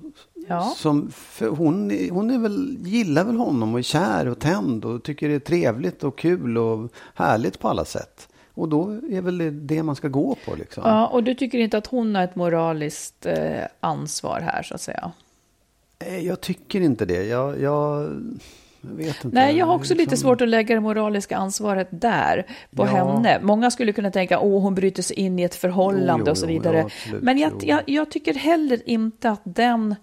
Ja. 0.48 0.74
Som, 0.76 1.10
för 1.10 1.48
hon, 1.48 2.08
hon 2.10 2.30
är 2.30 2.38
väl, 2.38 2.76
gillar 2.80 3.24
väl 3.24 3.36
honom 3.36 3.72
och 3.72 3.78
är 3.78 3.82
kär 3.82 4.28
och 4.28 4.38
tänd 4.38 4.84
och 4.84 5.02
tycker 5.02 5.28
det 5.28 5.34
är 5.34 5.38
trevligt 5.38 6.04
och 6.04 6.18
kul 6.18 6.58
och 6.58 6.92
härligt 7.14 7.58
på 7.58 7.68
alla 7.68 7.84
sätt. 7.84 8.28
Och 8.54 8.68
då 8.68 8.90
är 9.10 9.20
väl 9.20 9.38
det 9.38 9.50
det 9.50 9.82
man 9.82 9.96
ska 9.96 10.08
gå 10.08 10.36
på 10.46 10.54
liksom. 10.54 10.82
Ja, 10.86 11.06
och 11.06 11.24
du 11.24 11.34
tycker 11.34 11.58
inte 11.58 11.78
att 11.78 11.86
hon 11.86 12.14
har 12.14 12.22
ett 12.22 12.36
moraliskt 12.36 13.26
eh, 13.26 13.62
ansvar 13.80 14.40
här 14.40 14.62
så 14.62 14.74
att 14.74 14.80
säga? 14.80 15.12
Eh, 15.98 16.18
Jag 16.26 16.40
tycker 16.40 16.80
inte 16.80 17.04
det. 17.04 17.24
Jag, 17.24 17.60
jag, 17.60 18.10
jag. 18.98 19.14
Nej, 19.32 19.56
jag 19.56 19.66
har 19.66 19.74
också 19.74 19.94
lite 19.94 20.10
Liksom- 20.10 20.16
svårt 20.28 20.40
att 20.40 20.48
lägga 20.48 20.74
det 20.74 20.80
moraliska 20.80 21.36
ansvaret 21.36 21.88
där 21.90 22.46
på 22.76 22.82
Ja. 22.82 22.86
henne. 22.86 23.38
Många 23.42 23.70
skulle 23.70 23.92
kunna 23.92 24.10
tänka, 24.10 24.40
åh, 24.40 24.62
hon 24.62 24.74
bryter 24.74 25.02
sig 25.02 25.16
in 25.18 25.38
i 25.38 25.42
ett 25.42 25.54
förhållande 25.54 26.12
Jo, 26.18 26.24
jo, 26.26 26.30
och 26.30 26.38
så 26.38 26.46
vidare. 26.46 26.76
ja, 26.76 26.84
absolut, 26.84 27.22
Men 27.22 27.38
jag, 27.38 27.52
jag, 27.62 27.80
jag 27.86 28.10
tycker 28.10 28.34
heller 28.34 28.88
inte 28.88 29.30
att 29.30 29.40
den... 29.44 29.94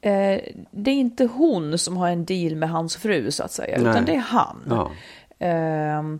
Eh, 0.00 0.40
det 0.70 0.90
är 0.90 0.94
inte 0.94 1.24
hon 1.24 1.78
som 1.78 1.96
har 1.96 2.08
en 2.08 2.24
deal 2.24 2.56
med 2.56 2.70
hans 2.70 2.96
fru, 2.96 3.30
så 3.30 3.42
att 3.42 3.52
säga, 3.52 3.78
Nej. 3.80 3.90
utan 3.90 4.04
det 4.04 4.14
är 4.14 4.18
han. 4.18 4.56
Ja. 4.70 4.90
Ehm, 5.38 6.18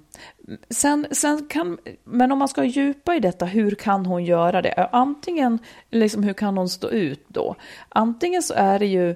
sen, 0.71 1.07
sen 1.11 1.47
kan, 1.49 1.79
men 2.05 2.33
om 2.33 2.39
man 2.39 2.49
ska 2.49 2.65
djupa 2.65 3.15
i 3.17 3.21
detta, 3.21 3.45
hur 3.45 3.71
kan 3.75 4.07
hon 4.07 4.25
göra 4.25 4.63
det? 4.63 4.89
Antingen, 4.93 5.59
liksom, 5.91 6.23
hur 6.23 6.33
kan 6.33 6.57
hon 6.59 6.69
stå 6.69 6.89
ut 6.91 7.25
då? 7.29 7.55
Antingen 7.89 8.43
så 8.43 8.55
är 8.55 8.79
det 8.79 8.87
ju, 8.87 9.15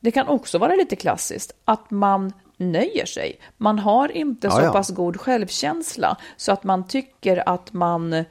det 0.00 0.10
kan 0.10 0.28
också 0.28 0.58
vara 0.58 0.74
lite 0.74 0.96
klassiskt, 0.96 1.52
att 1.64 1.90
man 1.90 2.32
nöjer 2.56 3.06
sig. 3.06 3.40
Man 3.56 3.78
har 3.78 4.12
inte 4.12 4.46
Ja, 4.46 4.50
så 4.50 4.60
ja. 4.62 4.72
pass 4.72 4.90
god 4.90 5.20
självkänsla 5.20 6.16
så 6.36 6.52
att 6.52 6.64
man 6.64 6.86
tycker 6.86 7.48
att 7.48 7.72
man 7.72 8.24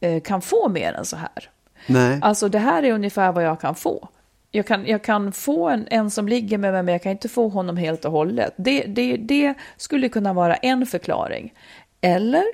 eh, 0.00 0.22
kan 0.24 0.42
få 0.42 0.68
mer 0.68 0.92
än 0.92 1.04
så 1.04 1.16
här. 1.16 1.50
Nej. 1.86 2.18
Alltså 2.22 2.48
det 2.48 2.58
här 2.58 2.82
är 2.82 2.92
ungefär 2.92 3.32
vad 3.32 3.44
jag 3.44 3.60
kan 3.60 3.74
få. 3.74 4.08
Jag 4.50 4.66
kan, 4.66 4.86
jag 4.86 5.04
kan 5.04 5.32
få 5.32 5.68
en, 5.68 5.86
en 5.90 6.10
som 6.10 6.28
ligger 6.28 6.58
med 6.58 6.72
mig, 6.72 6.82
men 6.82 6.92
jag 6.92 7.02
kan 7.02 7.12
inte 7.12 7.28
få 7.28 7.48
honom 7.48 7.76
helt 7.76 8.04
och 8.04 8.12
hållet. 8.12 8.54
Det, 8.56 8.84
det, 8.84 9.16
det 9.16 9.54
skulle 9.76 10.08
kunna 10.08 10.32
vara 10.32 10.54
en 10.54 10.86
förklaring. 10.86 11.54
Eller 12.00 12.44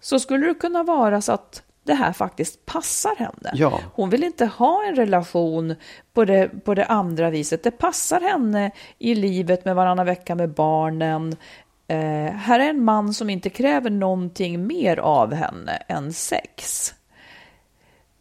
så 0.00 0.20
skulle 0.20 0.46
det 0.46 0.54
kunna 0.54 0.82
vara 0.82 1.20
så 1.20 1.32
att 1.32 1.62
det 1.84 1.94
här 1.94 2.12
faktiskt 2.12 2.66
passar 2.66 3.16
henne. 3.16 3.50
Ja. 3.54 3.80
Hon 3.94 4.10
vill 4.10 4.24
inte 4.24 4.46
ha 4.46 4.84
en 4.84 4.96
relation 4.96 5.74
på 6.12 6.24
det, 6.24 6.64
på 6.64 6.74
det 6.74 6.84
andra 6.84 7.30
viset. 7.30 7.62
Det 7.62 7.70
passar 7.70 8.20
henne 8.20 8.70
i 8.98 9.14
livet 9.14 9.64
med 9.64 9.74
varannan 9.74 10.06
vecka 10.06 10.34
med 10.34 10.50
barnen. 10.50 11.36
Eh, 11.88 12.34
här 12.34 12.60
är 12.60 12.70
en 12.70 12.84
man 12.84 13.14
som 13.14 13.30
inte 13.30 13.50
kräver 13.50 13.90
någonting 13.90 14.66
mer 14.66 14.96
av 14.96 15.34
henne 15.34 15.76
än 15.88 16.12
sex. 16.12 16.94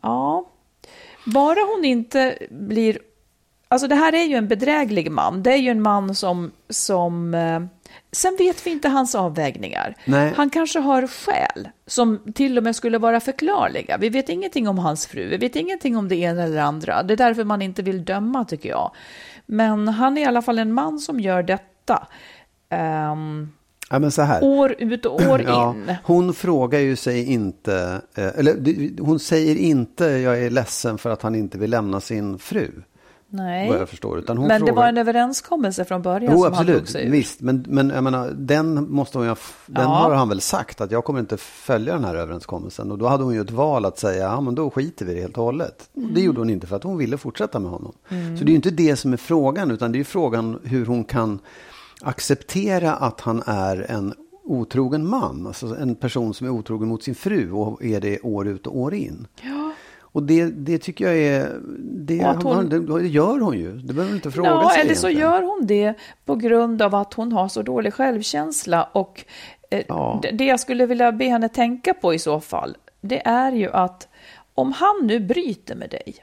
Ja, 0.01 0.49
bara 1.25 1.59
hon 1.75 1.85
inte 1.85 2.37
blir... 2.49 2.99
Alltså 3.67 3.87
det 3.87 3.95
här 3.95 4.13
är 4.15 4.23
ju 4.23 4.35
en 4.35 4.47
bedräglig 4.47 5.11
man. 5.11 5.43
Det 5.43 5.51
är 5.51 5.57
ju 5.57 5.69
en 5.69 5.81
man 5.81 6.15
som... 6.15 6.51
som 6.69 7.33
eh, 7.33 7.61
sen 8.11 8.35
vet 8.39 8.67
vi 8.67 8.71
inte 8.71 8.89
hans 8.89 9.15
avvägningar. 9.15 9.95
Nej. 10.05 10.33
Han 10.37 10.49
kanske 10.49 10.79
har 10.79 11.07
skäl 11.07 11.69
som 11.87 12.19
till 12.35 12.57
och 12.57 12.63
med 12.63 12.75
skulle 12.75 12.97
vara 12.97 13.19
förklarliga. 13.19 13.97
Vi 13.97 14.09
vet 14.09 14.29
ingenting 14.29 14.67
om 14.67 14.79
hans 14.79 15.07
fru. 15.07 15.29
Vi 15.29 15.37
vet 15.37 15.55
ingenting 15.55 15.97
om 15.97 16.07
det 16.07 16.15
ena 16.15 16.43
eller 16.43 16.61
andra. 16.61 17.03
Det 17.03 17.13
är 17.13 17.17
därför 17.17 17.43
man 17.43 17.61
inte 17.61 17.81
vill 17.81 18.05
döma, 18.05 18.45
tycker 18.45 18.69
jag. 18.69 18.91
Men 19.45 19.87
han 19.87 20.17
är 20.17 20.21
i 20.21 20.25
alla 20.25 20.41
fall 20.41 20.59
en 20.59 20.73
man 20.73 20.99
som 20.99 21.19
gör 21.19 21.43
detta. 21.43 22.07
ehm, 22.69 23.49
Ja, 23.89 24.39
år 24.41 24.75
ut 24.79 25.05
och 25.05 25.21
år 25.21 25.41
Ja, 25.47 25.71
in. 25.75 25.95
hon 26.03 26.33
frågar 26.33 26.79
ju 26.79 26.95
sig 26.95 27.31
inte, 27.33 28.01
eh, 28.15 28.39
eller 28.39 29.01
hon 29.03 29.19
säger 29.19 29.55
inte 29.55 30.05
jag 30.05 30.43
är 30.43 30.49
ledsen 30.49 30.97
för 30.97 31.09
att 31.09 31.21
han 31.21 31.35
inte 31.35 31.57
vill 31.57 31.69
lämna 31.69 31.99
sin 32.01 32.39
fru. 32.39 32.71
Nej. 33.33 33.69
Vad 33.69 33.79
jag 33.79 33.89
förstår. 33.89 34.19
Utan 34.19 34.37
hon 34.37 34.47
Men 34.47 34.59
frågar, 34.59 34.73
det 34.73 34.79
var 34.79 34.87
en 34.87 34.97
överenskommelse 34.97 35.85
från 35.85 36.01
början 36.01 36.33
Jo, 36.33 36.43
som 36.43 36.53
han 36.53 36.61
absolut. 36.61 36.77
tog 36.77 36.87
sig 36.87 37.05
ur. 37.07 37.11
Visst, 37.11 37.41
men, 37.41 37.65
men 37.67 37.89
jag 37.89 38.03
menar, 38.03 38.29
den, 38.35 38.91
måste 38.91 39.17
hon 39.17 39.27
ju, 39.27 39.35
den 39.65 39.83
Ja. 39.83 39.89
har 39.89 40.13
han 40.15 40.29
väl 40.29 40.41
sagt 40.41 40.81
att 40.81 40.91
jag 40.91 41.03
kommer 41.05 41.19
inte 41.19 41.37
följa 41.37 41.93
den 41.93 42.03
här 42.03 42.15
överenskommelsen. 42.15 42.91
Och 42.91 42.97
då 42.97 43.07
hade 43.07 43.23
hon 43.23 43.33
ju 43.33 43.41
ett 43.41 43.51
val 43.51 43.85
att 43.85 43.99
säga, 43.99 44.23
ja 44.23 44.41
men 44.41 44.55
då 44.55 44.69
skiter 44.69 45.05
vi 45.05 45.13
det 45.13 45.21
helt 45.21 45.37
och 45.37 45.43
hållet. 45.43 45.89
Mm. 45.97 46.13
Det 46.13 46.21
gjorde 46.21 46.39
hon 46.39 46.49
inte 46.49 46.67
för 46.67 46.75
att 46.75 46.83
hon 46.83 46.97
ville 46.97 47.17
fortsätta 47.17 47.59
med 47.59 47.71
honom. 47.71 47.93
Så 48.09 48.15
det 48.43 48.43
är 48.43 48.51
ju 48.51 48.55
inte 48.55 48.71
det 48.71 48.95
som 48.95 49.13
är 49.13 49.17
frågan, 49.17 49.71
utan 49.71 49.91
det 49.91 49.95
är 49.95 49.99
ju 49.99 50.03
frågan 50.03 50.59
hur 50.63 50.85
hon 50.85 51.03
kan 51.03 51.39
acceptera 52.01 52.93
att 52.93 53.21
han 53.21 53.43
är 53.45 53.85
en 53.91 54.13
otrogen 54.43 55.07
man. 55.09 55.47
Alltså 55.47 55.75
en 55.77 55.95
person 55.95 56.33
som 56.33 56.47
är 56.47 56.51
otrogen 56.51 56.87
mot 56.87 57.03
sin 57.03 57.15
fru 57.15 57.51
och 57.51 57.83
är 57.83 57.99
det 58.01 58.19
år 58.19 58.47
ut 58.47 58.67
och 58.67 58.77
år 58.77 58.93
in. 58.93 59.27
Ja. 59.41 59.73
Och 60.11 60.23
det, 60.23 60.45
det 60.45 60.77
tycker 60.77 61.05
jag 61.05 61.17
är, 61.17 61.59
det, 61.79 62.23
hon- 62.43 62.69
det, 62.69 63.07
gör 63.07 63.39
hon 63.39 63.57
ju. 63.59 63.71
Det 63.77 63.93
behöver 63.93 64.15
inte 64.15 64.31
fråga 64.31 64.49
Ja, 64.49 64.69
sig 64.73 64.81
eller 64.81 64.95
så 64.95 65.07
egentligen. 65.07 65.31
gör 65.31 65.41
hon 65.41 65.65
det 65.67 65.93
på 66.25 66.35
grund 66.35 66.81
av 66.81 66.95
att 66.95 67.13
hon 67.13 67.31
har 67.31 67.47
så 67.47 67.61
dålig 67.61 67.93
självkänsla. 67.93 68.83
Och 68.83 69.25
eh, 69.69 69.83
Ja. 69.87 70.21
det- 70.33 70.45
jag 70.45 70.59
skulle 70.59 70.85
vilja 70.85 71.11
be 71.11 71.25
henne 71.25 71.49
tänka 71.49 71.93
på 71.93 72.13
i 72.13 72.19
så 72.19 72.39
fall, 72.39 72.77
det 73.01 73.27
är 73.27 73.51
ju 73.51 73.69
att 73.71 74.07
om 74.53 74.71
han 74.73 74.95
nu 75.03 75.19
bryter 75.19 75.75
med 75.75 75.89
dig, 75.89 76.15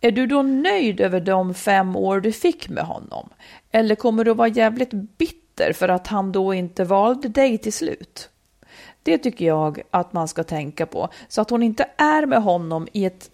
är 0.00 0.10
du 0.10 0.26
då 0.26 0.42
nöjd 0.42 1.00
över 1.00 1.20
de 1.20 1.54
fem 1.54 1.96
år 1.96 2.20
du 2.20 2.32
fick 2.32 2.68
med 2.68 2.84
honom? 2.84 3.28
Eller 3.70 3.94
kommer 3.94 4.24
du 4.24 4.34
vara 4.34 4.48
jävligt 4.48 4.90
bitter 4.92 5.72
för 5.72 5.88
att 5.88 6.06
han 6.06 6.32
då 6.32 6.54
inte 6.54 6.84
valde 6.84 7.28
dig 7.28 7.58
till 7.58 7.72
slut? 7.72 8.28
Det 9.06 9.18
tycker 9.18 9.44
jag 9.46 9.82
att 9.90 10.12
man 10.12 10.28
ska 10.28 10.44
tänka 10.44 10.86
på. 10.86 11.08
Så 11.28 11.40
att 11.40 11.50
hon 11.50 11.62
inte 11.62 11.86
är 11.96 12.26
med 12.26 12.42
honom 12.42 12.88
i 12.92 13.04
ett 13.04 13.30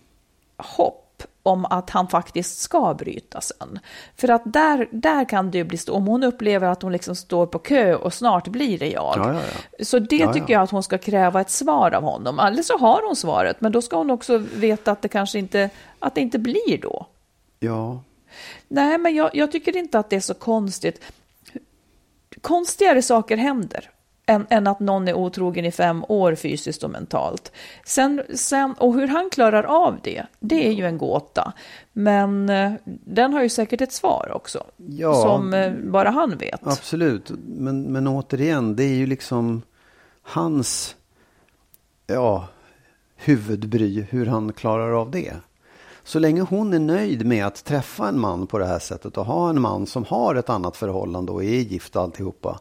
hopp 0.57 1.23
om 1.43 1.65
att 1.65 1.91
han 1.91 2.09
faktiskt 2.09 2.59
ska 2.59 2.95
bryta 2.95 3.41
sen. 3.41 3.79
För 4.17 4.31
att 4.31 4.43
där, 4.45 4.89
där 4.91 5.29
kan 5.29 5.51
det 5.51 5.59
ju 5.59 5.65
bli, 5.65 5.79
om 5.91 6.07
hon 6.07 6.25
upplever 6.25 6.67
att 6.67 6.83
hon 6.83 6.93
liksom 6.93 7.17
står 7.17 7.47
på 7.47 7.59
kö 7.59 7.95
och 7.95 8.15
snart 8.15 8.49
blir 8.49 8.79
det 8.79 8.91
jag. 8.91 9.15
Ja, 9.17 9.33
ja, 9.33 9.41
ja. 9.79 9.85
Så 9.85 9.99
det 9.99 10.33
tycker 10.33 10.41
ja. 10.41 10.45
jag 10.49 10.63
att 10.63 10.71
hon 10.71 10.83
ska 10.83 10.99
kräva 10.99 11.41
ett 11.41 11.51
svar 11.51 11.95
av 11.95 12.03
honom. 12.03 12.39
Eller 12.39 12.63
så 12.63 12.79
har 12.79 13.07
hon 13.07 13.17
svaret, 13.17 13.61
men 13.61 13.73
då 13.73 13.83
ska 13.83 13.97
hon 13.97 14.11
också 14.11 14.39
veta 14.39 14.93
att 14.93 15.03
det 15.03 15.09
kanske 15.09 15.39
inte, 15.39 15.71
att 15.99 16.15
det 16.15 16.21
inte 16.21 16.39
blir 16.39 16.79
då. 16.83 17.07
Ja, 17.59 18.03
Nej, 18.69 18.99
men 18.99 19.15
jag, 19.15 19.31
jag 19.35 19.53
tycker 19.53 19.77
inte 19.77 19.99
att 19.99 20.11
det 20.11 20.17
är 20.17 20.21
så 20.21 20.35
konstigt. 20.35 21.01
konstigare 22.41 23.03
saker 23.03 23.37
händer 23.37 23.91
än, 24.33 24.47
än 24.51 24.67
att 24.67 24.81
någon 24.81 25.09
är 25.09 25.15
otrogen 25.15 25.65
i 25.65 25.73
fem 25.73 26.05
år 26.09 26.35
fysiskt 26.35 26.85
och 26.85 26.91
mentalt. 26.91 27.53
Sen, 27.85 28.23
sen, 28.35 28.75
och 28.79 28.95
hur 28.95 29.09
han 29.09 29.31
klarar 29.31 29.65
av 29.65 29.99
det, 30.03 30.23
det 30.41 30.69
är 30.69 30.73
ju 30.73 30.87
en 30.87 30.99
gåta. 30.99 31.53
Men 31.93 32.49
eh, 32.49 32.73
den 32.85 33.33
har 33.33 33.43
ju 33.43 33.49
säkert 33.49 33.81
ett 33.81 33.93
svar 33.93 34.33
också, 34.35 34.65
Ja. 34.77 35.15
som 35.15 35.55
eh, 35.55 35.73
bara 35.73 36.11
han 36.11 36.37
vet. 36.37 36.67
Absolut, 36.67 37.33
men, 37.47 37.83
men 37.83 38.07
återigen, 38.09 38.77
det 38.77 38.85
är 38.85 38.95
ju 38.95 39.07
liksom 39.07 39.63
hans 40.23 40.97
ja, 42.07 42.49
huvudbry 43.17 44.07
hur 44.11 44.27
han 44.27 44.53
klarar 44.53 45.01
av 45.01 45.11
det. 45.11 45.33
Så 46.05 46.19
länge 46.19 46.41
hon 46.41 46.73
är 46.73 46.79
nöjd 46.79 47.27
med 47.27 47.47
att 47.47 47.65
träffa 47.65 48.09
en 48.09 48.21
man 48.21 48.47
på 48.47 48.59
det 48.59 48.67
här 48.67 48.79
sättet 48.79 49.17
och 49.19 49.27
ha 49.27 49.51
en 49.51 49.61
man 49.61 49.87
som 49.87 50.05
har 50.05 50.35
ett 50.35 50.51
annat 50.51 50.77
förhållande 50.77 51.33
och 51.33 51.45
är 51.45 51.61
gift 51.61 51.97
och 51.97 52.03
alltihopa, 52.03 52.61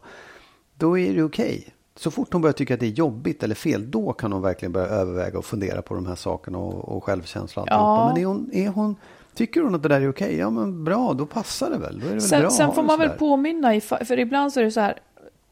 då 0.82 0.98
är 0.98 1.14
det 1.14 1.24
okej. 1.24 1.68
Så 1.96 2.12
fort 2.12 2.34
hon 2.34 2.42
börjar 2.42 2.54
tycka 2.54 2.74
att 2.74 2.80
det 2.80 2.86
är 2.86 2.92
jobbigt 2.92 3.44
eller 3.44 3.56
fel, 3.56 3.92
då 3.92 4.14
kan 4.14 4.32
hon 4.32 4.42
verkligen 4.42 4.72
börja 4.72 4.88
överväga 4.88 5.38
och 5.38 5.46
fundera 5.46 5.82
på 5.82 5.96
de 5.96 6.06
här 6.06 6.16
sakerna 6.16 6.58
och, 6.58 6.98
och 6.98 7.04
självkänsla 7.04 7.62
och. 7.62 7.68
Ja. 7.72 8.08
Men 8.08 8.24
är 8.24 8.26
hon, 8.26 8.50
är 8.54 8.70
hon, 8.70 8.96
tycker 9.34 9.62
hon 9.62 9.76
att 9.76 9.84
det 9.84 9.90
där 9.90 10.02
är 10.02 10.10
okej, 10.10 10.38
ja 10.38 10.50
men 10.50 10.84
bra, 10.84 11.14
då 11.14 11.26
passar 11.26 11.70
det 11.70 11.78
väl. 11.78 12.00
Då 12.00 12.06
är 12.06 12.10
det 12.10 12.16
väl 12.16 12.20
bra 12.20 12.28
Sen, 12.28 12.46
att 12.46 12.54
sen 12.54 12.74
får 12.74 12.84
man 12.84 13.00
väl 13.00 13.10
påminna, 13.10 13.76
i, 13.76 13.82
för 13.82 14.20
ibland 14.20 14.54
så 14.54 14.60
är 14.60 14.64
det 14.64 14.72
så 14.72 14.80
här, 14.80 15.00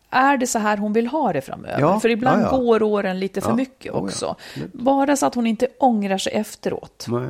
är 0.10 0.38
det 0.38 0.48
så 0.48 0.60
här 0.60 0.78
hon 0.78 0.94
vill 0.94 1.08
ha 1.08 1.34
det 1.34 1.42
framöver? 1.42 1.80
Ja, 1.80 2.00
för 2.00 2.10
ibland 2.10 2.42
ja, 2.42 2.50
ja. 2.52 2.58
går 2.58 2.84
åren 2.84 3.20
lite 3.20 3.42
för 3.42 3.54
mycket 3.54 3.94
oh 3.94 4.04
också. 4.04 4.36
absolut. 4.40 4.74
Bara 4.74 5.16
så 5.16 5.26
att 5.26 5.36
hon 5.36 5.48
inte 5.48 5.68
ångrar 5.80 6.18
sig 6.18 6.34
efteråt. 6.34 7.06
Nej. 7.10 7.30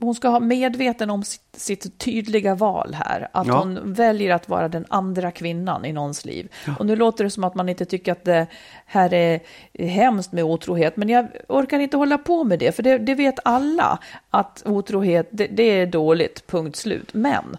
Hon 0.00 0.14
ska 0.14 0.28
ha 0.28 0.40
medveten 0.40 1.10
om 1.10 1.22
sitt, 1.22 1.42
sitt 1.52 1.98
tydliga 1.98 2.54
val 2.54 2.94
här. 2.94 3.28
Att 3.32 3.46
Ja. 3.46 3.58
hon 3.58 3.92
väljer 3.92 4.34
att 4.34 4.48
vara 4.48 4.68
den 4.68 4.84
andra 4.88 5.30
kvinnan 5.30 5.84
i 5.84 5.92
någons 5.92 6.24
liv. 6.24 6.48
Och 6.78 6.86
nu 6.86 6.96
låter 6.96 7.24
det 7.24 7.30
som 7.30 7.44
att 7.44 7.54
man 7.54 7.68
inte 7.68 7.84
tycker 7.84 8.12
att 8.12 8.24
det 8.24 8.46
här 8.86 9.14
är 9.14 9.40
hemskt 9.78 10.32
med 10.32 10.44
otrohet. 10.44 10.96
Men 10.96 11.08
jag 11.08 11.26
orkar 11.48 11.78
inte 11.78 11.96
hålla 11.96 12.18
på 12.18 12.44
med 12.44 12.58
det. 12.58 12.72
För 12.72 12.82
det, 12.82 12.98
det 12.98 13.14
vet 13.14 13.34
alla 13.44 13.98
att 14.30 14.62
otrohet, 14.66 15.28
det, 15.30 15.46
det 15.46 15.62
är 15.62 15.86
dåligt, 15.86 16.46
punkt 16.46 16.76
slut. 16.76 17.14
Men 17.14 17.56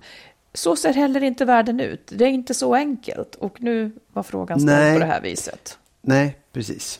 så 0.53 0.75
ser 0.75 0.93
heller 0.93 1.23
inte 1.23 1.45
världen 1.45 1.79
ut. 1.79 2.11
Det 2.15 2.25
är 2.25 2.29
inte 2.29 2.53
så 2.53 2.75
enkelt. 2.75 3.35
Och 3.35 3.61
nu 3.61 3.91
var 4.13 4.23
frågan 4.23 4.59
ställd 4.59 4.93
på 4.93 4.99
det 4.99 5.11
här 5.11 5.21
viset. 5.21 5.77
Nej, 6.01 6.37
precis. 6.53 6.99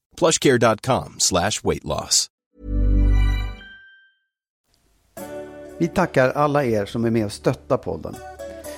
plushcare.com 0.21 1.15
slash 1.17 1.51
weight 1.63 1.83
loss. 1.83 2.27
Vi 5.77 5.87
tackar 5.87 6.29
alla 6.29 6.63
er 6.63 6.85
som 6.85 7.05
är 7.05 7.09
med 7.09 7.25
och 7.25 7.31
stöttar 7.31 7.77
podden. 7.77 8.15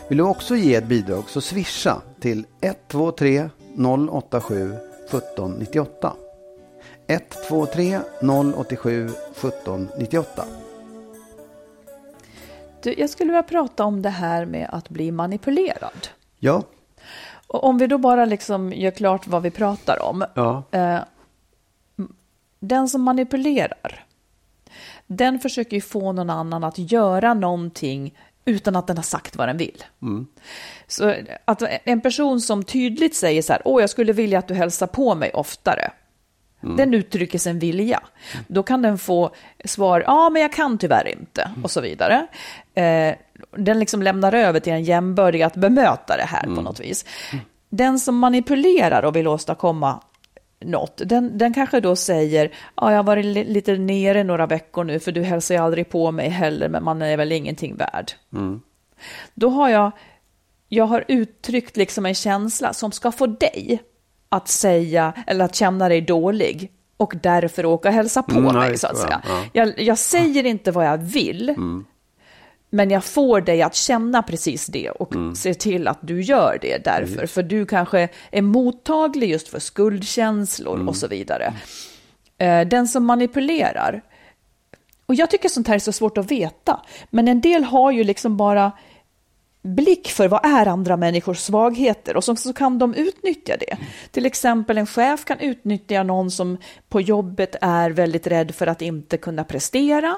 Vill 0.09 0.17
du 0.17 0.23
också 0.23 0.55
ge 0.55 0.75
ett 0.75 0.87
bidrag 0.87 1.23
så 1.29 1.41
swisha 1.41 2.01
till 2.19 2.45
123 2.61 3.49
087 4.09 4.73
1798. 5.09 6.13
123 7.07 7.99
087 8.55 9.05
1798. 9.05 10.45
Du, 12.83 12.95
jag 12.97 13.09
skulle 13.09 13.31
vilja 13.31 13.43
prata 13.43 13.83
om 13.83 14.01
det 14.01 14.09
här 14.09 14.45
med 14.45 14.69
att 14.71 14.89
bli 14.89 15.11
manipulerad. 15.11 16.07
Ja, 16.39 16.63
Och 17.47 17.63
om 17.63 17.77
vi 17.77 17.87
då 17.87 17.97
bara 17.97 18.25
liksom 18.25 18.73
gör 18.73 18.91
klart 18.91 19.27
vad 19.27 19.41
vi 19.41 19.51
pratar 19.51 20.01
om. 20.01 20.25
ja, 20.35 20.63
Eh, 20.71 20.99
den 22.67 22.89
som 22.89 23.01
manipulerar, 23.01 24.05
den 25.07 25.39
försöker 25.39 25.77
ju 25.77 25.81
få 25.81 26.11
någon 26.11 26.29
annan 26.29 26.63
att 26.63 26.77
göra 26.77 27.33
någonting 27.33 28.17
utan 28.45 28.75
att 28.75 28.87
den 28.87 28.97
har 28.97 29.03
sagt 29.03 29.35
vad 29.35 29.47
den 29.47 29.57
vill. 29.57 29.83
Så 30.87 31.15
att 31.45 31.63
en 31.83 32.01
person 32.01 32.41
som 32.41 32.63
tydligt 32.63 33.15
säger 33.15 33.41
så 33.41 33.53
här, 33.53 33.61
åh 33.65 33.81
jag 33.81 33.89
skulle 33.89 34.13
vilja 34.13 34.39
att 34.39 34.47
du 34.47 34.53
hälsar 34.53 34.87
på 34.87 35.15
mig 35.15 35.31
oftare. 35.33 35.91
Den 36.77 36.93
uttrycker 36.93 37.39
sin 37.39 37.59
vilja. 37.59 38.03
Då 38.47 38.63
kan 38.63 38.81
den 38.81 38.97
få 38.97 39.31
svar, 39.65 40.03
ja 40.07 40.29
men 40.29 40.41
jag 40.41 40.53
kan 40.53 40.77
tyvärr 40.77 41.07
inte, 41.07 41.51
och 41.63 41.71
så 41.71 41.81
vidare. 41.81 42.27
Eh, 42.73 43.15
den 43.57 43.79
liksom 43.79 44.03
lämnar 44.03 44.33
över 44.33 44.59
till 44.59 44.73
en 44.73 44.83
jämbördig 44.83 45.41
att 45.41 45.55
bemöta 45.55 46.17
det 46.17 46.25
här 46.25 46.43
på 46.43 46.61
något 46.61 46.79
vis. 46.79 47.05
Den 47.69 47.99
som 47.99 48.17
manipulerar 48.17 49.03
och 49.03 49.15
vill 49.15 49.27
åstadkomma 49.27 49.99
något, 50.65 51.01
den, 51.05 51.37
den 51.37 51.53
kanske 51.53 51.79
då 51.79 51.95
säger, 51.95 52.51
ja 52.75 52.89
jag 52.91 52.97
har 52.97 53.03
varit 53.03 53.25
li- 53.25 53.43
lite 53.53 53.77
nere 53.77 54.23
några 54.23 54.45
veckor 54.45 54.83
nu 54.83 54.99
för 54.99 55.11
du 55.11 55.21
hälsar 55.21 55.55
ju 55.55 55.61
aldrig 55.61 55.89
på 55.89 56.11
mig 56.11 56.29
heller, 56.29 56.69
men 56.69 56.83
man 56.83 57.01
är 57.01 57.17
väl 57.17 57.31
ingenting 57.31 57.75
värd. 57.75 58.11
Då 59.33 59.49
har 59.49 59.69
jag, 59.69 59.91
jag 60.69 60.85
har 60.85 61.03
uttryckt 61.07 61.77
liksom 61.77 62.05
en 62.05 62.15
känsla 62.15 62.73
som 62.73 62.91
ska 62.91 63.11
få 63.11 63.27
dig 63.27 63.81
att 64.29 64.47
säga 64.47 65.13
eller 65.27 65.45
att 65.45 65.55
känna 65.55 65.89
dig 65.89 66.01
dålig 66.01 66.71
och 66.97 67.13
därför 67.23 67.65
åka 67.65 67.89
och 67.89 67.95
hälsa 67.95 68.23
på 68.23 68.31
Mm, 68.31 68.45
ja, 68.45 68.53
mig 68.53 68.69
just 68.69 68.81
så 68.81 68.87
att 68.87 68.97
säga. 68.97 69.21
ja. 69.27 69.43
Jag, 69.53 69.79
jag 69.81 69.97
säger 69.97 70.45
inte 70.45 70.71
vad 70.71 70.85
jag 70.87 70.97
vill, 70.97 71.55
men 72.73 72.91
jag 72.91 73.03
får 73.03 73.41
dig 73.41 73.61
att 73.61 73.75
känna 73.75 74.23
precis 74.23 74.67
det 74.67 74.89
och 74.89 75.13
se 75.37 75.53
till 75.53 75.87
att 75.87 75.99
du 76.01 76.21
gör 76.21 76.57
det 76.61 76.77
därför. 76.83 77.25
För 77.25 77.43
du 77.43 77.65
kanske 77.65 78.09
är 78.31 78.41
mottaglig 78.41 79.29
just 79.29 79.47
för 79.47 79.59
skuldkänslor 79.59 80.87
och 80.87 80.95
så 80.95 81.07
vidare. 81.07 81.53
Eh, 82.37 82.67
Den 82.67 82.87
som 82.87 83.05
manipulerar, 83.05 84.01
och 85.05 85.15
jag 85.15 85.29
tycker 85.29 85.49
sånt 85.49 85.67
här 85.67 85.75
är 85.75 85.79
så 85.79 85.91
svårt 85.91 86.17
att 86.17 86.31
veta, 86.31 86.81
men 87.09 87.27
en 87.27 87.41
del 87.41 87.63
har 87.63 87.91
ju 87.91 88.03
liksom 88.03 88.37
bara 88.37 88.71
blick 89.63 90.07
för 90.07 90.27
vad 90.27 90.45
är 90.45 90.65
andra 90.67 90.97
människors 90.97 91.37
svagheter 91.39 92.17
och 92.17 92.23
så, 92.23 92.35
så 92.35 92.53
kan 92.53 92.79
de 92.79 92.93
utnyttja 92.93 93.57
det. 93.57 93.77
Till 94.11 94.25
exempel 94.25 94.77
en 94.77 94.87
chef 94.87 95.25
kan 95.25 95.39
utnyttja 95.39 96.03
någon 96.03 96.31
som 96.31 96.57
på 96.89 97.01
jobbet 97.01 97.55
är 97.61 97.89
väldigt 97.89 98.27
rädd 98.27 98.55
för 98.55 98.67
att 98.67 98.81
inte 98.81 99.17
kunna 99.17 99.43
prestera. 99.43 100.17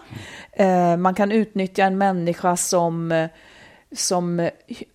Eh, 0.51 0.97
man 0.97 1.13
kan 1.13 1.31
utnyttja 1.31 1.84
en 1.84 1.97
människa 1.97 2.58
som 2.58 3.27
som 3.95 4.49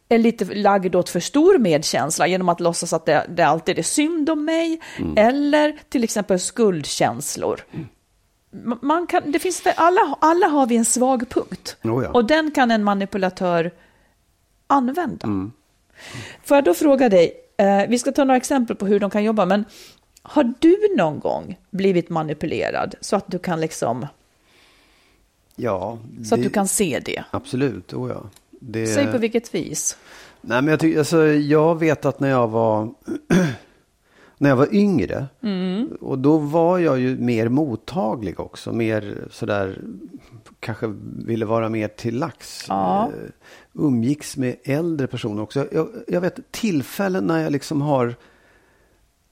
är 0.08 0.18
lite 0.18 0.44
lagd 0.44 0.94
åt 0.94 1.08
för 1.08 1.20
stor 1.20 1.58
medkänsla 1.58 2.26
genom 2.26 2.48
att 2.48 2.60
låtsas 2.60 2.92
att 2.92 3.06
det, 3.06 3.26
det 3.28 3.42
alltid 3.42 3.78
är 3.78 3.82
synd 3.82 4.30
om 4.30 4.44
mig. 4.44 4.80
Eller 5.16 5.78
till 5.88 6.04
exempel 6.04 6.40
skuldkänslor. 6.40 7.60
Ma- 8.52 8.78
Man 8.82 9.06
kan, 9.06 9.32
det 9.32 9.38
finns, 9.38 9.62
alla, 9.76 10.16
alla 10.20 10.46
har 10.46 10.66
vi 10.66 10.76
en 10.76 10.84
svag 10.84 11.28
punkt. 11.28 11.76
Oh 11.84 12.04
ja. 12.04 12.10
Och 12.10 12.24
den 12.24 12.50
kan 12.50 12.70
en 12.70 12.84
manipulatör 12.84 13.70
använda. 14.70 15.50
Får 16.44 16.56
jag 16.56 16.64
då 16.64 16.74
fråga 16.74 17.08
dig, 17.08 17.32
eh, 17.56 17.82
vi 17.88 17.98
ska 17.98 18.12
ta 18.12 18.24
några 18.24 18.36
exempel 18.36 18.76
på 18.76 18.86
hur 18.86 19.00
de 19.00 19.10
kan 19.10 19.24
jobba, 19.24 19.46
men 19.46 19.64
har 20.22 20.54
du 20.58 20.76
någon 20.96 21.18
gång 21.20 21.58
blivit 21.70 22.08
manipulerad 22.10 22.94
så 23.00 23.16
att 23.16 23.24
du 23.26 23.38
kan 23.38 23.60
liksom, 23.60 24.06
Ja, 25.56 25.98
så 26.28 26.34
att 26.34 26.40
det- 26.40 26.46
du 26.46 26.50
kan 26.52 26.68
se 26.68 27.00
det? 27.04 27.24
Absolut, 27.30 27.92
oh 27.94 28.10
ja. 28.10 28.22
Det... 28.50 28.86
Säg 28.86 29.06
på 29.06 29.18
vilket 29.18 29.54
vis. 29.54 29.96
Nej, 30.40 30.62
men 30.62 30.68
jag, 30.70 30.80
tycker, 30.80 30.98
alltså, 30.98 31.26
jag 31.26 31.78
vet 31.78 32.04
att 32.04 32.20
när 32.20 32.28
jag 32.28 32.48
var, 32.48 32.88
när 34.40 34.48
jag 34.48 34.56
var 34.56 34.74
yngre, 34.74 35.26
Mm. 35.42 35.88
och 36.00 36.18
då 36.18 36.38
var 36.38 36.78
jag 36.78 37.00
ju 37.00 37.16
mer 37.18 37.48
mottaglig 37.48 38.40
också, 38.40 38.72
mer 38.72 39.28
sådär, 39.30 39.78
kanske 40.60 40.86
ville 41.26 41.46
vara 41.46 41.68
mer 41.68 41.88
till 41.88 42.18
lax. 42.18 42.64
Ja. 42.68 43.06
Eh, 43.06 43.30
umgicks 43.72 44.36
med 44.36 44.56
äldre 44.64 45.06
personer 45.06 45.42
också. 45.42 45.66
Jag, 45.72 45.88
jag 46.08 46.20
vet 46.20 46.38
tillfällen 46.50 47.24
när 47.26 47.42
jag 47.42 47.52
liksom 47.52 47.82
har, 47.82 48.14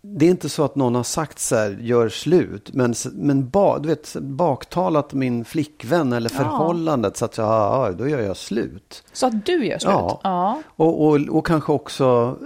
det 0.02 0.26
är 0.26 0.30
inte 0.30 0.48
så 0.48 0.64
att 0.64 0.76
någon 0.76 0.94
har 0.94 1.02
sagt 1.02 1.38
så 1.38 1.56
här, 1.56 1.78
gör 1.80 2.08
slut, 2.08 2.70
men, 2.74 2.94
men 3.12 3.48
ba, 3.48 3.78
du 3.78 3.88
vet, 3.88 4.16
baktalat 4.20 5.12
min 5.12 5.44
flickvän 5.44 6.12
eller 6.12 6.28
förhållandet 6.28 7.16
så 7.16 7.24
att 7.24 7.38
jag, 7.38 7.46
ja, 7.46 7.92
då 7.98 8.08
gör 8.08 8.20
jag 8.20 8.36
slut. 8.36 9.04
Så 9.12 9.26
att 9.26 9.46
du 9.46 9.66
gör 9.66 9.78
slut? 9.78 9.92
Ja. 9.92 10.20
ja. 10.22 10.62
Och, 10.76 11.06
och, 11.06 11.20
och 11.28 11.46
kanske 11.46 11.72
också... 11.72 12.36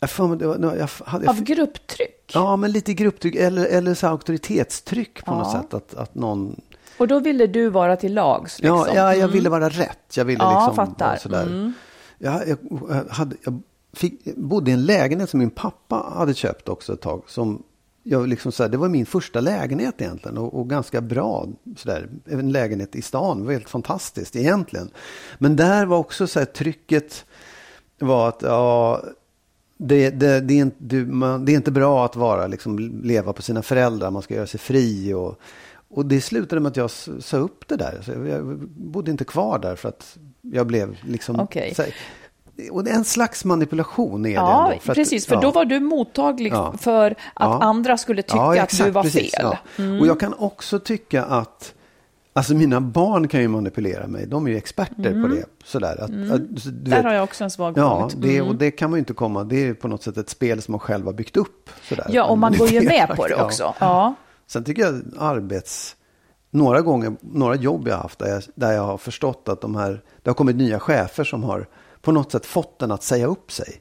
Jag 0.00 0.10
får, 0.10 0.36
det 0.36 0.46
var- 0.46 0.76
jag 0.76 0.88
hade, 1.04 1.28
Av 1.30 1.40
grupptryck? 1.42 2.30
ja, 2.34 2.56
men 2.56 2.72
lite 2.72 2.94
grupptryck 2.94 3.34
eller, 3.34 3.66
eller 3.66 3.94
så 3.94 4.06
auktoritetstryck 4.06 5.24
på 5.24 5.32
Ja. 5.32 5.38
något 5.38 5.52
sätt. 5.52 5.74
Att, 5.74 5.94
att 5.94 6.14
någon... 6.14 6.60
Och 6.98 7.08
då 7.08 7.18
ville 7.20 7.46
du 7.46 7.68
vara 7.68 7.96
till 7.96 8.14
lags? 8.14 8.58
Liksom. 8.58 8.76
Ja, 8.76 8.94
ja, 8.94 9.14
jag 9.14 9.28
ville 9.28 9.48
vara 9.50 9.68
rätt. 9.68 10.16
Jag 10.16 10.24
ville 10.24 10.44
Ja, 10.44 10.66
liksom 10.68 10.86
fattar. 10.86 11.16
sådär. 11.16 11.42
Mm. 11.46 11.72
Jag, 12.18 12.48
jag, 12.48 12.58
jag, 12.88 13.04
hade, 13.10 13.36
jag 13.44 13.60
fick, 13.92 14.20
jag 14.24 14.36
bodde 14.38 14.70
i 14.70 14.74
en 14.74 14.86
lägenhet 14.86 15.30
som 15.30 15.38
min 15.40 15.50
pappa 15.50 16.12
hade 16.16 16.34
köpt 16.34 16.68
också 16.68 16.92
ett 16.92 17.00
tag. 17.00 17.22
Som 17.26 17.62
jag 18.02 18.28
liksom 18.28 18.52
så 18.52 18.62
här, 18.62 18.70
det 18.70 18.76
var 18.76 18.88
min 18.88 19.06
första 19.06 19.40
lägenhet 19.40 19.94
egentligen 20.00 20.38
och, 20.38 20.54
och 20.60 20.70
ganska 20.70 21.00
bra. 21.00 21.46
Så 21.76 21.88
där, 21.88 22.08
en 22.30 22.52
lägenhet 22.52 22.96
i 22.96 23.02
stan, 23.02 23.38
det 23.40 23.44
var 23.46 23.52
helt 23.52 23.68
fantastiskt 23.70 24.36
egentligen. 24.36 24.90
Men 25.38 25.56
där 25.56 25.86
var 25.86 25.96
också 25.98 26.26
så 26.26 26.38
här, 26.38 26.46
trycket 26.46 27.24
var 27.98 28.28
att 28.28 28.42
ja, 28.42 29.02
det, 29.82 30.10
det, 30.10 30.40
det, 30.40 30.54
är 30.54 30.58
inte, 30.58 30.76
du, 30.78 31.06
man, 31.06 31.44
det 31.44 31.52
är 31.52 31.56
inte 31.56 31.70
bra 31.70 32.04
att 32.04 32.16
vara, 32.16 32.46
liksom, 32.46 32.78
leva 33.04 33.32
på 33.32 33.42
sina 33.42 33.62
föräldrar, 33.62 34.10
man 34.10 34.22
ska 34.22 34.34
göra 34.34 34.46
sig 34.46 34.60
fri. 34.60 35.14
Och, 35.14 35.40
och 35.90 36.06
det 36.06 36.20
slutade 36.20 36.60
med 36.60 36.70
att 36.70 36.76
jag 36.76 36.90
sa 37.20 37.36
upp 37.36 37.68
det 37.68 37.76
där. 37.76 38.00
Så 38.02 38.10
jag, 38.10 38.58
bodde 38.68 39.10
inte 39.10 39.24
kvar 39.24 39.58
där 39.58 39.76
för 39.76 39.88
att 39.88 40.16
jag 40.42 40.66
blev 40.66 40.96
liksom... 41.02 41.40
Okej. 41.40 41.74
så 41.74 41.82
och 42.70 42.84
det 42.84 42.90
är 42.90 42.94
en 42.94 43.04
slags 43.04 43.44
manipulation 43.44 44.26
är 44.26 44.28
det 44.28 44.34
Ja, 44.34 44.66
ändå. 44.68 44.80
för 44.80 44.92
att- 44.92 44.96
precis, 44.96 45.26
för 45.26 45.34
ja. 45.34 45.40
då 45.40 45.50
var 45.50 45.64
du 45.64 45.80
mottaglig 45.80 46.52
Ja. 46.52 46.74
för 46.80 47.14
att 47.34 47.62
andra 47.62 47.96
skulle 47.98 48.22
tycka 48.22 48.36
Ja, 48.36 48.48
att 48.50 48.54
du 48.56 48.60
exakt, 48.62 48.92
var 48.94 49.02
precis, 49.02 49.34
fel. 49.34 49.56
Mm. 49.78 50.00
Och 50.00 50.06
jag 50.06 50.20
kan 50.20 50.34
också 50.34 50.78
tycka 50.78 51.24
att 51.24 51.74
Alltså 52.32 52.54
mina 52.54 52.80
barn 52.80 53.28
kan 53.28 53.40
ju 53.40 53.48
manipulera 53.48 54.06
mig. 54.06 54.26
De 54.26 54.46
är 54.46 54.50
ju 54.50 54.56
experter 54.56 55.22
på 55.22 55.28
det. 55.28 55.44
Sådär. 55.64 55.92
Att, 55.92 56.02
att, 56.02 56.08
så 56.10 56.68
du 56.68 56.70
Mm. 56.70 56.84
Där 56.84 56.96
vet- 56.96 57.04
har 57.04 57.12
jag 57.12 57.24
också 57.24 57.44
en 57.44 57.50
svag 57.50 57.78
Ja, 57.78 58.00
punkt. 58.00 58.14
det, 58.18 58.36
Mm. 58.36 58.48
och 58.48 58.54
det 58.56 58.70
kan 58.70 58.90
man 58.90 58.96
ju 58.96 58.98
inte 58.98 59.12
komma. 59.14 59.44
Det 59.44 59.68
är 59.68 59.74
på 59.74 59.88
något 59.88 60.02
sätt 60.02 60.16
ett 60.16 60.28
spel 60.30 60.62
som 60.62 60.72
man 60.72 60.78
själv 60.78 61.06
har 61.06 61.12
byggt 61.12 61.36
upp. 61.36 61.70
Sådär. 61.88 62.06
Ja, 62.08 62.24
och 62.24 62.38
man 62.38 62.52
går 62.58 62.68
ju 62.68 62.80
med 62.88 63.08
på 63.16 63.26
det 63.26 63.34
Ja. 63.38 63.44
också. 63.44 63.74
Ja. 63.78 64.14
Sen 64.46 64.64
tycker 64.64 64.82
jag 64.82 65.02
arbets... 65.18 65.96
Några 66.52 66.80
gånger, 66.80 67.16
några 67.20 67.54
jobb 67.54 67.88
jag 67.88 67.94
har 67.96 68.02
haft 68.02 68.18
där 68.18 68.28
jag, 68.28 68.42
där 68.54 68.72
jag 68.72 68.82
har 68.82 68.98
förstått 68.98 69.48
att 69.48 69.60
de 69.60 69.74
här, 69.76 70.02
det 70.22 70.30
har 70.30 70.34
kommit 70.34 70.56
nya 70.56 70.80
chefer 70.80 71.24
som 71.24 71.44
har 71.44 71.68
på 72.00 72.12
något 72.12 72.32
sätt 72.32 72.46
fått 72.46 72.78
den 72.78 72.90
att 72.92 73.02
säga 73.02 73.26
upp 73.26 73.52
sig. 73.52 73.80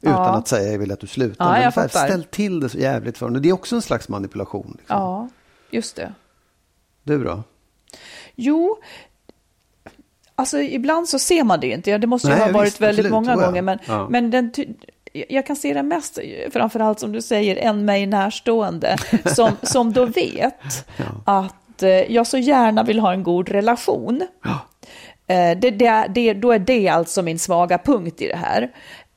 Utan 0.00 0.12
Ja. 0.14 0.28
att 0.36 0.48
säga 0.48 0.72
jag 0.72 0.78
vill 0.78 0.92
att 0.92 1.00
du 1.00 1.06
slutar. 1.06 1.56
Ja, 1.56 1.62
jag 1.62 1.74
fattar. 1.74 2.06
Ställ 2.06 2.24
till 2.24 2.60
det 2.60 2.68
så 2.68 2.78
jävligt 2.78 3.18
för 3.18 3.26
honom. 3.26 3.42
Det 3.42 3.48
är 3.48 3.52
också 3.52 3.76
en 3.76 3.82
slags 3.82 4.08
manipulation. 4.08 4.74
Liksom. 4.78 4.96
ja, 4.96 5.28
just 5.70 5.96
det. 5.96 6.12
Du 7.02 7.24
då? 7.24 7.42
Jo, 8.34 8.76
alltså 10.34 10.58
ibland 10.58 11.08
så 11.08 11.18
ser 11.18 11.44
man 11.44 11.60
det 11.60 11.66
inte. 11.66 11.90
Ja, 11.90 11.98
Det 11.98 12.06
måste 12.06 12.28
ju 12.28 12.34
Nej, 12.34 12.42
ha 12.46 12.52
varit 12.52 12.66
visst, 12.66 12.80
väldigt 12.80 13.06
absolut, 13.06 13.12
många 13.26 13.36
gånger. 13.46 13.62
Men, 13.62 13.78
Ja. 13.86 14.08
men 14.08 14.30
den, 14.30 14.52
jag 15.12 15.46
kan 15.46 15.56
se 15.56 15.74
det 15.74 15.82
mest, 15.82 16.18
framförallt 16.50 17.00
som 17.00 17.12
du 17.12 17.22
säger, 17.22 17.56
en 17.56 17.84
mig 17.84 18.06
närstående, 18.06 18.96
som, 19.34 19.50
som 19.62 19.92
då 19.92 20.04
vet 20.04 20.86
att 21.24 21.82
eh, 21.82 21.90
jag 21.90 22.26
så 22.26 22.38
gärna 22.38 22.82
vill 22.82 22.98
ha 23.00 23.12
en 23.12 23.22
god 23.22 23.48
relation. 23.48 24.22
Eh, 25.26 25.58
Det, 25.58 25.70
det, 25.70 26.06
det, 26.14 26.34
då 26.34 26.52
är 26.52 26.58
det 26.58 26.88
alltså 26.88 27.22
min 27.22 27.38
svaga 27.38 27.78
punkt 27.78 28.20
i 28.22 28.28
det 28.28 28.36
här. 28.36 28.70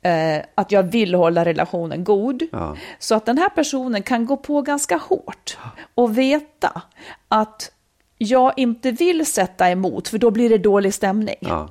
Eh, 0.03 0.43
att 0.55 0.71
jag 0.71 0.83
vill 0.83 1.15
hålla 1.15 1.45
relationen 1.45 2.03
god. 2.03 2.43
Ja. 2.51 2.75
Så 2.99 3.15
att 3.15 3.25
den 3.25 3.37
här 3.37 3.49
personen 3.49 4.03
kan 4.03 4.25
gå 4.25 4.37
på 4.37 4.61
ganska 4.61 4.97
hårt 4.97 5.57
och 5.95 6.17
veta 6.17 6.81
att 7.27 7.71
jag 8.23 8.53
inte 8.57 8.91
vill 8.91 9.25
sätta 9.25 9.69
emot 9.69 10.07
för 10.07 10.17
då 10.17 10.31
blir 10.31 10.49
det 10.49 10.57
dålig 10.57 10.93
stämning. 10.93 11.35
Ja. 11.39 11.69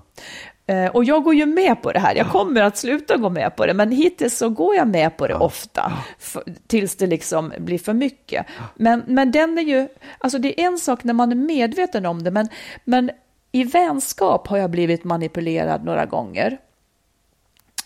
Eh, 0.66 0.86
Och 0.86 1.04
jag 1.04 1.22
går 1.24 1.34
ju 1.34 1.46
med 1.46 1.82
på 1.82 1.92
det 1.92 1.98
här. 1.98 2.14
Jag 2.14 2.28
kommer 2.30 2.62
att 2.62 2.76
sluta 2.76 3.16
gå 3.16 3.30
med 3.30 3.56
på 3.56 3.66
det, 3.66 3.74
men 3.74 3.90
hittills 3.92 4.36
så 4.38 4.48
går 4.48 4.74
jag 4.76 4.88
med 4.88 5.16
på 5.16 5.26
det 5.26 5.34
ofta, 5.34 5.92
f- 6.20 6.36
tills 6.66 6.96
det 6.96 7.06
liksom 7.06 7.52
blir 7.58 7.78
för 7.78 7.92
mycket. 7.92 8.46
Men, 8.74 9.02
men 9.06 9.32
den 9.32 9.58
är 9.58 9.62
ju, 9.62 9.88
alltså 10.18 10.38
det 10.38 10.60
är 10.60 10.66
en 10.66 10.78
sak 10.78 11.04
när 11.04 11.14
man 11.14 11.30
är 11.32 11.36
medveten 11.36 12.06
om 12.06 12.22
det, 12.22 12.30
men, 12.30 12.48
men 12.84 13.10
i 13.52 13.64
vänskap 13.64 14.46
har 14.46 14.58
jag 14.58 14.70
blivit 14.70 15.04
manipulerad 15.04 15.84
några 15.84 16.06
gånger. 16.06 16.58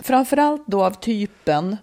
Framförallt 0.00 0.66
då 0.66 0.84
av 0.84 0.90
typen, 0.90 1.76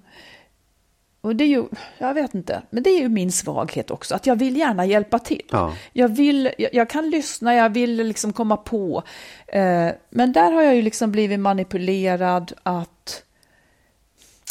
och 1.21 1.35
det 1.35 1.43
är 1.43 1.47
ju, 1.47 1.65
jag 1.97 2.13
vet 2.13 2.33
inte, 2.33 2.61
men 2.69 2.83
det 2.83 2.89
är 2.89 2.99
ju 2.99 3.09
min 3.09 3.31
svaghet 3.31 3.91
också, 3.91 4.15
att 4.15 4.25
jag 4.25 4.35
vill 4.35 4.57
gärna 4.57 4.85
hjälpa 4.85 5.19
till. 5.19 5.45
Ja. 5.51 5.75
Jag, 5.93 6.07
vill, 6.09 6.53
jag, 6.57 6.73
jag 6.73 6.89
kan 6.89 7.09
lyssna, 7.09 7.55
jag 7.55 7.69
vill 7.69 7.95
liksom 7.95 8.33
komma 8.33 8.57
på. 8.57 9.03
Eh, 9.47 9.89
men 10.09 10.33
där 10.33 10.51
har 10.51 10.61
jag 10.61 10.75
ju 10.75 10.81
liksom 10.81 11.11
blivit 11.11 11.39
manipulerad 11.39 12.53
att, 12.63 13.23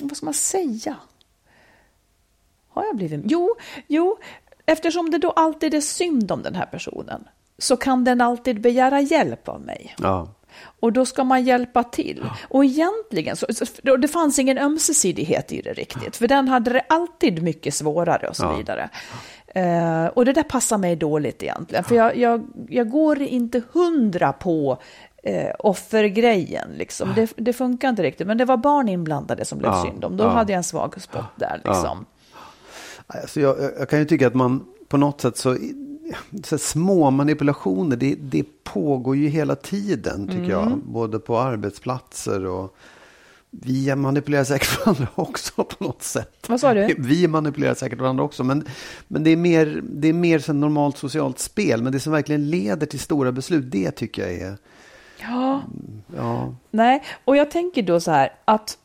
vad 0.03 0.17
ska 0.17 0.25
man 0.25 0.35
säga? 0.35 0.97
Har 2.69 2.85
jag 2.85 2.97
blivit? 2.97 3.21
Jo, 3.25 3.57
jo, 3.87 4.19
eftersom 4.67 5.11
det 5.11 5.19
då 5.19 5.31
alltid 5.31 5.75
är 5.75 5.81
synd 5.81 6.33
om 6.33 6.43
den 6.43 6.55
här 6.55 6.67
personen 6.67 7.29
så 7.59 7.77
kan 7.77 8.05
den 8.05 8.21
alltid 8.21 8.61
begära 8.61 9.01
hjälp 9.01 9.49
av 9.49 9.61
mig. 9.61 9.95
Ja. 9.99 10.29
Och 10.81 10.93
då 10.93 11.07
ska 11.07 11.25
man 11.25 11.45
hjälpa 11.45 11.83
till. 11.85 12.25
Och 12.49 12.65
egentligen, 12.65 13.37
så, 13.37 13.47
det 13.97 14.09
fanns 14.09 14.39
ingen 14.39 14.59
ömsesidighet 14.59 15.53
i 15.53 15.63
det 15.63 15.73
riktigt, 15.73 16.17
för 16.17 16.29
den 16.29 16.49
hade 16.49 16.71
det 16.73 16.83
alltid 16.89 17.43
mycket 17.43 17.75
svårare 17.75 18.29
och 18.29 18.37
så 18.37 18.45
Ja. 18.45 18.57
vidare. 18.57 18.89
Eh, 19.55 20.07
och 20.07 20.25
det 20.25 20.33
där 20.33 20.43
passar 20.43 20.79
mig 20.79 20.97
dåligt 20.97 21.43
egentligen, 21.43 21.85
för 21.85 21.95
jag, 21.95 22.17
jag, 22.17 22.47
jag 22.69 22.91
går 22.91 23.23
inte 23.23 23.63
hundra 23.73 24.33
på 24.33 24.79
eh, 25.23 25.51
offergrejen. 25.59 26.69
Liksom. 26.77 27.13
Det, 27.17 27.33
det 27.37 27.53
funkar 27.53 27.89
inte 27.89 28.03
riktigt, 28.03 28.27
men 28.27 28.39
det 28.39 28.45
var 28.45 28.57
barn 28.57 28.89
inblandade 28.89 29.45
som 29.45 29.59
blev 29.59 29.71
Ja, 29.73 29.83
synd 29.91 30.05
om. 30.05 30.17
Då 30.17 30.25
ja. 30.25 30.29
hade 30.29 30.53
jag 30.53 30.57
en 30.57 30.65
svag 30.65 31.03
spot 31.03 31.25
där. 31.37 31.61
Liksom. 31.65 32.07
Alltså 33.07 33.41
jag, 33.41 33.57
jag 33.79 33.89
kan 33.89 33.99
ju 33.99 34.05
tycka 34.05 34.27
att 34.27 34.35
man 34.35 34.65
på 34.89 34.97
något 34.97 35.21
sätt 35.21 35.37
så, 35.37 35.57
så 36.45 36.59
små 36.59 37.11
manipulationer, 37.11 37.97
det, 37.97 38.15
det 38.15 38.45
pågår 38.65 39.17
ju 39.17 39.29
hela 39.29 39.57
tiden 39.57 40.27
tycker 40.27 40.39
Mm. 40.39 40.51
jag. 40.51 40.79
Både 40.85 41.19
på 41.19 41.39
arbetsplatser 41.39 42.47
och 42.47 42.77
vi 43.51 43.95
manipulerar 43.97 44.45
säkert 44.45 44.79
varandra 44.87 45.09
också 45.15 45.65
på 45.65 45.85
något 45.85 46.03
sätt. 46.03 46.47
Vad 46.49 46.61
sa 46.61 46.75
du? 46.75 46.95
Vi 46.99 47.29
manipulerar 47.29 47.75
säkert 47.75 48.01
varandra 48.01 48.25
också. 48.25 48.45
Men, 48.45 48.65
men 49.09 49.25
det 49.25 49.31
är 49.31 49.37
mer, 49.37 49.83
det 49.85 50.09
är 50.09 50.13
mer 50.13 50.39
som 50.39 50.61
normalt 50.61 50.99
socialt 50.99 51.39
spel. 51.39 51.83
Men 51.83 51.93
det 51.93 52.01
som 52.01 52.13
verkligen 52.13 52.51
leder 52.51 52.87
till 52.87 53.01
stora 53.01 53.33
beslut, 53.33 53.65
det 53.71 53.91
tycker 53.91 54.23
jag 54.23 54.33
är... 54.33 54.57
Ja. 55.21 55.63
Ja, 56.17 56.55
Nej, 56.71 57.03
och 57.25 57.37
jag 57.37 57.51
tänker 57.51 57.83
då 57.83 58.01
så 58.01 58.11
här 58.11 58.33
att 58.45 58.79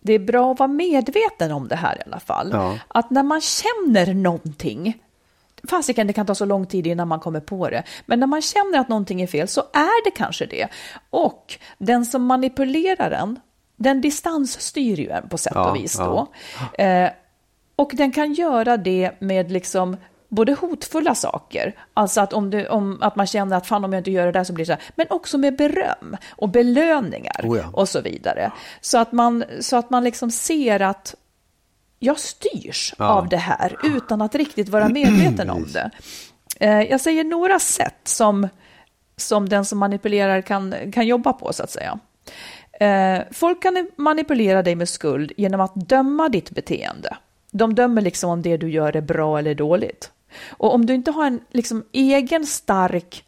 det 0.00 0.12
är 0.12 0.18
bra 0.18 0.52
att 0.52 0.58
vara 0.58 0.68
medveten 0.68 1.52
om 1.52 1.68
det 1.68 1.76
här 1.76 1.96
i 1.98 2.02
alla 2.06 2.20
fall. 2.20 2.48
Ja. 2.52 2.78
Att 2.88 3.10
när 3.10 3.22
man 3.22 3.40
känner 3.40 4.14
någonting, 4.14 4.98
fasiken 5.68 6.06
det 6.06 6.12
kan 6.12 6.26
ta 6.26 6.34
så 6.34 6.44
lång 6.44 6.66
tid 6.66 6.86
innan 6.86 7.08
man 7.08 7.20
kommer 7.20 7.40
på 7.40 7.68
det, 7.70 7.82
men 8.06 8.20
när 8.20 8.26
man 8.26 8.42
känner 8.42 8.78
att 8.78 8.88
någonting 8.88 9.22
är 9.22 9.26
fel 9.26 9.48
så 9.48 9.60
är 9.60 10.04
det 10.04 10.10
kanske 10.10 10.46
det. 10.46 10.68
Och 11.10 11.58
den 11.78 12.04
som 12.06 12.26
manipulerar 12.26 13.10
en, 13.10 13.40
den 13.76 14.00
distansstyr 14.00 14.96
ju 14.96 15.10
en 15.10 15.28
på 15.28 15.38
sätt 15.38 15.52
Ja, 15.54 15.70
och 15.70 15.76
vis 15.76 15.96
ja. 15.98 16.28
då. 16.78 16.82
Eh, 16.84 17.10
och 17.76 17.90
den 17.94 18.12
kan 18.12 18.32
göra 18.32 18.76
det 18.76 19.20
med 19.20 19.52
liksom 19.52 19.96
både 20.28 20.52
hotfulla 20.52 21.14
saker, 21.14 21.74
alltså 21.94 22.20
att, 22.20 22.32
om 22.32 22.50
du, 22.50 22.66
om, 22.66 22.98
att 23.02 23.16
man 23.16 23.26
känner 23.26 23.56
att 23.56 23.66
fan 23.66 23.84
om 23.84 23.92
jag 23.92 24.00
inte 24.00 24.10
gör 24.10 24.26
det 24.26 24.32
där 24.32 24.44
så 24.44 24.52
blir 24.52 24.64
det 24.64 24.66
så 24.66 24.72
här, 24.72 24.82
men 24.94 25.06
också 25.10 25.38
med 25.38 25.56
beröm 25.56 26.16
och 26.30 26.48
belöningar 26.48 27.40
Oh 27.44 27.58
ja. 27.58 27.64
och 27.72 27.88
så 27.88 28.00
vidare. 28.00 28.52
Så 28.80 28.98
att 28.98 29.12
man, 29.12 29.44
så 29.60 29.76
att 29.76 29.90
man 29.90 30.04
liksom 30.04 30.30
ser 30.30 30.82
att 30.82 31.14
jag 32.04 32.18
styrs 32.20 32.94
Ja. 32.98 33.04
av 33.08 33.28
det 33.28 33.36
här 33.36 33.76
utan 33.82 34.22
att 34.22 34.34
riktigt 34.34 34.68
vara 34.68 34.88
medveten 34.88 35.50
om 35.50 35.66
det. 35.72 35.90
Eh, 36.60 36.80
Jag 36.82 37.00
säger 37.00 37.24
några 37.24 37.58
sätt 37.58 38.00
som, 38.04 38.48
som 39.16 39.48
den 39.48 39.64
som 39.64 39.78
manipulerar 39.78 40.40
kan, 40.40 40.74
kan 40.92 41.06
jobba 41.06 41.32
på 41.32 41.52
så 41.52 41.62
att 41.62 41.70
säga. 41.70 41.98
Eh, 42.80 43.22
folk 43.32 43.62
kan 43.62 43.88
manipulera 43.96 44.62
dig 44.62 44.74
med 44.74 44.88
skuld 44.88 45.32
genom 45.36 45.60
att 45.60 45.74
döma 45.74 46.28
ditt 46.28 46.50
beteende. 46.50 47.16
De 47.50 47.74
dömer 47.74 48.02
liksom 48.02 48.30
om 48.30 48.42
det 48.42 48.56
du 48.56 48.70
gör 48.70 48.96
är 48.96 49.00
bra 49.00 49.38
eller 49.38 49.54
dåligt. 49.54 50.10
Och 50.50 50.74
om 50.74 50.86
du 50.86 50.94
inte 50.94 51.10
har 51.10 51.26
en 51.26 51.40
liksom 51.50 51.84
egen 51.92 52.46
stark, 52.46 53.24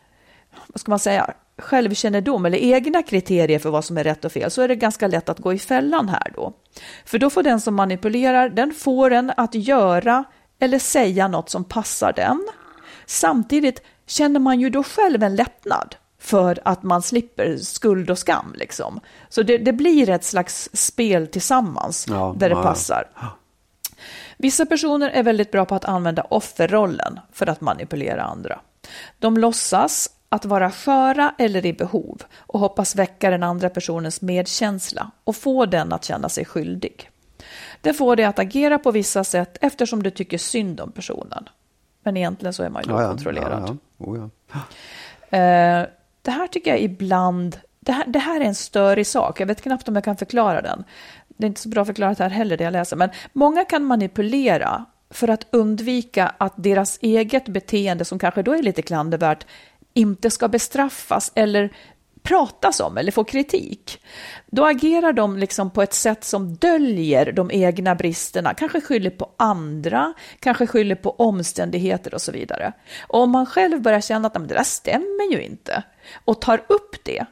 vad 0.67 0.81
ska 0.81 0.91
man 0.93 0.99
säga, 0.99 1.35
självkännedom 1.59 2.47
eller 2.47 2.59
egna 2.59 3.03
kriterier 3.03 3.59
för 3.59 3.71
vad 3.71 3.85
som 3.85 3.99
är 3.99 4.05
rätt 4.05 4.25
och 4.25 4.33
fel 4.33 4.51
så 4.51 4.63
är 4.63 4.69
det 4.69 4.77
ganska 4.77 5.07
lätt 5.07 5.29
att 5.29 5.39
gå 5.39 5.53
i 5.53 5.59
fällan 5.59 6.09
här 6.09 6.33
då. 6.35 6.53
För 7.05 7.19
då 7.19 7.31
får 7.31 7.43
den 7.43 7.61
som 7.61 7.75
manipulerar, 7.75 8.49
den 8.49 8.75
får 8.75 9.13
en 9.13 9.33
att 9.37 9.55
göra 9.55 10.25
eller 10.59 10.79
säga 10.79 11.29
något 11.29 11.51
som 11.51 11.65
passar 11.65 12.13
den. 12.17 12.47
Samtidigt 13.07 13.83
känner 14.07 14.41
man 14.41 14.61
ju 14.61 14.71
då 14.71 14.83
själv 14.83 15.23
en 15.23 15.37
lättnad 15.37 15.97
för 16.21 16.59
att 16.65 16.83
man 16.83 17.03
slipper 17.03 17.57
skuld 17.57 18.11
och 18.11 18.19
skam. 18.19 18.55
Liksom. 18.57 19.01
Så 19.29 19.43
det, 19.43 19.59
det 19.59 19.73
blir 19.73 20.11
ett 20.11 20.25
slags 20.25 20.69
spel 20.73 21.27
tillsammans 21.27 22.07
ja, 22.09 22.35
där 22.39 22.49
det 22.49 22.57
ja, 22.57 22.63
passar. 22.63 23.09
Vissa 24.37 24.67
personer 24.67 25.11
är 25.11 25.23
väldigt 25.23 25.51
bra 25.51 25.65
på 25.65 25.75
att 25.75 25.85
använda 25.85 26.23
offerrollen 26.23 27.21
för 27.33 27.47
att 27.47 27.61
manipulera 27.61 28.23
andra. 28.23 28.61
De 29.19 29.37
låtsas 29.37 30.11
att 30.29 30.45
vara 30.45 30.71
sköra 30.71 31.35
eller 31.39 31.67
i 31.67 31.73
behov 31.73 32.23
och 32.39 32.61
hoppas 32.61 32.97
väcka 32.97 33.31
den 33.31 33.43
andra 33.43 33.69
personens 33.69 34.23
medkänsla 34.23 35.11
och 35.25 35.37
få 35.37 35.67
den 35.67 35.93
att 35.93 36.05
känna 36.05 36.29
sig 36.29 36.45
skyldig. 36.45 37.11
Det 37.81 37.95
får 37.95 38.17
dig 38.17 38.25
att 38.25 38.39
agera 38.39 38.79
på 38.79 38.91
vissa 38.91 39.25
sätt 39.25 39.59
eftersom 39.61 40.03
du 40.03 40.11
tycker 40.11 40.39
synd 40.39 40.81
om 40.81 40.93
personen. 40.93 41.49
Men 42.03 42.17
egentligen 42.17 42.53
så 42.53 42.63
är 42.63 42.71
man 42.71 42.83
ju 42.87 42.91
ja, 42.91 43.09
kontrollerad. 43.09 43.79
Ja, 43.99 44.07
ja. 44.07 44.31
Oh, 44.59 45.39
eh, 45.41 45.87
det 46.23 46.31
här 46.31 46.47
tycker 46.47 46.71
jag 46.71 46.81
ibland, 46.81 47.61
det 47.81 47.93
här, 47.93 48.05
det 48.07 48.19
här 48.19 48.41
är 48.41 48.45
en 48.45 48.55
störig 48.55 49.07
sak, 49.07 49.41
jag 49.41 49.47
vet 49.47 49.63
knappt 49.63 49.89
om 49.89 49.95
jag 49.95 50.05
kan 50.05 50.17
förklara 50.17 50.63
den. 50.63 50.85
Det 51.29 51.45
är 51.45 51.49
inte 51.49 51.61
så 51.61 51.69
bra 51.69 51.85
förklarat 51.85 52.19
här 52.19 52.31
heller 52.31 52.57
det 52.57 52.65
jag 52.65 52.73
läser, 52.73 52.97
men 52.97 53.11
många 53.33 53.65
kan 53.65 53.85
manipulera 53.85 54.85
för 55.11 55.29
att 55.29 55.47
undvika 55.51 56.35
att 56.39 56.53
deras 56.57 56.99
eget 57.03 57.49
beteende, 57.49 58.05
som 58.05 58.19
kanske 58.19 58.43
då 58.43 58.53
är 58.53 58.63
lite 58.63 58.83
klandervärt, 58.83 59.47
inte 59.97 60.31
ska 60.31 60.49
bestraffas 60.49 61.33
eller 61.35 61.73
pratas 62.23 62.81
om 62.81 62.99
eller 62.99 63.13
få 63.13 63.25
kritik. 63.25 64.03
Då 64.47 64.65
agerar 64.65 65.13
de 65.13 65.37
liksom 65.37 65.71
på 65.71 65.83
ett 65.83 65.95
sätt 65.95 66.25
som 66.25 66.55
döljer 66.55 67.33
de 67.33 67.51
egna 67.51 67.95
bristerna, 67.95 68.55
kanske 68.55 68.81
skyller 68.81 69.11
på 69.11 69.31
andra, 69.37 70.15
kanske 70.41 70.67
skyller 70.67 70.95
på 70.95 71.11
omständigheter 71.11 72.15
och 72.15 72.23
så 72.23 72.33
vidare. 72.33 72.73
Och 73.09 73.21
om 73.21 73.31
man 73.31 73.47
själv 73.47 73.83
börjar 73.83 74.01
känna 74.01 74.27
att 74.29 74.35
det 74.35 74.55
där 74.55 74.63
stämmer 74.63 75.33
ju 75.33 75.43
inte 75.43 75.83
och 76.25 76.41
tar 76.41 76.59
upp 76.69 76.97
det, 77.05 77.27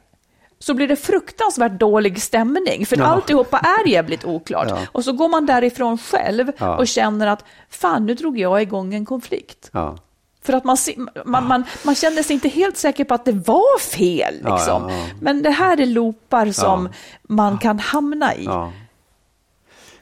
så 0.59 0.73
blir 0.73 0.87
det 0.87 0.95
fruktansvärt 0.95 1.79
dålig 1.79 2.21
stämning, 2.21 2.85
för 2.85 2.97
ja. 2.97 3.05
alltihopa 3.05 3.57
är 3.57 3.87
jävligt 3.87 4.25
oklart. 4.25 4.67
Ja. 4.69 4.79
Och 4.91 5.03
så 5.03 5.13
går 5.13 5.29
man 5.29 5.45
därifrån 5.45 5.97
själv 5.97 6.51
ja. 6.57 6.77
och 6.77 6.87
känner 6.87 7.27
att 7.27 7.45
fan, 7.69 8.05
nu 8.05 8.13
drog 8.13 8.39
jag 8.39 8.61
igång 8.61 8.93
en 8.93 9.05
konflikt. 9.05 9.69
Ja. 9.73 9.97
För 10.45 10.53
att 10.53 10.63
man, 10.63 10.77
man, 11.25 11.47
man, 11.47 11.63
man 11.85 11.95
kände 11.95 12.23
sig 12.23 12.33
inte 12.33 12.47
helt 12.47 12.77
säker 12.77 13.03
på 13.03 13.13
att 13.13 13.25
det 13.25 13.31
var 13.31 13.79
fel. 13.79 14.33
Liksom. 14.33 14.49
Ja, 14.49 14.91
ja. 14.91 15.05
Men 15.21 15.43
det 15.43 15.49
här 15.49 15.81
är 15.81 15.85
loopar 15.85 16.51
som 16.51 16.89
man 17.23 17.57
kan 17.57 17.79
hamna 17.79 18.35
i. 18.35 18.47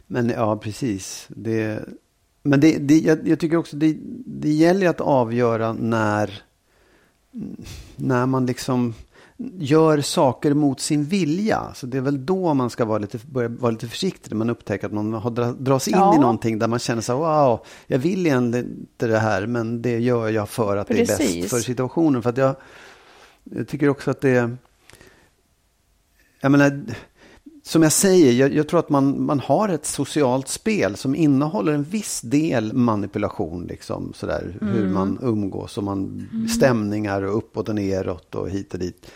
Men 0.07 0.29
ja, 0.29 0.57
precis. 0.57 1.25
Det, 1.29 1.79
men 2.43 2.59
det, 2.59 2.77
det, 2.77 2.99
jag, 2.99 3.27
jag 3.27 3.39
tycker 3.39 3.57
också 3.57 3.75
det, 3.75 3.97
det 4.25 4.51
gäller 4.51 4.89
att 4.89 5.01
avgöra 5.01 5.73
när, 5.73 6.41
när 7.95 8.25
man 8.25 8.45
liksom 8.45 8.93
gör 9.57 10.01
saker 10.01 10.53
mot 10.53 10.79
sin 10.79 11.03
vilja. 11.03 11.71
Så 11.75 11.85
det 11.85 11.97
är 11.97 12.01
väl 12.01 12.25
då 12.25 12.53
man 12.53 12.69
ska 12.69 12.85
vara 12.85 12.97
lite, 12.97 13.19
börja 13.31 13.49
vara 13.49 13.71
lite 13.71 13.87
försiktig. 13.87 14.31
När 14.31 14.37
man 14.37 14.49
upptäcker 14.49 14.87
att 14.87 14.93
man 14.93 15.13
har 15.13 15.53
dras 15.53 15.87
in 15.87 15.93
ja. 15.97 16.15
i 16.15 16.19
någonting 16.19 16.59
där 16.59 16.67
man 16.67 16.79
känner 16.79 17.01
så 17.01 17.17
wow, 17.17 17.65
jag 17.87 17.99
vill 17.99 18.25
egentligen 18.27 18.65
inte 18.79 19.07
det 19.07 19.19
här, 19.19 19.45
men 19.45 19.81
det 19.81 19.99
gör 19.99 20.29
jag 20.29 20.49
för 20.49 20.77
att 20.77 20.87
Precis. 20.87 21.17
det 21.17 21.23
är 21.23 21.41
bäst 21.41 21.49
för 21.49 21.59
situationen. 21.59 22.21
För 22.21 22.29
att 22.29 22.37
jag, 22.37 22.55
jag 23.43 23.67
tycker 23.67 23.89
också 23.89 24.11
att 24.11 24.21
det, 24.21 24.51
jag 26.41 26.51
menar, 26.51 26.85
som 27.65 27.83
jag 27.83 27.91
säger, 27.91 28.31
jag, 28.31 28.53
jag, 28.53 28.67
tror 28.67 28.79
att 28.79 28.89
man, 28.89 29.25
man 29.25 29.39
har 29.39 29.69
ett 29.69 29.85
socialt 29.85 30.47
spel 30.47 30.95
som 30.95 31.15
innehåller 31.15 31.73
en 31.73 31.83
viss 31.83 32.21
del 32.21 32.73
manipulation. 32.73 33.65
Liksom, 33.65 34.13
sådär, 34.15 34.57
mm. 34.61 34.73
Hur 34.73 34.87
man 34.87 35.19
umgås 35.21 35.77
och 35.77 35.83
man, 35.83 36.27
mm. 36.31 36.47
stämningar 36.47 37.21
och 37.21 37.37
uppåt 37.37 37.69
och 37.69 37.75
neråt 37.75 38.35
och 38.35 38.49
hit 38.49 38.73
och 38.73 38.79
dit. 38.79 39.07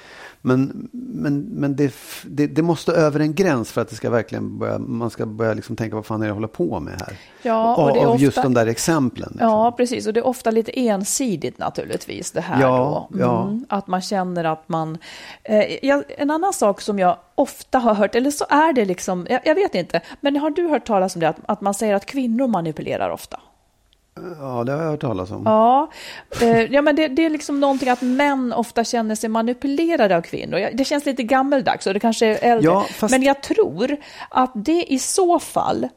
Men, 0.41 0.89
men, 0.91 1.39
men 1.39 1.75
det, 1.75 1.93
det, 2.25 2.47
det, 2.47 2.61
måste 2.61 2.91
över 2.91 3.19
en 3.19 3.33
gräns 3.33 3.71
för 3.71 3.81
att 3.81 3.89
det 3.89 3.95
ska 3.95 4.09
verkligen 4.09 4.59
börja, 4.59 4.79
man 4.79 5.09
ska 5.09 5.25
börja 5.25 5.53
liksom 5.53 5.75
tänka 5.75 5.95
vad 5.95 6.05
fan 6.05 6.21
är 6.21 6.25
det 6.25 6.27
jag 6.27 6.35
håller 6.35 6.47
på 6.47 6.79
med 6.79 6.93
här. 6.93 7.17
Ja, 7.41 7.75
och 7.75 7.93
det 7.93 7.99
är 7.99 8.05
av 8.05 8.11
ofta, 8.11 8.23
just 8.23 8.41
de 8.41 8.53
där 8.53 8.67
exemplen. 8.67 9.29
Liksom. 9.31 9.49
Ja, 9.49 9.71
precis. 9.71 10.07
Och 10.07 10.13
det 10.13 10.19
är 10.19 10.27
ofta 10.27 10.51
lite 10.51 10.79
ensidigt 10.79 11.57
naturligtvis 11.57 12.31
det 12.31 12.41
här 12.41 12.61
ja, 12.61 13.07
då. 13.09 13.15
Mm, 13.15 13.27
ja. 13.29 13.77
Att 13.77 13.87
man 13.87 14.01
känner 14.01 14.43
att 14.43 14.69
man... 14.69 14.97
Eh, 15.43 16.01
en 16.17 16.31
annan 16.31 16.53
sak 16.53 16.81
som 16.81 16.99
jag 16.99 17.17
ofta 17.35 17.79
har 17.79 17.93
hört, 17.93 18.15
eller 18.15 18.31
så 18.31 18.45
är 18.49 18.73
det 18.73 18.85
liksom, 18.85 19.27
jag, 19.29 19.41
jag 19.45 19.55
vet 19.55 19.75
inte, 19.75 20.01
men 20.21 20.37
har 20.37 20.49
du 20.49 20.67
hört 20.67 20.85
talas 20.85 21.15
om 21.15 21.19
det, 21.19 21.29
att, 21.29 21.39
att 21.45 21.61
man 21.61 21.73
säger 21.73 21.95
att 21.95 22.05
kvinnor 22.05 22.47
manipulerar 22.47 23.09
ofta? 23.09 23.39
Ja, 24.39 24.63
det 24.63 24.71
har 24.71 24.83
jag 24.83 24.89
hört 24.89 25.01
talas 25.01 25.31
om. 25.31 25.41
Ja, 25.45 25.89
eh, 26.41 26.61
ja 26.61 26.81
men 26.81 26.95
det, 26.95 27.07
det, 27.07 27.25
är 27.25 27.29
liksom 27.29 27.59
någonting 27.59 27.89
att 27.89 28.01
män 28.01 28.53
ofta 28.53 28.83
känner 28.83 29.15
sig 29.15 29.29
manipulerade 29.29 30.17
av 30.17 30.21
kvinnor. 30.21 30.69
Det 30.73 30.85
känns 30.85 31.05
lite 31.05 31.23
gammeldags 31.23 31.87
och 31.87 31.93
det 31.93 31.99
kanske 31.99 32.25
är 32.25 32.51
äldre. 32.51 32.71
Ja, 32.71 32.85
fast... 32.93 33.11
Men 33.11 33.23
jag 33.23 33.43
tror 33.43 33.97
att 34.29 34.51
det 34.55 34.93
i 34.93 34.99
så 34.99 35.39
fall 35.39 35.87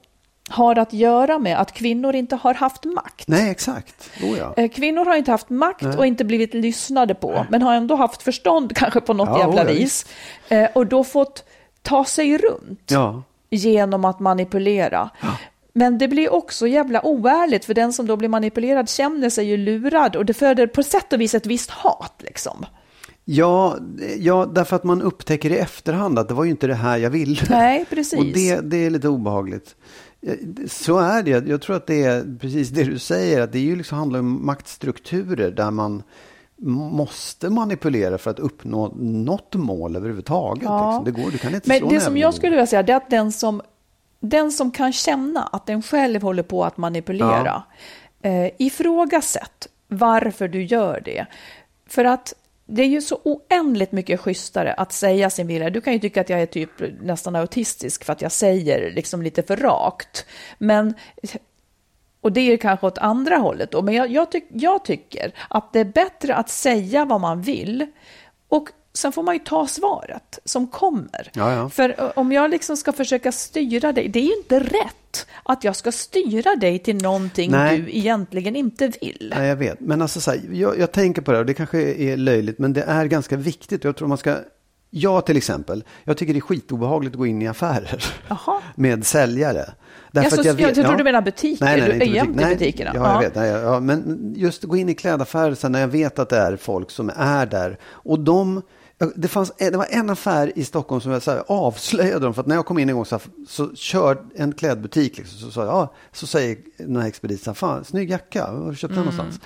har 0.50 0.78
att 0.78 0.92
göra 0.92 1.38
med 1.38 1.60
att 1.60 1.72
kvinnor 1.72 2.14
inte 2.14 2.36
har 2.36 2.54
haft 2.54 2.84
makt. 2.84 3.28
Nej, 3.28 3.50
exakt. 3.50 4.10
Oh, 4.22 4.38
ja. 4.38 4.54
Eh, 4.56 4.70
kvinnor 4.70 5.04
har 5.04 5.16
inte 5.16 5.30
haft 5.30 5.50
makt 5.50 5.82
Nej. 5.82 5.96
och 5.96 6.06
inte 6.06 6.24
blivit 6.24 6.54
lyssnade 6.54 7.14
på, 7.14 7.32
Nej. 7.32 7.44
men 7.48 7.62
har 7.62 7.74
ändå 7.74 7.96
haft 7.96 8.22
förstånd 8.22 8.76
kanske 8.76 9.00
på 9.00 9.14
något 9.14 9.28
ja, 9.28 9.38
jävla 9.38 9.62
oh, 9.62 9.66
vis. 9.66 10.06
Eh, 10.48 10.68
och 10.74 10.86
då 10.86 11.04
fått 11.04 11.44
ta 11.82 12.04
sig 12.04 12.38
runt 12.38 12.90
ja. 12.90 13.22
genom 13.50 14.04
att 14.04 14.20
manipulera. 14.20 15.10
Men 15.72 15.98
det 15.98 16.08
blir 16.08 16.32
också 16.32 16.66
jävla 16.66 17.06
oärligt 17.06 17.64
för 17.64 17.74
den 17.74 17.92
som 17.92 18.06
då 18.06 18.16
blir 18.16 18.28
manipulerad 18.28 18.88
känner 18.88 19.30
sig 19.30 19.46
ju 19.46 19.56
lurad 19.56 20.16
och 20.16 20.24
det 20.24 20.34
föder 20.34 20.66
på 20.66 20.82
sätt 20.82 21.12
och 21.12 21.20
vis 21.20 21.34
ett 21.34 21.46
visst 21.46 21.70
hat 21.70 22.14
liksom. 22.18 22.66
Ja, 23.24 23.76
ja, 24.18 24.46
därför 24.54 24.76
att 24.76 24.84
man 24.84 25.02
upptäcker 25.02 25.50
i 25.50 25.58
efterhand 25.58 26.18
att 26.18 26.28
det 26.28 26.34
var 26.34 26.44
ju 26.44 26.50
inte 26.50 26.66
det 26.66 26.74
här 26.74 26.98
jag 26.98 27.10
ville. 27.10 27.42
Nej, 27.50 27.84
precis. 27.90 28.18
Och 28.18 28.24
det, 28.24 28.60
det 28.60 28.86
är 28.86 28.90
lite 28.90 29.08
obehagligt. 29.08 29.76
Så 30.66 30.98
är 30.98 31.22
det. 31.22 31.48
Jag 31.48 31.62
tror 31.62 31.76
att 31.76 31.86
det 31.86 32.02
är 32.04 32.38
precis 32.40 32.68
det 32.68 32.84
du 32.84 32.98
säger. 32.98 33.40
Att 33.40 33.52
det 33.52 33.58
ju 33.58 33.76
liksom 33.76 33.98
handlar 33.98 34.18
om 34.18 34.46
maktstrukturer 34.46 35.50
där 35.50 35.70
man 35.70 36.02
måste 36.92 37.50
manipulera 37.50 38.18
för 38.18 38.30
att 38.30 38.38
uppnå 38.38 38.94
något 38.96 39.54
mål 39.54 39.96
överhuvudtaget. 39.96 40.64
Ja. 40.64 40.86
Liksom. 40.86 41.04
Det 41.04 41.22
går, 41.22 41.30
du 41.30 41.38
kan 41.38 41.54
inte 41.54 41.68
Men 41.68 41.88
det 41.88 42.00
som 42.00 42.16
jag 42.16 42.34
skulle 42.34 42.50
vilja 42.50 42.66
säga 42.66 42.82
är 42.82 42.94
att 42.94 43.10
den 43.10 43.32
som 43.32 43.62
den 44.20 44.52
som 44.52 44.70
kan 44.70 44.92
känna 44.92 45.42
att 45.42 45.66
den 45.66 45.82
själv 45.82 46.22
håller 46.22 46.42
på 46.42 46.64
att 46.64 46.76
manipulera, 46.76 47.62
ja. 48.22 48.30
eh, 48.30 48.50
ifrågasätt 48.58 49.68
varför 49.88 50.48
du 50.48 50.62
gör 50.62 51.00
det. 51.04 51.26
För 51.86 52.04
att 52.04 52.34
det 52.66 52.82
är 52.82 52.86
ju 52.86 53.00
så 53.00 53.20
oändligt 53.24 53.92
mycket 53.92 54.20
schysstare 54.20 54.72
att 54.72 54.92
säga 54.92 55.30
sin 55.30 55.46
vilja. 55.46 55.70
Du 55.70 55.80
kan 55.80 55.92
ju 55.92 55.98
tycka 55.98 56.20
att 56.20 56.28
jag 56.28 56.42
är 56.42 56.46
typ 56.46 56.70
nästan 57.02 57.36
autistisk 57.36 58.04
för 58.04 58.12
att 58.12 58.22
jag 58.22 58.32
säger 58.32 58.92
liksom 58.92 59.22
lite 59.22 59.42
för 59.42 59.56
rakt. 59.56 60.26
Men, 60.58 60.94
och 62.20 62.32
det 62.32 62.40
är 62.40 62.56
kanske 62.56 62.86
åt 62.86 62.98
andra 62.98 63.36
hållet 63.36 63.70
då, 63.70 63.82
men 63.82 63.94
jag, 63.94 64.10
jag, 64.10 64.30
tyck, 64.30 64.46
jag 64.48 64.84
tycker 64.84 65.32
att 65.50 65.72
det 65.72 65.80
är 65.80 65.84
bättre 65.84 66.34
att 66.34 66.48
säga 66.48 67.04
vad 67.04 67.20
man 67.20 67.42
vill 67.42 67.86
och 68.48 68.68
sen 68.92 69.12
får 69.12 69.22
man 69.22 69.34
ju 69.34 69.38
ta 69.38 69.66
svaret 69.66 70.38
som 70.44 70.66
kommer. 70.66 71.30
Ja, 71.32 71.52
ja. 71.52 71.68
För 71.68 72.18
om 72.18 72.32
jag 72.32 72.50
liksom 72.50 72.76
ska 72.76 72.92
försöka 72.92 73.32
styra 73.32 73.92
dig, 73.92 74.08
det 74.08 74.18
är 74.18 74.24
ju 74.24 74.36
inte 74.36 74.60
rätt 74.60 75.26
att 75.42 75.64
jag 75.64 75.76
ska 75.76 75.92
styra 75.92 76.56
dig 76.56 76.78
till 76.78 76.96
någonting 76.96 77.50
Nej. 77.50 77.78
du 77.78 77.96
egentligen 77.96 78.56
inte 78.56 78.88
vill. 79.00 79.34
Nej, 79.36 79.48
jag 79.48 79.56
vet. 79.56 79.80
Men 79.80 80.02
alltså, 80.02 80.20
så 80.20 80.30
här, 80.30 80.40
jag, 80.52 80.78
jag, 80.78 80.92
tänker 80.92 81.22
på 81.22 81.32
det, 81.32 81.38
och 81.38 81.46
det 81.46 81.54
kanske 81.54 81.78
är 81.78 82.16
löjligt, 82.16 82.58
men 82.58 82.72
det 82.72 82.82
är 82.82 83.06
ganska 83.06 83.36
viktigt. 83.36 83.84
Jag 83.84 83.96
tror 83.96 84.08
man 84.08 84.18
ska 84.18 84.36
jag 84.90 85.26
till 85.26 85.36
exempel, 85.36 85.84
jag 86.04 86.16
tycker 86.16 86.32
det 86.32 86.38
är 86.38 86.40
skitobehagligt 86.40 87.14
att 87.14 87.18
gå 87.18 87.26
in 87.26 87.42
i 87.42 87.48
affärer 87.48 88.04
Aha. 88.28 88.62
med 88.74 89.06
säljare. 89.06 89.64
Därför 90.12 90.36
jag, 90.36 90.44
så, 90.44 90.48
jag, 90.48 90.54
vet, 90.54 90.66
jag 90.66 90.74
tror 90.74 90.86
ja, 90.86 90.96
du 90.96 91.04
menar 91.04 91.22
butiker, 91.22 91.64
nej, 91.64 91.80
nej, 91.80 91.88
nej, 91.88 91.98
du 91.98 92.04
är 92.04 92.14
jämt 92.14 92.40
i 92.40 92.44
butikerna. 92.44 92.90
Ja, 92.94 93.12
jag 93.12 93.20
vet. 93.20 93.34
Nej, 93.34 93.48
ja, 93.50 93.80
men 93.80 94.32
just 94.36 94.64
gå 94.64 94.76
in 94.76 94.88
i 94.88 94.94
klädaffärer 94.94 95.68
när 95.68 95.80
jag 95.80 95.88
vet 95.88 96.18
att 96.18 96.28
det 96.28 96.36
är 96.36 96.56
folk 96.56 96.90
som 96.90 97.10
är 97.16 97.46
där. 97.46 97.78
Och 97.84 98.20
de 98.20 98.62
Det, 99.14 99.28
fanns, 99.28 99.52
det 99.58 99.76
var 99.76 99.86
en 99.90 100.10
affär 100.10 100.52
i 100.58 100.64
Stockholm 100.64 101.00
som 101.00 101.12
jag 101.12 101.22
så 101.22 101.30
här, 101.30 101.44
avslöjade 101.46 102.26
dem. 102.26 102.34
För 102.34 102.40
att 102.40 102.46
när 102.46 102.54
jag 102.54 102.66
kom 102.66 102.78
in 102.78 102.88
en 102.88 102.94
gång 102.94 103.04
så, 103.04 103.20
så 103.48 103.74
kör 103.74 104.22
en 104.34 104.52
klädbutik. 104.52 105.18
Liksom, 105.18 105.38
så, 105.38 105.50
så, 105.50 105.60
ja, 105.60 105.94
så 106.12 106.26
säger 106.26 106.58
den 106.76 106.96
här 106.96 107.08
expediten, 107.08 107.54
fan 107.54 107.84
snygg 107.84 108.10
jacka, 108.10 108.52
var 108.52 108.60
har 108.60 108.70
du 108.70 108.76
köpt 108.76 108.94
den 108.94 109.04
någonstans? 109.04 109.40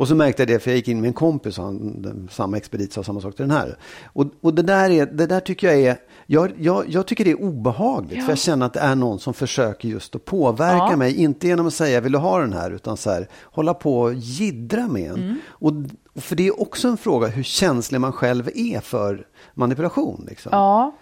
Och 0.00 0.08
så 0.08 0.14
märkte 0.14 0.42
jag 0.42 0.48
det, 0.48 0.58
för 0.58 0.70
jag 0.70 0.76
gick 0.76 0.88
in 0.88 1.00
med 1.00 1.08
en 1.08 1.14
kompis 1.14 1.58
och 1.58 1.64
han, 1.64 2.02
den, 2.02 2.28
samma 2.32 2.56
expedit 2.56 2.92
sa 2.92 3.02
samma 3.02 3.20
sak 3.20 3.36
till 3.36 3.48
den 3.48 3.56
här. 3.56 3.76
Och, 4.04 4.26
och 4.40 4.54
det, 4.54 4.62
där 4.62 4.90
är, 4.90 5.06
det 5.06 5.26
där 5.26 5.40
tycker 5.40 5.66
jag 5.66 5.80
är, 5.80 5.96
jag, 6.26 6.52
jag, 6.58 6.84
jag 6.88 7.06
tycker 7.06 7.24
det 7.24 7.30
är 7.30 7.42
obehagligt. 7.42 8.18
Ja. 8.18 8.22
För 8.24 8.30
jag 8.30 8.38
känner 8.38 8.66
att 8.66 8.72
det 8.72 8.80
är 8.80 8.94
någon 8.94 9.18
som 9.18 9.34
försöker 9.34 9.88
just 9.88 10.14
att 10.16 10.24
påverka 10.24 10.86
Ja. 10.90 10.96
mig. 10.96 11.16
Inte 11.22 11.46
genom 11.46 11.66
att 11.66 11.74
säga, 11.74 12.00
vill 12.00 12.12
du 12.12 12.18
ha 12.18 12.40
den 12.40 12.52
här? 12.52 12.70
Utan 12.70 12.96
så 12.96 13.10
här, 13.10 13.28
hålla 13.42 13.74
på 13.74 14.00
och 14.00 14.14
jiddra 14.14 14.88
med 14.88 15.10
en. 15.10 15.22
Mm. 15.22 15.38
Och, 15.48 15.72
och 16.14 16.22
för 16.22 16.36
det 16.36 16.46
är 16.46 16.60
också 16.60 16.88
en 16.88 16.96
fråga 16.96 17.26
hur 17.26 17.42
känslig 17.42 18.00
man 18.00 18.12
själv 18.12 18.50
är 18.54 18.80
för 18.80 19.26
manipulation. 19.54 20.26
Liksom. 20.28 20.50
Ja. 20.52 20.96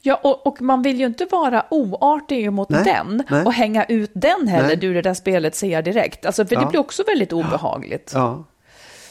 Ja, 0.00 0.20
och, 0.22 0.46
och 0.46 0.62
man 0.62 0.82
vill 0.82 1.00
ju 1.00 1.06
inte 1.06 1.24
vara 1.30 1.64
oartig 1.70 2.52
mot 2.52 2.68
Nej, 2.68 2.84
den 2.84 3.22
nej. 3.30 3.44
och 3.44 3.52
hänga 3.52 3.84
ut 3.84 4.10
den 4.14 4.48
heller. 4.48 4.66
Nej. 4.66 4.76
Du, 4.76 4.94
det 4.94 5.02
där 5.02 5.14
spelet 5.14 5.54
ser 5.54 5.68
jag 5.72 5.84
direkt. 5.84 6.26
Alltså, 6.26 6.46
för 6.46 6.56
det 6.56 6.62
Ja. 6.62 6.68
blir 6.68 6.80
också 6.80 7.02
väldigt 7.06 7.32
obehagligt. 7.32 8.10
Ja. 8.14 8.44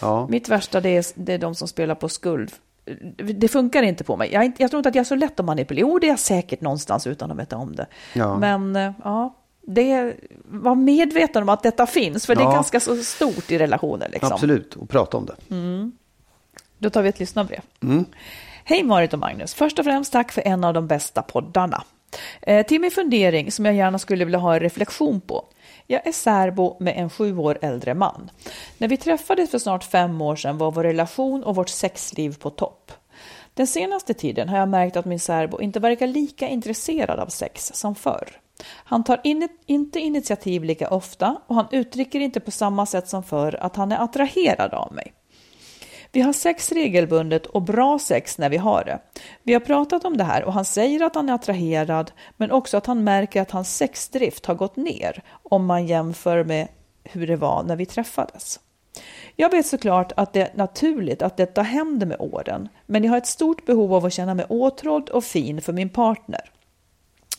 Ja. 0.02 0.28
Mitt 0.30 0.50
värsta 0.50 0.82
det 0.82 0.90
är, 0.90 1.06
det 1.16 1.34
är 1.34 1.38
de 1.38 1.56
som 1.56 1.68
spelar 1.68 1.96
på 1.96 2.10
skuld. 2.10 2.52
Det 3.16 3.48
funkar 3.48 3.84
inte 3.84 4.04
på 4.04 4.18
mig. 4.18 4.30
Jag, 4.34 4.52
jag 4.58 4.70
tror 4.72 4.80
inte 4.80 4.90
att 4.90 4.96
jag 4.96 5.02
är 5.02 5.06
så 5.06 5.16
lätt 5.16 5.40
att 5.40 5.46
manipulera. 5.46 5.82
Jo, 5.88 6.00
det 6.00 6.08
är 6.08 6.10
jag 6.10 6.20
säkert 6.20 6.62
någonstans 6.62 7.08
utan 7.08 7.32
att 7.32 7.38
veta 7.40 7.58
om 7.58 7.76
det. 7.76 7.86
Ja. 8.14 8.38
Men 8.38 8.76
eh, 8.76 8.92
ja, 9.04 9.36
det, 9.62 10.14
var 10.46 10.76
medveten 10.76 11.44
om 11.44 11.50
att 11.50 11.64
detta 11.64 11.86
finns. 11.88 12.26
För 12.26 12.36
det 12.36 12.42
är 12.42 12.46
Ja. 12.46 12.52
ganska 12.54 12.80
så 12.80 12.96
stort 12.98 13.52
i 13.52 13.58
relationer. 13.58 14.10
Liksom. 14.10 14.32
Absolut, 14.34 14.76
och 14.76 14.90
prata 14.90 15.18
om 15.18 15.26
det. 15.26 15.36
Då 16.78 16.90
tar 16.90 17.02
vi 17.02 17.10
ett 17.10 17.20
lyssnarbrev. 17.20 17.62
Mm. 17.84 18.06
Hej 18.64 18.84
Marit 18.84 19.14
och 19.14 19.20
Magnus. 19.20 19.54
Först 19.54 19.80
och 19.80 19.86
främst 19.86 20.14
tack 20.14 20.32
för 20.32 20.48
en 20.48 20.64
av 20.64 20.74
de 20.74 20.88
bästa 20.88 21.22
poddarna. 21.22 21.84
Eh, 22.42 22.66
till 22.66 22.82
min 22.82 22.92
fundering 22.92 23.52
som 23.52 23.66
jag 23.66 23.76
gärna 23.76 24.00
skulle 24.00 24.26
vilja 24.26 24.40
ha 24.40 24.54
en 24.54 24.60
reflektion 24.60 25.22
på. 25.22 25.46
Jag 25.88 26.08
är 26.08 26.12
särbo 26.12 26.78
med 26.80 26.98
en 26.98 27.10
sju 27.10 27.38
år 27.38 27.58
äldre 27.62 27.94
man. 27.94 28.32
När 28.78 28.88
vi 28.88 28.98
träffades 28.98 29.52
för 29.52 29.60
snart 29.60 29.84
fem 29.84 30.22
år 30.22 30.36
sedan 30.36 30.58
var 30.58 30.72
vår 30.72 30.84
relation 30.84 31.44
och 31.44 31.56
vårt 31.56 31.70
sexliv 31.70 32.38
på 32.40 32.50
topp. 32.50 32.92
Den 33.54 33.68
senaste 33.68 34.14
tiden 34.14 34.50
har 34.50 34.58
jag 34.58 34.70
märkt 34.70 34.98
att 34.98 35.06
min 35.06 35.20
särbo 35.20 35.62
inte 35.62 35.80
verkar 35.80 36.08
lika 36.08 36.48
intresserad 36.48 37.20
av 37.20 37.28
sex 37.28 37.72
som 37.74 37.96
förr. 37.96 38.30
Han 38.66 39.04
tar 39.04 39.22
in, 39.24 39.50
inte 39.66 40.00
initiativ 40.00 40.64
lika 40.64 40.90
ofta 40.90 41.38
och 41.48 41.56
han 41.56 41.68
uttrycker 41.72 42.20
inte 42.20 42.40
på 42.40 42.52
samma 42.52 42.86
sätt 42.86 43.08
som 43.08 43.24
förr 43.24 43.58
att 43.62 43.76
han 43.76 43.92
är 43.92 44.04
attraherad 44.04 44.74
av 44.74 44.94
mig. 44.94 45.14
Vi 46.14 46.22
har 46.22 46.34
sex 46.34 46.72
regelbundet 46.72 47.46
och 47.46 47.62
bra 47.62 48.00
sex 48.00 48.38
när 48.38 48.50
vi 48.50 48.58
har 48.58 48.84
det. 48.84 49.00
Vi 49.44 49.54
har 49.54 49.60
pratat 49.60 50.06
om 50.06 50.18
det 50.18 50.24
här 50.24 50.44
och 50.44 50.54
han 50.54 50.66
säger 50.66 51.04
att 51.04 51.16
han 51.16 51.30
är 51.30 51.34
attraherad 51.34 52.12
men 52.38 52.52
också 52.52 52.78
att 52.78 52.86
han 52.86 53.04
märker 53.04 53.42
att 53.42 53.52
hans 53.52 53.78
sexdrift 53.78 54.46
har 54.46 54.56
gått 54.56 54.76
ner 54.76 55.24
om 55.44 55.66
man 55.66 55.88
jämför 55.88 56.44
med 56.44 56.68
hur 57.04 57.28
det 57.28 57.36
var 57.36 57.64
när 57.64 57.76
vi 57.76 57.86
träffades. 57.86 58.60
Jag 59.36 59.52
vet 59.52 59.66
såklart 59.66 60.12
att 60.18 60.34
det 60.34 60.42
är 60.42 60.52
naturligt 60.56 61.22
att 61.22 61.38
detta 61.38 61.62
händer 61.62 62.08
med 62.08 62.18
åren 62.20 62.70
men 62.86 63.04
jag 63.04 63.12
har 63.12 63.18
ett 63.18 63.28
stort 63.28 63.66
behov 63.66 63.94
av 63.94 64.06
att 64.06 64.14
känna 64.14 64.34
mig 64.34 64.46
åtrådd 64.50 65.10
och 65.10 65.24
fin 65.24 65.62
för 65.62 65.74
min 65.74 65.90
partner. 65.90 66.42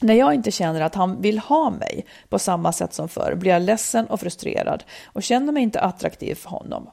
När 0.01 0.14
jag 0.14 0.35
inte 0.35 0.51
känner 0.51 0.81
att 0.81 0.95
han 0.95 1.20
vill 1.20 1.39
ha 1.39 1.70
mig 1.70 2.07
på 2.29 2.39
samma 2.39 2.73
sätt 2.73 2.95
som 2.95 3.09
förr 3.09 3.35
blir 3.35 3.51
jag 3.53 3.62
ledsen 3.62 4.07
och 4.07 4.20
frustrerad 4.20 4.85
och 5.05 5.23
känner 5.23 5.53
mig 5.53 5.62
inte 5.62 5.81
attraktiv 5.81 6.35
för 6.35 6.51
honom. 6.51 6.91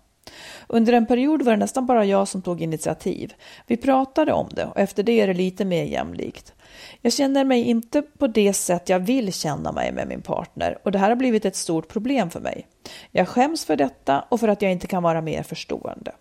Under 0.67 0.93
en 0.93 1.05
period 1.05 1.41
var 1.41 1.51
det 1.51 1.57
nästan 1.57 1.85
bara 1.85 2.05
jag 2.05 2.27
som 2.27 2.41
tog 2.41 2.61
initiativ. 2.61 3.33
Vi 3.67 3.77
pratade 3.77 4.33
om 4.33 4.49
det 4.51 4.65
och 4.65 4.79
efter 4.79 5.03
det 5.03 5.21
är 5.21 5.27
det 5.27 5.33
lite 5.33 5.65
mer 5.65 5.83
jämlikt. 5.83 6.53
Jag 7.01 7.13
känner 7.13 7.43
mig 7.43 7.63
inte 7.63 8.01
på 8.01 8.27
det 8.27 8.53
sätt 8.53 8.89
jag 8.89 8.99
vill 8.99 9.33
känna 9.33 9.71
mig 9.71 9.91
med 9.91 10.07
min 10.07 10.21
partner 10.21 10.77
och 10.83 10.91
det 10.91 10.99
här 10.99 11.09
har 11.09 11.15
blivit 11.15 11.45
ett 11.45 11.55
stort 11.55 11.87
problem 11.87 12.29
för 12.29 12.39
mig. 12.39 12.67
Jag 13.11 13.27
skäms 13.27 13.65
för 13.65 13.75
detta 13.75 14.25
och 14.29 14.39
för 14.39 14.47
att 14.47 14.61
jag 14.61 14.71
inte 14.71 14.87
kan 14.87 15.03
vara 15.03 15.21
mer 15.21 15.43
förstående. 15.43 16.11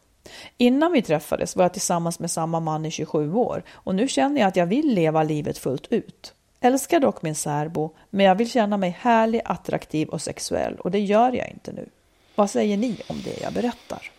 Innan 0.57 0.93
vi 0.93 1.03
träffades 1.03 1.57
var 1.57 1.65
jag 1.65 1.73
tillsammans 1.73 2.21
med 2.21 2.31
samma 2.31 2.61
man 2.61 2.87
i 2.87 2.91
27 2.91 3.33
år 3.33 3.63
och 3.71 3.95
nu 3.95 4.09
känner 4.09 4.41
jag 4.41 4.49
att 4.49 4.57
jag 4.57 4.67
vill 4.67 4.95
leva 4.95 5.23
livet 5.23 5.59
fullt 5.59 5.87
ut. 5.91 6.35
Älskar 6.61 7.01
dock 7.01 7.23
min 7.23 7.35
särbo, 7.35 7.91
men 8.11 8.27
jag 8.27 8.35
vill 8.35 8.51
känna 8.51 8.77
mig 8.77 8.97
härlig, 9.01 9.43
attraktiv 9.45 10.09
och 10.09 10.23
sexuell 10.23 10.75
och 10.75 10.91
det 10.91 11.01
gör 11.01 11.33
jag 11.33 11.51
inte 11.51 11.73
nu. 11.73 11.89
Vad 12.39 12.51
säger 12.51 12.77
ni 12.77 13.01
om 13.07 13.17
det 13.25 13.41
jag 13.41 13.53
berättar? 13.53 14.11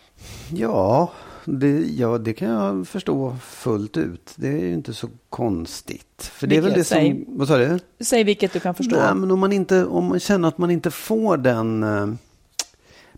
Ja, 0.52 1.12
det, 1.44 1.80
ja, 1.80 2.18
det 2.18 2.32
kan 2.32 2.48
jag 2.48 2.88
förstå 2.88 3.36
fullt 3.42 3.96
ut. 3.96 4.32
Det 4.36 4.48
är 4.48 4.60
ju 4.60 4.72
inte 4.72 4.94
så 4.94 5.08
konstigt. 5.28 6.32
För 6.32 6.46
det 6.46 6.56
är 6.56 6.60
väl 6.60 6.70
Vilket, 6.70 6.88
det 6.88 6.94
säg. 6.94 7.24
som, 7.24 7.38
vad 7.38 7.48
sa 7.48 7.56
du? 7.58 7.78
Säg 8.00 8.24
vilket 8.24 8.52
du 8.52 8.60
kan 8.60 8.74
förstå. 8.74 8.96
Nej, 8.96 9.14
men 9.14 9.30
om 9.30 9.38
man, 9.38 9.52
inte, 9.52 9.84
om 9.84 10.04
man 10.04 10.20
känner 10.20 10.48
att 10.48 10.58
man 10.58 10.70
inte 10.70 10.90
får 10.90 11.36
den 11.36 11.82
eh, 11.82 12.06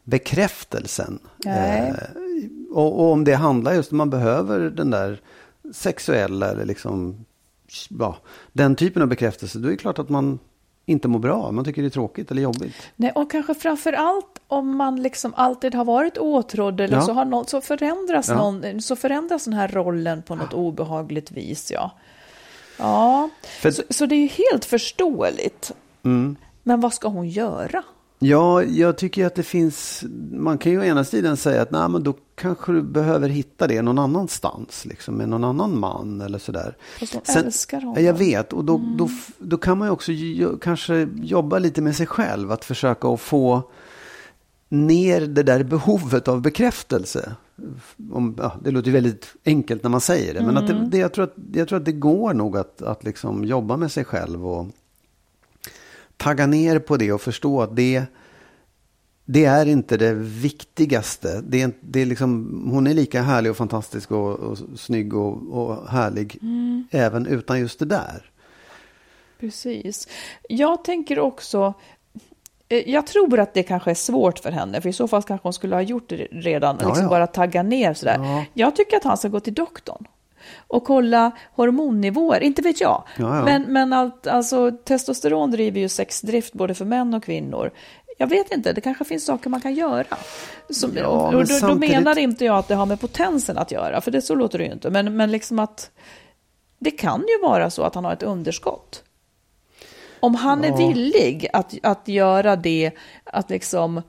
bekräftelsen. 0.05 1.19
Eh, 1.47 1.95
och, 2.71 3.01
och 3.01 3.13
om 3.13 3.25
det 3.25 3.35
handlar 3.35 3.75
just 3.75 3.93
om 3.93 3.99
man 3.99 4.11
behöver 4.11 4.61
den 4.61 4.91
där 4.91 5.21
sexuella 5.73 6.51
eller 6.51 6.65
liksom, 6.65 7.25
ja, 7.99 8.17
den 8.53 8.77
typen 8.77 9.03
av 9.03 9.09
bekräftelse. 9.09 9.59
Då 9.59 9.69
är 9.69 9.73
det 9.73 9.77
klart 9.77 9.99
att 9.99 10.09
man 10.09 10.39
inte 10.87 11.09
mår 11.09 11.19
bra. 11.19 11.51
Man 11.53 11.65
tycker 11.65 11.83
det 11.83 11.89
är 11.89 11.91
tråkigt 11.91 12.31
eller 12.31 12.43
jobbigt. 12.43 12.75
Nej, 12.97 13.13
och 13.15 13.31
kanske 13.31 13.55
framför 13.55 13.93
allt 13.93 14.39
om 14.49 14.77
man 14.77 15.03
liksom 15.03 15.33
alltid 15.37 15.75
har 15.75 15.85
varit 15.85 16.19
åtrådd 16.19 16.81
eller 16.81 16.97
Ja. 16.97 17.03
så, 17.03 17.13
har 17.13 17.25
någon, 17.25 17.47
så, 17.47 17.61
förändras 17.61 18.29
Ja. 18.29 18.35
någon, 18.35 18.83
så 18.83 18.97
förändras 18.97 19.45
den 19.45 19.55
här 19.55 19.69
rollen 19.69 20.23
på 20.23 20.35
något 20.35 20.53
obehagligt 20.53 21.31
vis. 21.31 21.71
Ja, 21.75 21.91
ja. 22.79 23.29
För- 23.61 23.71
Så, 23.71 23.83
så 23.91 24.07
det 24.07 24.15
är 24.15 24.21
ju 24.21 24.27
helt 24.51 24.65
förståeligt. 24.65 25.73
Mm. 26.05 26.37
Men 26.63 26.81
vad 26.81 26.95
ska 26.95 27.09
hon 27.09 27.29
göra? 27.29 27.83
Ja, 28.23 28.63
jag 28.63 28.97
tycker 28.97 29.27
att 29.27 29.35
det 29.35 29.43
finns, 29.43 30.05
man 30.33 30.59
kan 30.59 30.73
ju 30.73 30.79
å 30.79 30.83
ena 30.83 31.05
sidan 31.05 31.37
säga 31.37 31.63
att 31.63 31.71
nej, 31.71 31.89
men 31.89 32.03
då 32.03 32.15
kanske 32.35 32.73
du 32.73 32.83
behöver 32.83 33.29
hitta 33.29 33.67
det 33.67 33.83
någon 33.83 33.99
annanstans, 33.99 34.85
liksom 34.85 35.15
med 35.15 35.29
någon 35.29 35.45
annan 35.45 35.79
man 35.79 36.21
eller 36.21 36.39
sådär. 36.39 36.77
Fast 37.01 37.15
hon 37.15 37.37
älskar 37.37 37.81
honom. 37.81 37.95
Ja, 37.97 38.01
Jag 38.01 38.15
vet, 38.15 38.53
och 38.53 38.65
då, 38.65 38.81
då, 38.99 39.09
då 39.39 39.57
kan 39.57 39.79
man 39.79 39.89
ju 39.89 39.93
också 39.93 40.13
kanske 40.61 41.09
jobba 41.15 41.59
lite 41.59 41.83
med 41.83 41.97
sig 41.97 42.07
själv, 42.07 42.53
att 42.53 42.65
försöka 42.65 43.09
att 43.09 43.21
få 43.21 43.63
ner 44.69 45.21
det 45.21 45.43
där 45.43 45.65
behovet 45.65 46.29
av 46.29 46.41
bekräftelse. 46.41 47.35
Om, 48.13 48.37
ja, 48.39 48.53
det 48.65 48.71
låter 48.71 48.87
ju 48.87 48.93
väldigt 48.93 49.35
enkelt 49.45 49.83
när 49.83 49.91
man 49.91 50.01
säger 50.01 50.35
det, 50.35 50.43
men 50.43 50.57
att 50.57 50.67
det, 50.67 50.89
det, 50.91 50.99
jag, 50.99 51.13
tror 51.13 51.25
att, 51.25 51.35
jag 51.53 51.69
tror 51.69 51.79
att 51.79 51.85
det 51.85 51.93
går 51.93 52.35
nog 52.35 52.57
att, 52.57 52.83
att 52.83 53.05
liksom 53.05 53.45
jobba 53.45 53.77
med 53.77 53.93
sig 53.93 54.05
själv 54.05 54.47
och 54.47 54.67
tagga 56.23 56.47
ner 56.47 56.79
på 56.79 56.97
det 56.97 57.13
och 57.13 57.21
förstå 57.21 57.63
att 57.63 57.77
det, 57.77 58.05
det 59.25 59.45
är 59.45 59.67
inte 59.67 59.97
det 59.97 60.15
viktigaste. 60.15 61.41
Det 61.41 61.63
är, 61.63 61.73
det 61.81 62.01
är 62.01 62.07
liksom, 62.07 62.63
hon 62.73 62.87
är 62.87 62.95
lika 62.95 63.23
härlig 63.23 63.51
och 63.51 63.57
fantastisk 63.57 64.11
och, 64.11 64.41
och 64.41 64.59
snygg 64.77 65.15
och, 65.15 65.53
och 65.53 65.89
härlig 65.89 66.39
även 66.91 67.27
utan 67.27 67.61
just 67.61 67.79
det 67.79 67.85
där. 67.85 68.31
Precis. 69.41 70.09
Jag 70.49 70.85
tänker 70.85 71.19
också, 71.19 71.75
eh, 72.69 72.91
jag 72.91 73.07
tror 73.07 73.41
att 73.41 73.55
det 73.55 73.63
kanske 73.63 73.91
är 73.91 73.95
svårt 73.95 74.39
för 74.39 74.51
henne, 74.51 74.81
för 74.81 74.89
i 74.89 74.93
så 74.93 75.09
fall 75.09 75.23
kanske 75.23 75.47
hon 75.47 75.53
skulle 75.53 75.75
ha 75.75 75.83
gjort 75.83 76.09
det 76.09 76.17
redan, 76.17 76.77
Ja, 76.81 76.87
liksom 76.87 77.05
ja. 77.05 77.11
bara 77.11 77.27
tagga 77.27 77.63
ner 77.63 77.95
sådär. 77.95 78.19
Ja. 78.19 78.45
Jag 78.55 78.77
tycker 78.77 78.97
att 78.97 79.05
han 79.05 79.17
ska 79.17 79.29
gå 79.29 79.41
till 79.41 79.55
doktorn 79.55 80.07
och 80.67 80.85
kolla 80.85 81.31
hormonnivåer, 81.55 82.41
inte 82.41 82.63
vet 82.63 82.81
jag. 82.81 83.03
Ja, 83.19 83.37
ja. 83.37 83.45
Men, 83.45 83.63
men 83.63 83.93
allt, 83.93 84.27
alltså, 84.27 84.71
testosteron 84.85 85.51
driver 85.51 85.81
ju 85.81 85.89
sexdrift 85.89 86.53
både 86.53 86.75
för 86.75 86.85
män 86.85 87.15
och 87.15 87.25
kvinnor. 87.25 87.71
Jag 88.19 88.27
vet 88.27 88.53
inte, 88.53 88.73
det 88.73 88.81
kanske 88.81 89.05
finns 89.05 89.25
saker 89.25 89.51
man 89.51 89.61
kan 89.61 89.75
göra. 89.75 90.17
Som, 90.71 90.91
Ja, 90.97 91.07
och 91.07 91.23
men 91.23 91.33
då, 91.33 91.39
då 91.41 91.47
samtidigt- 91.47 91.91
menar 91.97 92.19
inte 92.19 92.45
jag 92.45 92.59
att 92.59 92.69
det 92.69 92.75
har 92.75 92.87
med 92.87 93.01
potensen 93.01 93.59
att 93.59 93.71
göra, 93.71 94.01
för 94.01 94.11
det 94.11 94.23
så 94.23 94.35
låter 94.35 94.59
det 94.59 94.65
ju 94.65 94.73
inte. 94.73 94.91
Men, 94.91 95.17
men 95.17 95.31
liksom 95.31 95.59
att 95.59 95.91
det 96.79 96.91
kan 96.91 97.21
ju 97.21 97.43
vara 97.49 97.71
så 97.71 97.83
att 97.83 97.95
han 97.95 98.05
har 98.05 98.13
ett 98.13 98.23
underskott. 98.23 99.03
Om 100.21 100.35
han 100.35 100.65
är 100.65 100.77
villig 100.77 101.49
att, 101.53 101.75
att 101.83 102.09
göra 102.09 102.57
det, 102.57 102.91
att 103.25 103.51
liksom 103.51 104.03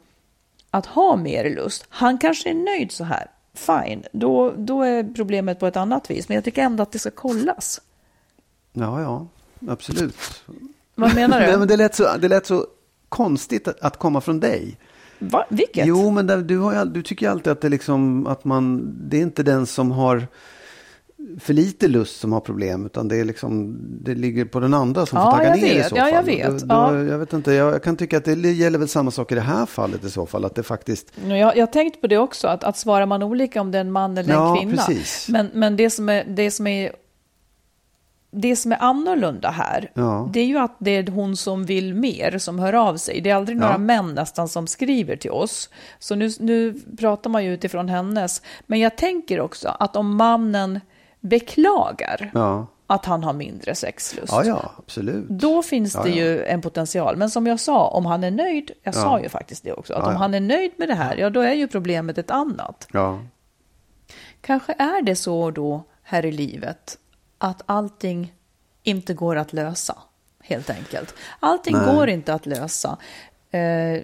att 0.71 0.85
ha 0.85 1.15
mer 1.15 1.49
lust. 1.49 1.85
Han 1.89 2.17
kanske 2.17 2.49
är 2.49 2.53
nöjd 2.53 2.91
så 2.91 3.03
här. 3.03 3.27
Fine, 3.53 4.03
då, 4.11 4.53
då 4.57 4.81
är 4.81 5.13
problemet 5.15 5.59
på 5.59 5.67
ett 5.67 5.77
annat 5.77 6.09
vis. 6.09 6.29
Men 6.29 6.35
jag 6.35 6.43
tycker 6.43 6.61
ändå 6.61 6.83
att 6.83 6.91
det 6.91 6.99
ska 6.99 7.11
kollas. 7.11 7.81
Ja, 8.73 9.01
ja, 9.01 9.27
absolut. 9.71 10.43
Vad 10.95 11.15
menar 11.15 11.39
du? 11.39 11.45
Nej, 11.45 11.57
men 11.57 11.67
det, 11.67 11.77
lät 11.77 11.95
så, 11.95 12.17
det 12.17 12.27
lät 12.27 12.45
så 12.45 12.67
konstigt 13.09 13.67
att, 13.67 13.79
att 13.81 13.97
komma 13.97 14.21
från 14.21 14.39
dig. 14.39 14.77
Va? 15.19 15.45
Vilket? 15.49 15.87
Jo, 15.87 16.11
men 16.11 16.27
där, 16.27 16.37
du, 16.37 16.57
har 16.57 16.85
du 16.85 17.01
tycker 17.01 17.29
alltid 17.29 17.51
att 17.51 17.61
det, 17.61 17.69
liksom, 17.69 18.27
att 18.27 18.45
man, 18.45 18.95
det 19.09 19.17
är 19.17 19.21
inte 19.21 19.43
den 19.43 19.65
som 19.65 19.91
har 19.91 20.27
för 21.39 21.53
lite 21.53 21.87
lust 21.87 22.19
som 22.19 22.33
har 22.33 22.39
problem, 22.39 22.85
utan 22.85 23.07
det, 23.07 23.17
är 23.17 23.25
liksom, 23.25 23.77
det 24.03 24.15
ligger 24.15 24.45
på 24.45 24.59
den 24.59 24.73
andra 24.73 25.05
som 25.05 25.17
Ja, 25.19 25.31
får 25.31 25.37
tagga 25.37 25.55
ner 25.55 25.71
i 25.71 25.77
vet. 25.77 25.89
så 25.89 25.95
Ja, 25.97 26.03
fall. 26.03 26.13
jag 26.13 26.23
vet. 26.23 26.47
Då, 26.59 26.65
då, 26.65 26.65
Ja. 26.75 26.97
Jag 26.97 27.17
vet 27.19 27.33
inte, 27.33 27.51
jag, 27.53 27.73
jag 27.73 27.83
kan 27.83 27.95
tycka 27.97 28.17
att 28.17 28.25
det 28.25 28.51
gäller 28.51 28.79
väl 28.79 28.87
samma 28.87 29.11
sak 29.11 29.31
i 29.31 29.35
det 29.35 29.41
här 29.41 29.65
fallet 29.65 30.03
i 30.03 30.09
så 30.09 30.25
fall, 30.25 30.45
att 30.45 30.55
det 30.55 30.63
faktiskt... 30.63 31.11
Jag, 31.27 31.55
har 31.55 31.65
tänkt 31.65 32.01
på 32.01 32.07
det 32.07 32.17
också, 32.17 32.47
att, 32.47 32.63
att 32.63 32.77
svarar 32.77 33.05
man 33.05 33.23
olika 33.23 33.61
om 33.61 33.71
det 33.71 33.77
är 33.77 33.81
en 33.81 33.91
man 33.91 34.17
eller 34.17 34.33
Ja, 34.33 34.51
en 34.57 34.69
kvinna. 34.69 34.83
precis. 34.85 35.29
Men, 35.29 35.49
men 35.53 35.77
det, 35.77 35.89
som 35.89 36.09
är, 36.09 36.23
det, 36.27 36.51
som 36.51 36.67
är, 36.67 36.91
det 38.31 38.55
som 38.55 38.71
är 38.71 38.77
annorlunda 38.81 39.49
här, 39.49 39.91
Ja. 39.93 40.29
det 40.33 40.39
är 40.39 40.45
ju 40.45 40.57
att 40.57 40.75
det 40.79 40.91
är 40.91 41.07
hon 41.07 41.37
som 41.37 41.65
vill 41.65 41.93
mer 41.93 42.37
som 42.37 42.59
hör 42.59 42.73
av 42.73 42.97
sig. 42.97 43.21
Det 43.21 43.29
är 43.29 43.35
aldrig 43.35 43.57
några 43.57 43.73
Ja. 43.73 43.77
män 43.77 44.13
nästan 44.13 44.47
som 44.49 44.67
skriver 44.67 45.15
till 45.15 45.31
oss. 45.31 45.69
Så 45.99 46.15
nu, 46.15 46.29
nu 46.39 46.73
pratar 46.99 47.29
man 47.29 47.45
ju 47.45 47.53
utifrån 47.53 47.89
hennes. 47.89 48.41
Men 48.67 48.79
jag 48.79 48.97
tänker 48.97 49.39
också 49.39 49.75
att 49.79 49.95
om 49.95 50.15
mannen 50.15 50.79
beklagar 51.23 52.31
Ja, 52.33 52.67
att 52.87 53.05
han 53.05 53.23
har 53.23 53.33
mindre 53.33 53.75
sexlust. 53.75 54.33
ja, 54.33 54.43
ja 54.45 54.71
absolut. 54.77 55.29
Då 55.29 55.63
finns 55.63 55.93
det 55.93 56.09
ju 56.09 56.43
en 56.45 56.61
potential. 56.61 57.17
Men 57.17 57.29
som 57.29 57.47
jag 57.47 57.59
sa, 57.59 57.87
om 57.87 58.05
han 58.05 58.23
är 58.23 58.31
nöjd, 58.31 58.71
jag 58.83 58.95
sa 58.95 59.19
ju 59.19 59.29
faktiskt 59.29 59.63
det 59.63 59.73
också, 59.73 59.93
att 59.93 60.07
om 60.07 60.15
han 60.15 60.33
är 60.33 60.39
nöjd 60.39 60.71
med 60.77 60.89
det 60.89 60.95
här, 60.95 61.17
ja 61.17 61.29
då 61.29 61.39
är 61.39 61.53
ju 61.53 61.67
problemet 61.67 62.17
ett 62.17 62.31
annat. 62.31 62.87
Kanske 64.41 64.73
är 64.73 65.01
det 65.01 65.15
så 65.15 65.51
då 65.51 65.83
här 66.03 66.25
i 66.25 66.31
livet 66.31 66.97
att 67.37 67.61
allting 67.65 68.33
inte 68.83 69.13
går 69.13 69.35
att 69.35 69.53
lösa, 69.53 69.97
helt 70.43 70.69
enkelt. 70.69 71.15
Allting 71.39 71.77
Nej. 71.77 71.95
går 71.95 72.09
inte 72.09 72.33
att 72.33 72.45
lösa. 72.45 72.97
Eh, 73.51 74.01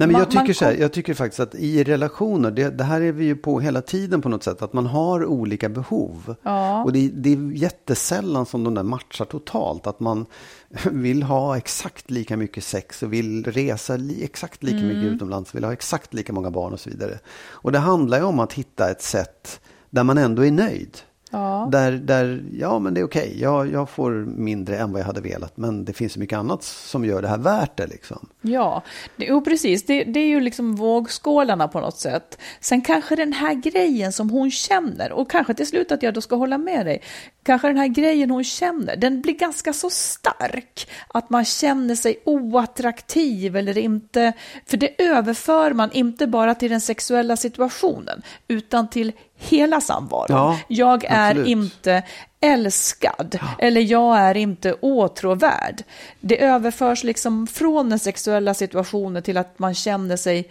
Nej, 0.00 0.08
men 0.08 0.18
jag, 0.18 0.30
tycker 0.30 0.52
så 0.52 0.64
här, 0.64 0.72
jag 0.72 0.92
tycker 0.92 1.14
faktiskt 1.14 1.40
att 1.40 1.54
i 1.54 1.84
relationer, 1.84 2.50
det, 2.50 2.70
det 2.70 2.84
här 2.84 3.00
är 3.00 3.12
vi 3.12 3.24
ju 3.24 3.36
på 3.36 3.60
hela 3.60 3.82
tiden 3.82 4.22
på 4.22 4.28
något 4.28 4.42
sätt, 4.42 4.62
att 4.62 4.72
man 4.72 4.86
har 4.86 5.24
olika 5.24 5.68
behov. 5.68 6.34
Ja. 6.42 6.84
Och 6.84 6.92
det, 6.92 7.08
det 7.08 7.32
är 7.32 7.52
jättesällan 7.52 8.46
som 8.46 8.64
de 8.64 8.74
där 8.74 8.82
matchar 8.82 9.24
totalt, 9.24 9.86
att 9.86 10.00
man 10.00 10.26
vill 10.90 11.22
ha 11.22 11.56
exakt 11.56 12.10
lika 12.10 12.36
mycket 12.36 12.64
sex 12.64 13.02
och 13.02 13.12
vill 13.12 13.44
resa 13.44 13.96
li, 13.96 14.24
exakt 14.24 14.62
lika 14.62 14.76
mycket 14.76 14.90
Mm. 15.02 15.14
utomlands, 15.14 15.54
vill 15.54 15.64
ha 15.64 15.72
exakt 15.72 16.14
lika 16.14 16.32
många 16.32 16.50
barn 16.50 16.72
och 16.72 16.80
så 16.80 16.90
vidare. 16.90 17.18
Och 17.50 17.72
det 17.72 17.78
handlar 17.78 18.18
ju 18.18 18.24
om 18.24 18.40
att 18.40 18.52
hitta 18.52 18.90
ett 18.90 19.02
sätt 19.02 19.60
där 19.90 20.04
man 20.04 20.18
ändå 20.18 20.44
är 20.44 20.50
nöjd. 20.50 20.98
Ja. 21.30 21.68
Där, 21.72 21.92
där, 21.92 22.44
ja 22.52 22.78
men 22.78 22.94
det 22.94 23.00
är 23.00 23.04
okej, 23.04 23.36
jag, 23.40 23.72
jag 23.72 23.90
får 23.90 24.10
mindre 24.24 24.76
än 24.76 24.92
vad 24.92 25.00
jag 25.00 25.06
hade 25.06 25.20
velat, 25.20 25.56
men 25.56 25.84
det 25.84 25.92
finns 25.92 26.12
så 26.12 26.20
mycket 26.20 26.38
annat 26.38 26.62
som 26.62 27.04
gör 27.04 27.22
det 27.22 27.28
här 27.28 27.38
värt 27.38 27.76
det 27.76 27.86
liksom. 27.86 28.28
Ja, 28.40 28.82
det, 29.16 29.24
jo, 29.24 29.40
precis. 29.40 29.86
Det, 29.86 30.04
det 30.04 30.20
är 30.20 30.26
ju 30.26 30.40
liksom 30.40 30.76
vågskålarna 30.76 31.68
på 31.68 31.80
något 31.80 31.98
sätt. 31.98 32.38
Sen 32.60 32.82
kanske 32.82 33.16
den 33.16 33.32
här 33.32 33.54
grejen 33.54 34.12
som 34.12 34.30
hon 34.30 34.50
känner, 34.50 35.12
och 35.12 35.30
kanske 35.30 35.54
till 35.54 35.66
slut 35.66 35.92
att 35.92 36.02
jag 36.02 36.14
då 36.14 36.20
ska 36.20 36.36
hålla 36.36 36.58
med 36.58 36.86
dig, 36.86 37.02
kanske 37.42 37.68
den 37.68 37.76
här 37.76 37.88
grejen 37.88 38.30
hon 38.30 38.44
känner, 38.44 38.96
den 38.96 39.20
blir 39.20 39.34
ganska 39.34 39.72
så 39.72 39.90
stark 39.90 40.88
att 41.08 41.30
man 41.30 41.44
känner 41.44 41.94
sig 41.94 42.22
oattraktiv 42.24 43.56
eller 43.56 43.78
inte, 43.78 44.32
för 44.66 44.76
det 44.76 45.02
överför 45.02 45.72
man 45.72 45.92
inte 45.92 46.26
bara 46.26 46.54
till 46.54 46.70
den 46.70 46.80
sexuella 46.80 47.36
situationen, 47.36 48.22
utan 48.48 48.90
till 48.90 49.12
hela 49.40 49.80
samvaron. 49.80 50.26
Ja, 50.36 50.58
jag 50.68 51.04
är 51.04 51.30
absolut. 51.30 51.48
inte 51.48 52.02
älskad 52.40 53.38
eller 53.58 53.80
jag 53.80 54.18
är 54.18 54.36
inte 54.36 54.72
åtråvärd. 54.74 55.82
Det 56.20 56.44
överförs 56.44 57.04
liksom 57.04 57.46
från 57.46 57.90
den 57.90 57.98
sexuella 57.98 58.54
situationen 58.54 59.22
till 59.22 59.36
att 59.36 59.58
man 59.58 59.74
känner 59.74 60.16
sig 60.16 60.50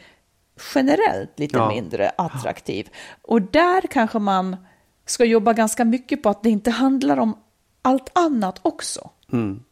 generellt 0.75 1.39
lite 1.39 1.57
Ja. 1.57 1.69
mindre 1.69 2.11
attraktiv. 2.17 2.89
Och 3.21 3.41
där 3.41 3.87
kanske 3.87 4.19
man 4.19 4.57
ska 5.05 5.25
jobba 5.25 5.53
ganska 5.53 5.85
mycket 5.85 6.23
på 6.23 6.29
att 6.29 6.43
det 6.43 6.49
inte 6.49 6.71
handlar 6.71 7.17
om 7.17 7.37
allt 7.81 8.09
annat 8.17 8.59
också. 8.61 9.09
Mm. 9.31 9.63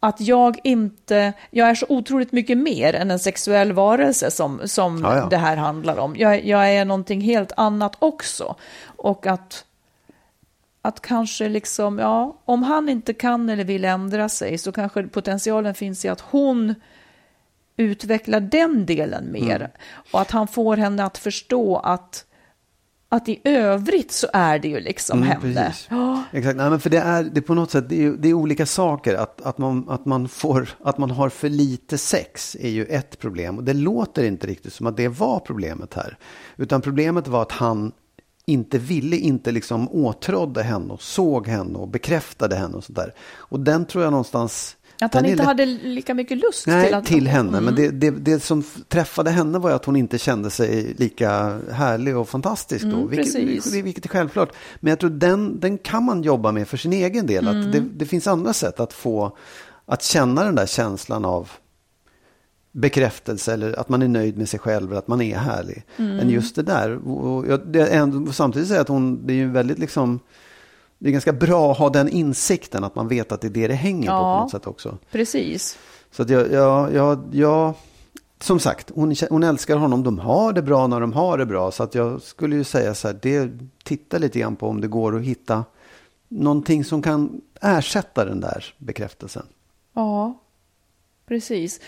Att 0.00 0.20
jag 0.20 0.58
inte, 0.64 1.32
jag 1.50 1.68
är 1.68 1.74
så 1.74 1.86
otroligt 1.88 2.32
mycket 2.32 2.58
mer 2.58 2.94
än 2.94 3.10
en 3.10 3.18
sexuell 3.18 3.72
varelse 3.72 4.30
som, 4.30 4.60
som 4.64 5.00
Ja, 5.04 5.16
ja. 5.16 5.26
det 5.30 5.36
här 5.36 5.56
handlar 5.56 5.98
om. 5.98 6.16
Jag, 6.16 6.44
jag 6.44 6.72
är 6.74 6.84
någonting 6.84 7.20
helt 7.20 7.52
annat 7.56 7.96
också. 7.98 8.56
Och 8.82 9.26
att, 9.26 9.64
att 10.82 11.00
kanske 11.00 11.48
liksom, 11.48 11.98
ja, 11.98 12.38
om 12.44 12.62
han 12.62 12.88
inte 12.88 13.14
kan 13.14 13.48
eller 13.48 13.64
vill 13.64 13.84
ändra 13.84 14.28
sig 14.28 14.58
så 14.58 14.72
kanske 14.72 15.02
potentialen 15.02 15.74
finns 15.74 16.04
i 16.04 16.08
att 16.08 16.20
hon 16.20 16.74
utvecklar 17.76 18.40
den 18.40 18.86
delen 18.86 19.32
mer. 19.32 19.56
Mm. 19.56 19.70
Och 20.12 20.20
att 20.20 20.30
han 20.30 20.48
får 20.48 20.76
henne 20.76 21.04
att 21.04 21.18
förstå 21.18 21.76
att, 21.76 22.24
att 23.12 23.28
i 23.28 23.40
övrigt 23.44 24.12
så 24.12 24.26
är 24.32 24.58
det 24.58 24.68
ju 24.68 24.80
liksom 24.80 25.18
Mm, 25.22 25.28
henne. 25.28 25.40
precis. 25.64 25.88
Exakt, 26.32 26.56
Nej, 26.56 26.70
men 26.70 26.80
för 26.80 26.90
det 26.90 26.98
är, 26.98 27.22
det 27.24 27.38
är 27.40 27.42
på 27.42 27.54
något 27.54 27.70
sätt 27.70 27.88
det 27.88 28.04
är, 28.04 28.10
det 28.10 28.28
är 28.28 28.34
olika 28.34 28.66
saker. 28.66 29.14
Att, 29.14 29.40
att, 29.40 29.58
man, 29.58 29.88
att, 29.88 30.04
man 30.06 30.28
får, 30.28 30.68
att 30.84 30.98
man 30.98 31.10
har 31.10 31.28
för 31.28 31.48
lite 31.48 31.98
sex 31.98 32.56
är 32.60 32.68
ju 32.68 32.84
ett 32.84 33.18
problem. 33.18 33.58
Och 33.58 33.64
det 33.64 33.72
låter 33.74 34.24
inte 34.24 34.46
riktigt 34.46 34.72
som 34.72 34.86
att 34.86 34.96
det 34.96 35.08
var 35.08 35.40
problemet 35.40 35.94
här. 35.94 36.18
Utan 36.56 36.80
problemet 36.80 37.28
var 37.28 37.42
att 37.42 37.52
han 37.52 37.92
inte 38.46 38.78
ville, 38.78 39.16
inte 39.16 39.52
liksom 39.52 39.88
åtrådde 39.88 40.62
henne 40.62 40.92
och 40.92 41.02
såg 41.02 41.46
henne 41.48 41.78
och 41.78 41.88
bekräftade 41.88 42.56
henne 42.56 42.76
och 42.76 42.84
sådär. 42.84 43.14
Och 43.36 43.60
den 43.60 43.84
tror 43.86 44.04
jag 44.04 44.10
någonstans... 44.10 44.76
Att 45.00 45.14
han 45.14 45.26
inte 45.26 45.42
hade 45.42 45.66
lika 45.66 46.14
mycket 46.14 46.38
lust 46.38 46.66
Nej, 46.66 46.88
till 46.88 47.04
till, 47.04 47.26
att... 47.26 47.32
henne. 47.32 47.58
Mm. 47.58 47.64
Men 47.64 47.74
det, 47.74 47.90
det, 47.90 48.10
det 48.10 48.40
som 48.40 48.64
träffade 48.88 49.30
henne 49.30 49.58
var 49.58 49.70
att 49.70 49.84
hon 49.84 49.96
inte 49.96 50.18
kände 50.18 50.50
sig 50.50 50.94
lika 50.98 51.60
härlig 51.72 52.16
och 52.16 52.28
fantastisk 52.28 52.84
då. 52.84 52.96
Mm, 52.96 53.08
vilket, 53.08 53.66
vilket 53.72 54.04
är 54.04 54.08
självklart. 54.08 54.52
Men 54.80 54.90
jag 54.90 54.98
tror 54.98 55.10
den, 55.10 55.60
den 55.60 55.78
kan 55.78 56.04
man 56.04 56.22
jobba 56.22 56.52
med 56.52 56.68
för 56.68 56.76
sin 56.76 56.92
egen 56.92 57.26
del. 57.26 57.48
Mm. 57.48 57.60
Att 57.60 57.72
det, 57.72 57.80
det 57.80 58.06
finns 58.06 58.26
andra 58.26 58.52
sätt 58.52 58.80
att 58.80 58.92
få, 58.92 59.36
att 59.86 60.02
känna 60.02 60.44
den 60.44 60.54
där 60.54 60.66
känslan 60.66 61.24
av 61.24 61.50
bekräftelse 62.72 63.52
eller 63.52 63.80
att 63.80 63.88
man 63.88 64.02
är 64.02 64.08
nöjd 64.08 64.38
med 64.38 64.48
sig 64.48 64.60
själv 64.60 64.90
eller 64.90 64.98
att 64.98 65.08
man 65.08 65.20
är 65.20 65.38
härlig. 65.38 65.82
Mm. 65.96 66.18
Än 66.18 66.30
just 66.30 66.56
det 66.56 66.62
där. 66.62 67.08
Och 67.08 67.46
jag, 67.48 67.60
det 67.66 68.32
samtidigt 68.32 68.68
säger 68.68 68.78
jag 68.78 68.82
att 68.82 68.88
hon, 68.88 69.26
det 69.26 69.32
är 69.32 69.36
ju 69.36 69.50
väldigt 69.50 69.78
liksom, 69.78 70.20
det 71.02 71.08
är 71.08 71.12
ganska 71.12 71.32
bra 71.32 71.72
att 71.72 71.78
ha 71.78 71.90
den 71.90 72.08
insikten 72.08 72.84
att 72.84 72.94
man 72.94 73.08
vet 73.08 73.32
att 73.32 73.40
det 73.40 73.46
är 73.46 73.50
det 73.50 73.68
det 73.68 73.74
hänger 73.74 74.08
på 74.08 74.14
Ja. 74.14 74.36
på 74.36 74.42
något 74.42 74.50
sätt 74.50 74.66
också. 74.66 74.98
Precis. 75.10 75.78
Så 76.10 76.22
att 76.22 76.30
jag, 76.30 76.52
jag, 76.52 76.94
jag, 76.94 77.20
jag 77.32 77.74
som 78.40 78.58
sagt, 78.60 78.90
hon, 78.94 79.14
hon 79.30 79.42
älskar 79.42 79.76
honom. 79.76 80.02
De 80.02 80.18
har 80.18 80.52
det 80.52 80.62
bra 80.62 80.86
när 80.86 81.00
de 81.00 81.12
har 81.12 81.38
det 81.38 81.46
bra. 81.46 81.70
Så 81.70 81.82
att 81.82 81.94
jag 81.94 82.22
skulle 82.22 82.56
ju 82.56 82.64
säga 82.64 82.94
så 82.94 83.08
här, 83.08 83.18
det, 83.22 83.50
titta 83.84 84.18
lite 84.18 84.38
grann 84.38 84.56
på 84.56 84.68
om 84.68 84.80
det 84.80 84.88
går 84.88 85.16
att 85.16 85.22
hitta 85.22 85.64
någonting 86.28 86.84
som 86.84 87.02
kan 87.02 87.40
ersätta 87.60 88.24
den 88.24 88.40
där 88.40 88.74
bekräftelsen. 88.78 89.46
Ja, 89.94 90.38
precis. 91.28 91.80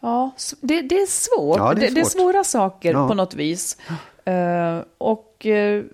Ja, 0.00 0.30
det, 0.60 0.82
det 0.82 0.94
är 0.98 1.06
svårt. 1.06 1.56
Ja, 1.58 1.74
det 1.74 1.86
är 1.86 1.88
det, 1.88 1.94
det 1.94 2.00
är 2.00 2.04
svårt. 2.04 2.12
svåra 2.22 2.44
saker 2.44 2.92
Ja. 2.92 3.08
på 3.08 3.14
något 3.14 3.34
vis. 3.34 3.76
Eh, 4.24 4.78
och 4.98 5.46
eh, 5.46 5.84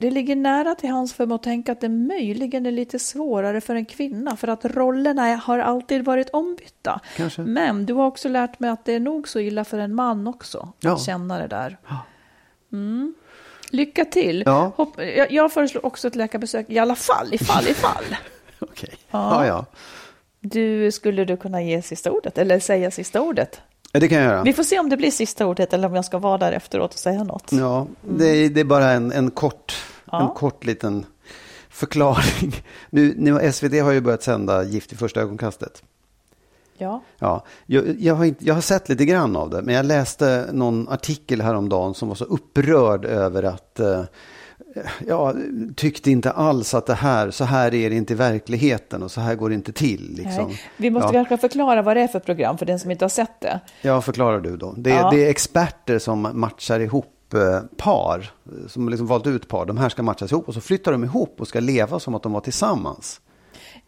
det 0.00 0.10
ligger 0.10 0.36
nära 0.36 0.74
till 0.74 0.90
hans 0.90 1.14
för 1.14 1.34
att 1.34 1.42
tänka 1.42 1.72
att 1.72 1.80
det 1.80 1.88
möjligen 1.88 2.66
är 2.66 2.70
lite 2.70 2.98
svårare 2.98 3.60
för 3.60 3.74
en 3.74 3.84
kvinna. 3.84 4.36
För 4.36 4.48
att 4.48 4.64
rollerna 4.64 5.36
har 5.36 5.58
alltid 5.58 6.04
varit 6.04 6.30
ombytta. 6.30 7.00
Kanske. 7.16 7.42
Men 7.42 7.86
du 7.86 7.94
har 7.94 8.06
också 8.06 8.28
lärt 8.28 8.60
mig 8.60 8.70
att 8.70 8.84
det 8.84 8.92
är 8.92 9.00
nog 9.00 9.28
så 9.28 9.40
illa 9.40 9.64
för 9.64 9.78
en 9.78 9.94
man 9.94 10.26
också. 10.26 10.72
Ja. 10.80 10.92
Att 10.92 11.02
känna 11.02 11.38
det 11.38 11.46
där. 11.46 11.78
Mm. 12.72 13.14
Lycka 13.70 14.04
till. 14.04 14.42
Ja. 14.46 14.72
Hopp, 14.76 15.00
jag, 15.16 15.32
jag 15.32 15.52
föreslår 15.52 15.86
också 15.86 16.08
ett 16.08 16.16
läkarbesök 16.16 16.70
i 16.70 16.78
alla 16.78 16.94
fall, 16.94 17.34
ifall, 17.34 17.68
ifall. 17.68 18.04
Okej. 18.58 18.94
Ja. 19.10 19.44
Ja, 19.44 19.46
ja. 19.46 19.66
Du, 20.40 20.92
skulle 20.92 21.24
du 21.24 21.36
kunna 21.36 21.62
ge 21.62 21.82
sista 21.82 22.10
ordet 22.10 22.38
eller 22.38 22.60
säga 22.60 22.90
sista 22.90 23.20
ordet? 23.20 23.60
Det 23.92 24.08
kan 24.08 24.18
jag 24.18 24.26
göra. 24.26 24.42
Vi 24.42 24.52
får 24.52 24.62
se 24.62 24.78
om 24.78 24.88
det 24.88 24.96
blir 24.96 25.10
sista 25.10 25.46
ordet 25.46 25.72
eller 25.72 25.88
om 25.88 25.94
jag 25.94 26.04
ska 26.04 26.18
vara 26.18 26.38
där 26.38 26.52
efteråt 26.52 26.92
och 26.92 26.98
säga 26.98 27.24
något. 27.24 27.52
Ja, 27.52 27.86
det, 28.00 28.26
är, 28.26 28.48
det 28.48 28.60
är 28.60 28.64
bara 28.64 28.90
en, 28.90 29.12
en, 29.12 29.30
kort, 29.30 29.76
Ja. 30.12 30.28
en 30.28 30.34
kort 30.34 30.64
liten 30.64 31.06
förklaring. 31.68 32.52
Nu, 32.90 33.14
nu, 33.16 33.52
SVT 33.52 33.82
har 33.82 33.92
ju 33.92 34.00
börjat 34.00 34.22
sända 34.22 34.64
Gift 34.64 34.92
i 34.92 34.96
första 34.96 35.20
ögonkastet. 35.20 35.82
Ja. 36.78 37.02
Ja, 37.18 37.44
jag, 37.66 37.84
jag, 38.00 38.14
har 38.14 38.24
inte, 38.24 38.44
jag 38.44 38.54
har 38.54 38.60
sett 38.60 38.88
lite 38.88 39.04
grann 39.04 39.36
av 39.36 39.50
det, 39.50 39.62
men 39.62 39.74
jag 39.74 39.86
läste 39.86 40.48
någon 40.52 40.88
artikel 40.88 41.40
häromdagen 41.40 41.94
som 41.94 42.08
var 42.08 42.14
så 42.14 42.24
upprörd 42.24 43.04
över 43.04 43.42
att 43.42 43.80
eh, 43.80 44.02
jag 45.06 45.36
tyckte 45.76 46.10
inte 46.10 46.30
alls 46.30 46.74
att 46.74 46.86
det 46.86 46.94
här, 46.94 47.30
så 47.30 47.44
här 47.44 47.74
är 47.74 47.90
det 47.90 47.96
inte 47.96 48.12
i 48.12 48.16
verkligheten 48.16 49.02
och 49.02 49.10
så 49.10 49.20
här 49.20 49.34
går 49.34 49.48
det 49.48 49.54
inte 49.54 49.72
till. 49.72 50.14
Liksom. 50.16 50.46
Nej. 50.46 50.60
Vi 50.76 50.90
måste 50.90 51.06
ja. 51.06 51.12
kanske 51.12 51.36
förklara 51.36 51.82
vad 51.82 51.96
det 51.96 52.00
är 52.00 52.08
för 52.08 52.20
program 52.20 52.58
för 52.58 52.66
den 52.66 52.78
som 52.78 52.90
inte 52.90 53.04
har 53.04 53.10
sett 53.10 53.40
det. 53.40 53.60
Ja, 53.82 54.00
förklarar 54.00 54.40
du 54.40 54.56
då. 54.56 54.74
Det, 54.76 54.90
Ja. 54.90 55.10
det 55.10 55.26
är 55.26 55.30
experter 55.30 55.98
som 55.98 56.28
matchar 56.34 56.80
ihop 56.80 57.14
par, 57.76 58.30
som 58.68 58.88
liksom 58.88 59.06
valt 59.06 59.26
ut 59.26 59.48
par. 59.48 59.66
De 59.66 59.78
här 59.78 59.88
ska 59.88 60.02
matchas 60.02 60.32
ihop 60.32 60.48
och 60.48 60.54
så 60.54 60.60
flyttar 60.60 60.92
de 60.92 61.04
ihop 61.04 61.36
och 61.40 61.48
ska 61.48 61.60
leva 61.60 62.00
som 62.00 62.14
att 62.14 62.22
de 62.22 62.32
var 62.32 62.40
tillsammans. 62.40 63.20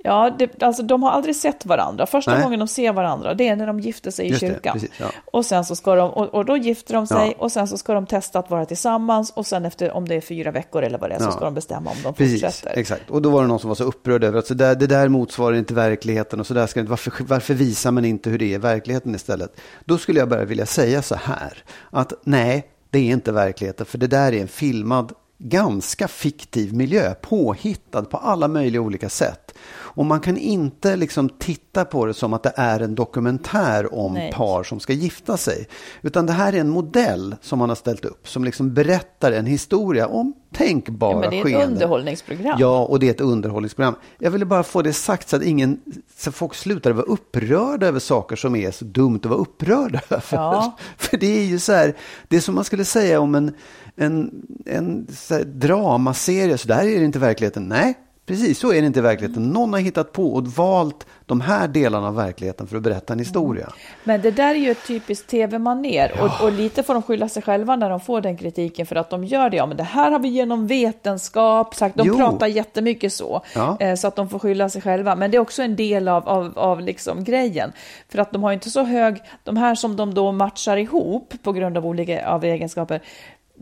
Ja, 0.04 0.30
det, 0.38 0.62
alltså 0.62 0.82
de 0.82 1.02
har 1.02 1.10
aldrig 1.10 1.36
sett 1.36 1.66
varandra. 1.66 2.06
Första 2.06 2.34
Nej. 2.34 2.42
gången 2.42 2.58
de 2.58 2.68
ser 2.68 2.92
varandra, 2.92 3.34
det 3.34 3.48
är 3.48 3.56
när 3.56 3.66
de 3.66 3.80
gifter 3.80 4.10
sig 4.10 4.26
i 4.26 4.28
Just 4.28 4.40
det, 4.40 4.46
kyrkan. 4.46 4.72
precis, 4.72 4.90
ja. 5.00 5.06
Och 5.32 5.46
sen 5.46 5.64
så 5.64 5.76
ska 5.76 5.94
de, 5.94 6.10
och, 6.10 6.34
och 6.34 6.44
då 6.44 6.56
gifter 6.56 6.94
de 6.94 7.06
sig 7.06 7.28
Ja. 7.28 7.34
och 7.44 7.52
sen 7.52 7.68
så 7.68 7.78
ska 7.78 7.94
de 7.94 8.06
testa 8.06 8.38
att 8.38 8.50
vara 8.50 8.66
tillsammans 8.66 9.30
och 9.30 9.46
sen 9.46 9.64
efter, 9.64 9.92
om 9.92 10.08
det 10.08 10.14
är 10.14 10.20
fyra 10.20 10.50
veckor 10.50 10.82
eller 10.82 10.98
vad 10.98 11.10
det 11.10 11.14
är, 11.14 11.18
så 11.18 11.24
Ja. 11.24 11.30
ska 11.30 11.44
de 11.44 11.54
bestämma 11.54 11.90
om 11.90 11.96
de 12.02 12.14
Precis, 12.14 12.42
fortsätter. 12.42 12.78
exakt. 12.80 13.10
Och 13.10 13.22
då 13.22 13.30
var 13.30 13.42
det 13.42 13.48
någon 13.48 13.58
som 13.60 13.68
var 13.68 13.74
så 13.74 13.84
upprörd 13.84 14.24
över 14.24 14.38
att 14.38 14.46
så 14.46 14.54
där, 14.54 14.74
det 14.74 14.86
där 14.86 15.08
motsvarar 15.08 15.56
inte 15.56 15.74
verkligheten 15.74 16.40
och 16.40 16.46
så 16.46 16.54
där 16.54 16.66
ska 16.66 16.80
det 16.80 16.82
inte, 16.82 16.90
varför, 16.90 17.12
varför 17.24 17.54
visar 17.54 17.90
man 17.90 18.04
inte 18.04 18.30
hur 18.30 18.38
det 18.38 18.44
är 18.44 18.54
i 18.54 18.58
verkligheten 18.58 19.14
istället? 19.14 19.60
Då 19.84 19.98
skulle 19.98 20.18
jag 20.18 20.28
bara 20.28 20.44
vilja 20.44 20.66
säga 20.66 21.02
så 21.02 21.14
här, 21.14 21.64
att 21.90 22.12
nej, 22.24 22.66
det 22.92 22.98
är 22.98 23.12
inte 23.12 23.32
verkligheten, 23.32 23.86
för 23.86 23.98
det 23.98 24.06
där 24.06 24.32
är 24.32 24.40
en 24.40 24.48
filmad, 24.48 25.12
ganska 25.42 26.08
fiktiv 26.08 26.74
miljö, 26.74 27.14
påhittad 27.14 28.02
på 28.02 28.16
alla 28.16 28.48
möjliga 28.48 28.82
olika 28.82 29.08
sätt. 29.08 29.54
Och 29.94 30.06
man 30.06 30.20
kan 30.20 30.36
inte 30.36 30.96
liksom 30.96 31.28
titta 31.28 31.84
på 31.84 32.06
det 32.06 32.14
som 32.14 32.32
att 32.32 32.42
det 32.42 32.52
är 32.56 32.80
en 32.80 32.94
dokumentär 32.94 33.94
om 33.94 34.14
Nej. 34.14 34.32
par 34.32 34.62
som 34.62 34.80
ska 34.80 34.92
gifta 34.92 35.36
sig. 35.36 35.68
Utan 36.02 36.26
det 36.26 36.32
här 36.32 36.52
är 36.52 36.60
en 36.60 36.68
modell 36.68 37.36
som 37.40 37.58
man 37.58 37.68
har 37.68 37.76
ställt 37.76 38.04
upp 38.04 38.28
som 38.28 38.44
liksom 38.44 38.74
berättar 38.74 39.32
en 39.32 39.46
historia 39.46 40.06
om 40.06 40.32
tänkbara 40.54 41.12
Ja, 41.12 41.20
men 41.20 41.30
det 41.30 41.36
är 41.36 41.38
ett 41.38 41.44
skeenden. 41.46 41.72
underhållningsprogram. 41.72 42.56
Ja, 42.60 42.84
och 42.84 42.98
det 42.98 43.06
är 43.06 43.10
ett 43.10 43.20
underhållningsprogram. 43.20 43.94
Jag 44.18 44.30
ville 44.30 44.44
bara 44.44 44.62
få 44.62 44.82
det 44.82 44.92
sagt 44.92 45.28
så 45.28 45.36
att 45.36 45.42
ingen, 45.42 45.80
så 46.16 46.32
folk 46.32 46.54
slutar 46.54 46.90
vara 46.92 47.06
upprörda 47.06 47.86
över 47.86 48.00
saker 48.00 48.36
som 48.36 48.56
är 48.56 48.70
så 48.70 48.84
dumt 48.84 49.20
att 49.22 49.26
vara 49.26 49.40
upprörda 49.40 50.00
över. 50.08 50.22
Ja. 50.30 50.76
För 50.96 51.16
det 51.16 51.38
är 51.38 51.44
ju 51.44 51.58
så 51.58 51.72
här, 51.72 51.96
det 52.28 52.36
är 52.36 52.40
som 52.40 52.54
man 52.54 52.64
skulle 52.64 52.84
säga 52.84 53.20
om 53.20 53.34
en, 53.34 53.54
en, 53.96 54.46
en 54.66 55.06
så 55.10 55.34
här 55.34 55.44
dramaserie, 55.44 56.58
så 56.58 56.68
där 56.68 56.82
är 56.88 56.98
det 56.98 57.04
inte 57.04 57.18
i 57.18 57.20
verkligheten. 57.20 57.68
Nej, 57.68 57.94
precis 58.26 58.58
så 58.58 58.72
är 58.72 58.80
det 58.80 58.86
inte 58.86 58.98
i 58.98 59.02
verkligheten. 59.02 59.42
Någon 59.48 59.72
har 59.72 59.80
hittat 59.80 60.12
på 60.12 60.34
och 60.34 60.46
valt 60.46 61.06
de 61.26 61.40
här 61.40 61.68
delarna 61.68 62.08
av 62.08 62.14
verkligheten 62.14 62.66
för 62.66 62.76
att 62.76 62.82
berätta 62.82 63.12
en 63.12 63.18
historia. 63.18 63.72
Men 64.04 64.20
det 64.22 64.30
där 64.30 64.50
är 64.54 64.58
ju 64.58 64.70
ett 64.70 64.86
typiskt 64.86 65.30
tv-maner 65.30 66.12
och, 66.20 66.44
och 66.46 66.52
lite 66.52 66.82
får 66.82 66.94
de 66.94 67.02
skylla 67.02 67.28
sig 67.28 67.42
själva 67.42 67.76
när 67.76 67.90
de 67.90 68.00
får 68.00 68.20
den 68.20 68.36
kritiken 68.36 68.86
för 68.86 68.96
att 68.96 69.10
de 69.10 69.24
gör 69.24 69.50
det. 69.50 69.56
Ja, 69.56 69.66
men 69.66 69.76
det 69.76 69.82
här 69.82 70.10
har 70.10 70.18
vi 70.18 70.28
genom 70.28 70.66
vetenskap 70.66 71.74
sagt. 71.74 71.96
De 71.96 72.06
Jo. 72.06 72.16
pratar 72.16 72.46
jättemycket 72.46 73.12
så, 73.12 73.42
Ja. 73.54 73.76
eh, 73.80 73.94
så 73.94 74.08
att 74.08 74.16
de 74.16 74.28
får 74.28 74.38
skylla 74.38 74.68
sig 74.68 74.82
själva. 74.82 75.16
Men 75.16 75.30
det 75.30 75.36
är 75.36 75.40
också 75.40 75.62
en 75.62 75.76
del 75.76 76.08
av, 76.08 76.28
av, 76.28 76.58
av 76.58 76.80
liksom 76.80 77.24
grejen. 77.24 77.72
För 78.08 78.18
att 78.18 78.32
de 78.32 78.42
har 78.42 78.52
inte 78.52 78.70
så 78.70 78.82
hög, 78.82 79.22
de 79.44 79.56
här 79.56 79.74
som 79.74 79.96
de 79.96 80.14
då 80.14 80.32
matchar 80.32 80.76
ihop 80.76 81.34
på 81.42 81.52
grund 81.52 81.76
av 81.76 81.86
olika 81.86 82.28
av 82.28 82.44
egenskaper, 82.44 83.02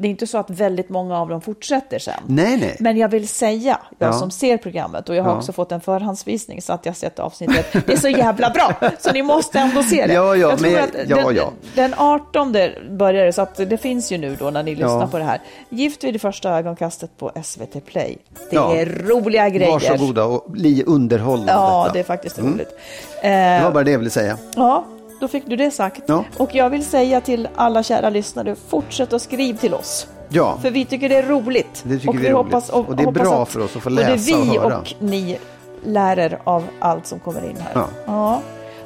det 0.01 0.09
är 0.09 0.11
inte 0.11 0.27
så 0.27 0.39
att 0.39 0.51
väldigt 0.51 0.89
många 0.89 1.19
av 1.19 1.29
dem 1.29 1.41
fortsätter 1.41 1.99
sen. 1.99 2.15
Nej, 2.27 2.57
nej. 2.57 2.77
Men 2.81 2.97
jag 2.97 3.09
vill 3.09 3.29
säga, 3.29 3.79
jag 3.99 4.09
Ja. 4.09 4.13
som 4.13 4.31
ser 4.31 4.57
programmet 4.57 5.09
och 5.09 5.15
jag 5.17 5.23
har 5.25 5.31
Ja. 5.31 5.37
också 5.37 5.53
fått 5.53 5.73
en 5.73 5.81
förhandsvisning 5.81 6.63
så 6.63 6.73
att 6.73 6.87
jag 6.87 6.97
sett 6.97 7.19
avsnittet. 7.19 7.67
Det 7.87 7.93
är 7.93 7.97
så 7.97 8.09
jävla 8.09 8.51
bra, 8.51 8.75
så 8.99 9.13
ni 9.13 9.23
måste 9.23 9.59
ändå 9.59 9.83
se 9.83 10.07
det. 10.07 10.13
Ja, 10.13 10.23
ja, 10.25 10.37
jag 10.37 10.59
tror 10.59 10.71
men- 10.71 10.85
att 10.85 10.91
ja, 11.09 11.17
den, 11.17 11.37
ja. 11.37 11.51
den 11.75 11.95
18 11.97 12.53
börjar 12.99 13.25
det, 13.27 13.33
så 13.33 13.43
att 13.43 13.57
det 13.57 13.79
finns 13.79 14.13
ju 14.13 14.19
nu 14.19 14.37
då 14.37 14.51
när 14.51 14.63
ni 14.63 14.75
lyssnar 14.75 15.07
på 15.07 15.19
det 15.19 15.25
här. 15.25 15.41
Gift 15.69 16.05
vid 16.05 16.15
det 16.15 16.19
första 16.19 16.51
ögonkastet 16.59 17.11
på 17.19 17.31
SVT 17.45 17.81
Play. 17.87 18.19
Det 18.51 18.57
är 18.57 18.87
roliga 19.07 19.49
grejer. 19.49 19.73
Varsågoda 19.73 20.25
och 20.25 20.51
bli 20.51 20.85
underhållna 20.87 21.57
av 21.59 21.71
Ja, 21.71 21.83
detta. 21.83 21.93
det 21.95 22.01
är 22.01 22.05
faktiskt 22.05 22.39
Mm. 22.39 22.53
roligt. 22.53 22.79
Det 23.23 23.29
Eh, 23.29 23.65
var 23.65 23.71
bara 23.71 23.85
det 23.85 23.91
jag 23.91 23.99
ville 23.99 24.11
säga. 24.11 24.39
ja, 24.57 24.85
då 25.21 25.29
fick 25.29 25.47
du 25.47 25.57
det 25.57 25.71
sagt. 25.71 26.03
Ja. 26.07 26.25
Och 26.37 26.55
jag 26.55 26.71
vill 26.71 26.85
säga 26.85 27.21
till 27.21 27.49
alla 27.55 27.83
kära 27.83 28.11
lyssnare, 28.11 28.57
fortsätt 28.69 29.13
att 29.13 29.23
skriva 29.23 29.59
till 29.59 29.75
oss. 29.75 30.07
Ja. 30.29 30.59
För 30.63 30.71
vi 30.71 30.85
tycker 30.85 31.09
det 31.09 31.17
är 31.17 31.23
roligt. 31.23 31.83
Det 31.87 31.99
tycker 31.99 32.09
och 32.09 32.15
vi 32.15 32.27
är 32.27 32.33
roligt. 32.33 32.53
hoppas, 32.53 32.71
Och 32.71 32.97
det 32.97 33.03
är 33.03 33.11
bra 33.13 33.43
att 33.43 33.49
för 33.49 33.61
oss 33.61 33.77
att 33.77 33.83
få 33.83 33.91
läsa 33.91 34.13
och 34.37 34.45
vi 34.47 34.59
höra. 34.59 34.79
och 34.79 34.95
ni 34.99 35.39
lär 35.85 36.19
er 36.19 36.39
av 36.45 36.65
allt 36.79 37.07
som 37.07 37.19
kommer 37.21 37.51
in 37.51 37.57
här. 37.57 37.73
Ja. 37.75 37.89
Ja. 38.07 38.43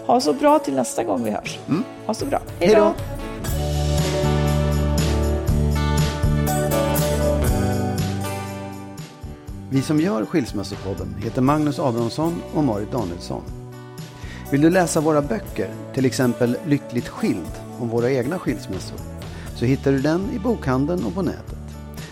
Ha 0.07 0.21
så 0.21 0.33
bra 0.33 0.59
till 0.59 0.75
nästa 0.75 1.05
gång 1.05 1.25
vi 1.25 1.31
hörs. 1.31 1.59
Ha 2.07 2.15
så 2.15 2.27
bra. 2.27 2.41
Hej 2.61 2.75
då. 2.75 2.93
Vi 9.71 9.83
som 9.83 10.01
gör 10.01 10.25
Skilsmässopodden 10.25 11.15
heter 11.25 11.41
Magnus 11.43 11.79
Abrahamsson 11.79 12.43
och 12.55 12.65
Marit 12.65 12.93
Danielsson. 12.93 13.43
Vill 14.55 14.61
du 14.61 14.71
läsa 14.71 15.01
våra 15.01 15.23
böcker, 15.23 15.75
till 15.95 16.05
exempel 16.05 16.57
Lyckligt 16.67 17.09
skild 17.09 17.51
om 17.79 17.89
våra 17.89 18.11
egna 18.11 18.39
skilsmässor, 18.39 18.99
så 19.57 19.65
hittar 19.65 19.93
du 19.93 19.99
den 19.99 20.31
i 20.31 20.39
bokhandeln 20.39 21.05
och 21.05 21.15
på 21.15 21.23
nätet. 21.23 21.59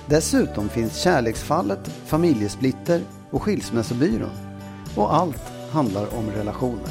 Dessutom 0.06 0.68
finns 0.68 0.96
Kärleksfallet, 0.96 1.90
Familjesplitter 2.06 3.00
och 3.30 3.42
Skilsmässobyrån. 3.42 4.30
Och 4.96 5.14
allt 5.14 5.52
handlar 5.72 6.14
om 6.14 6.30
relationer. 6.30 6.90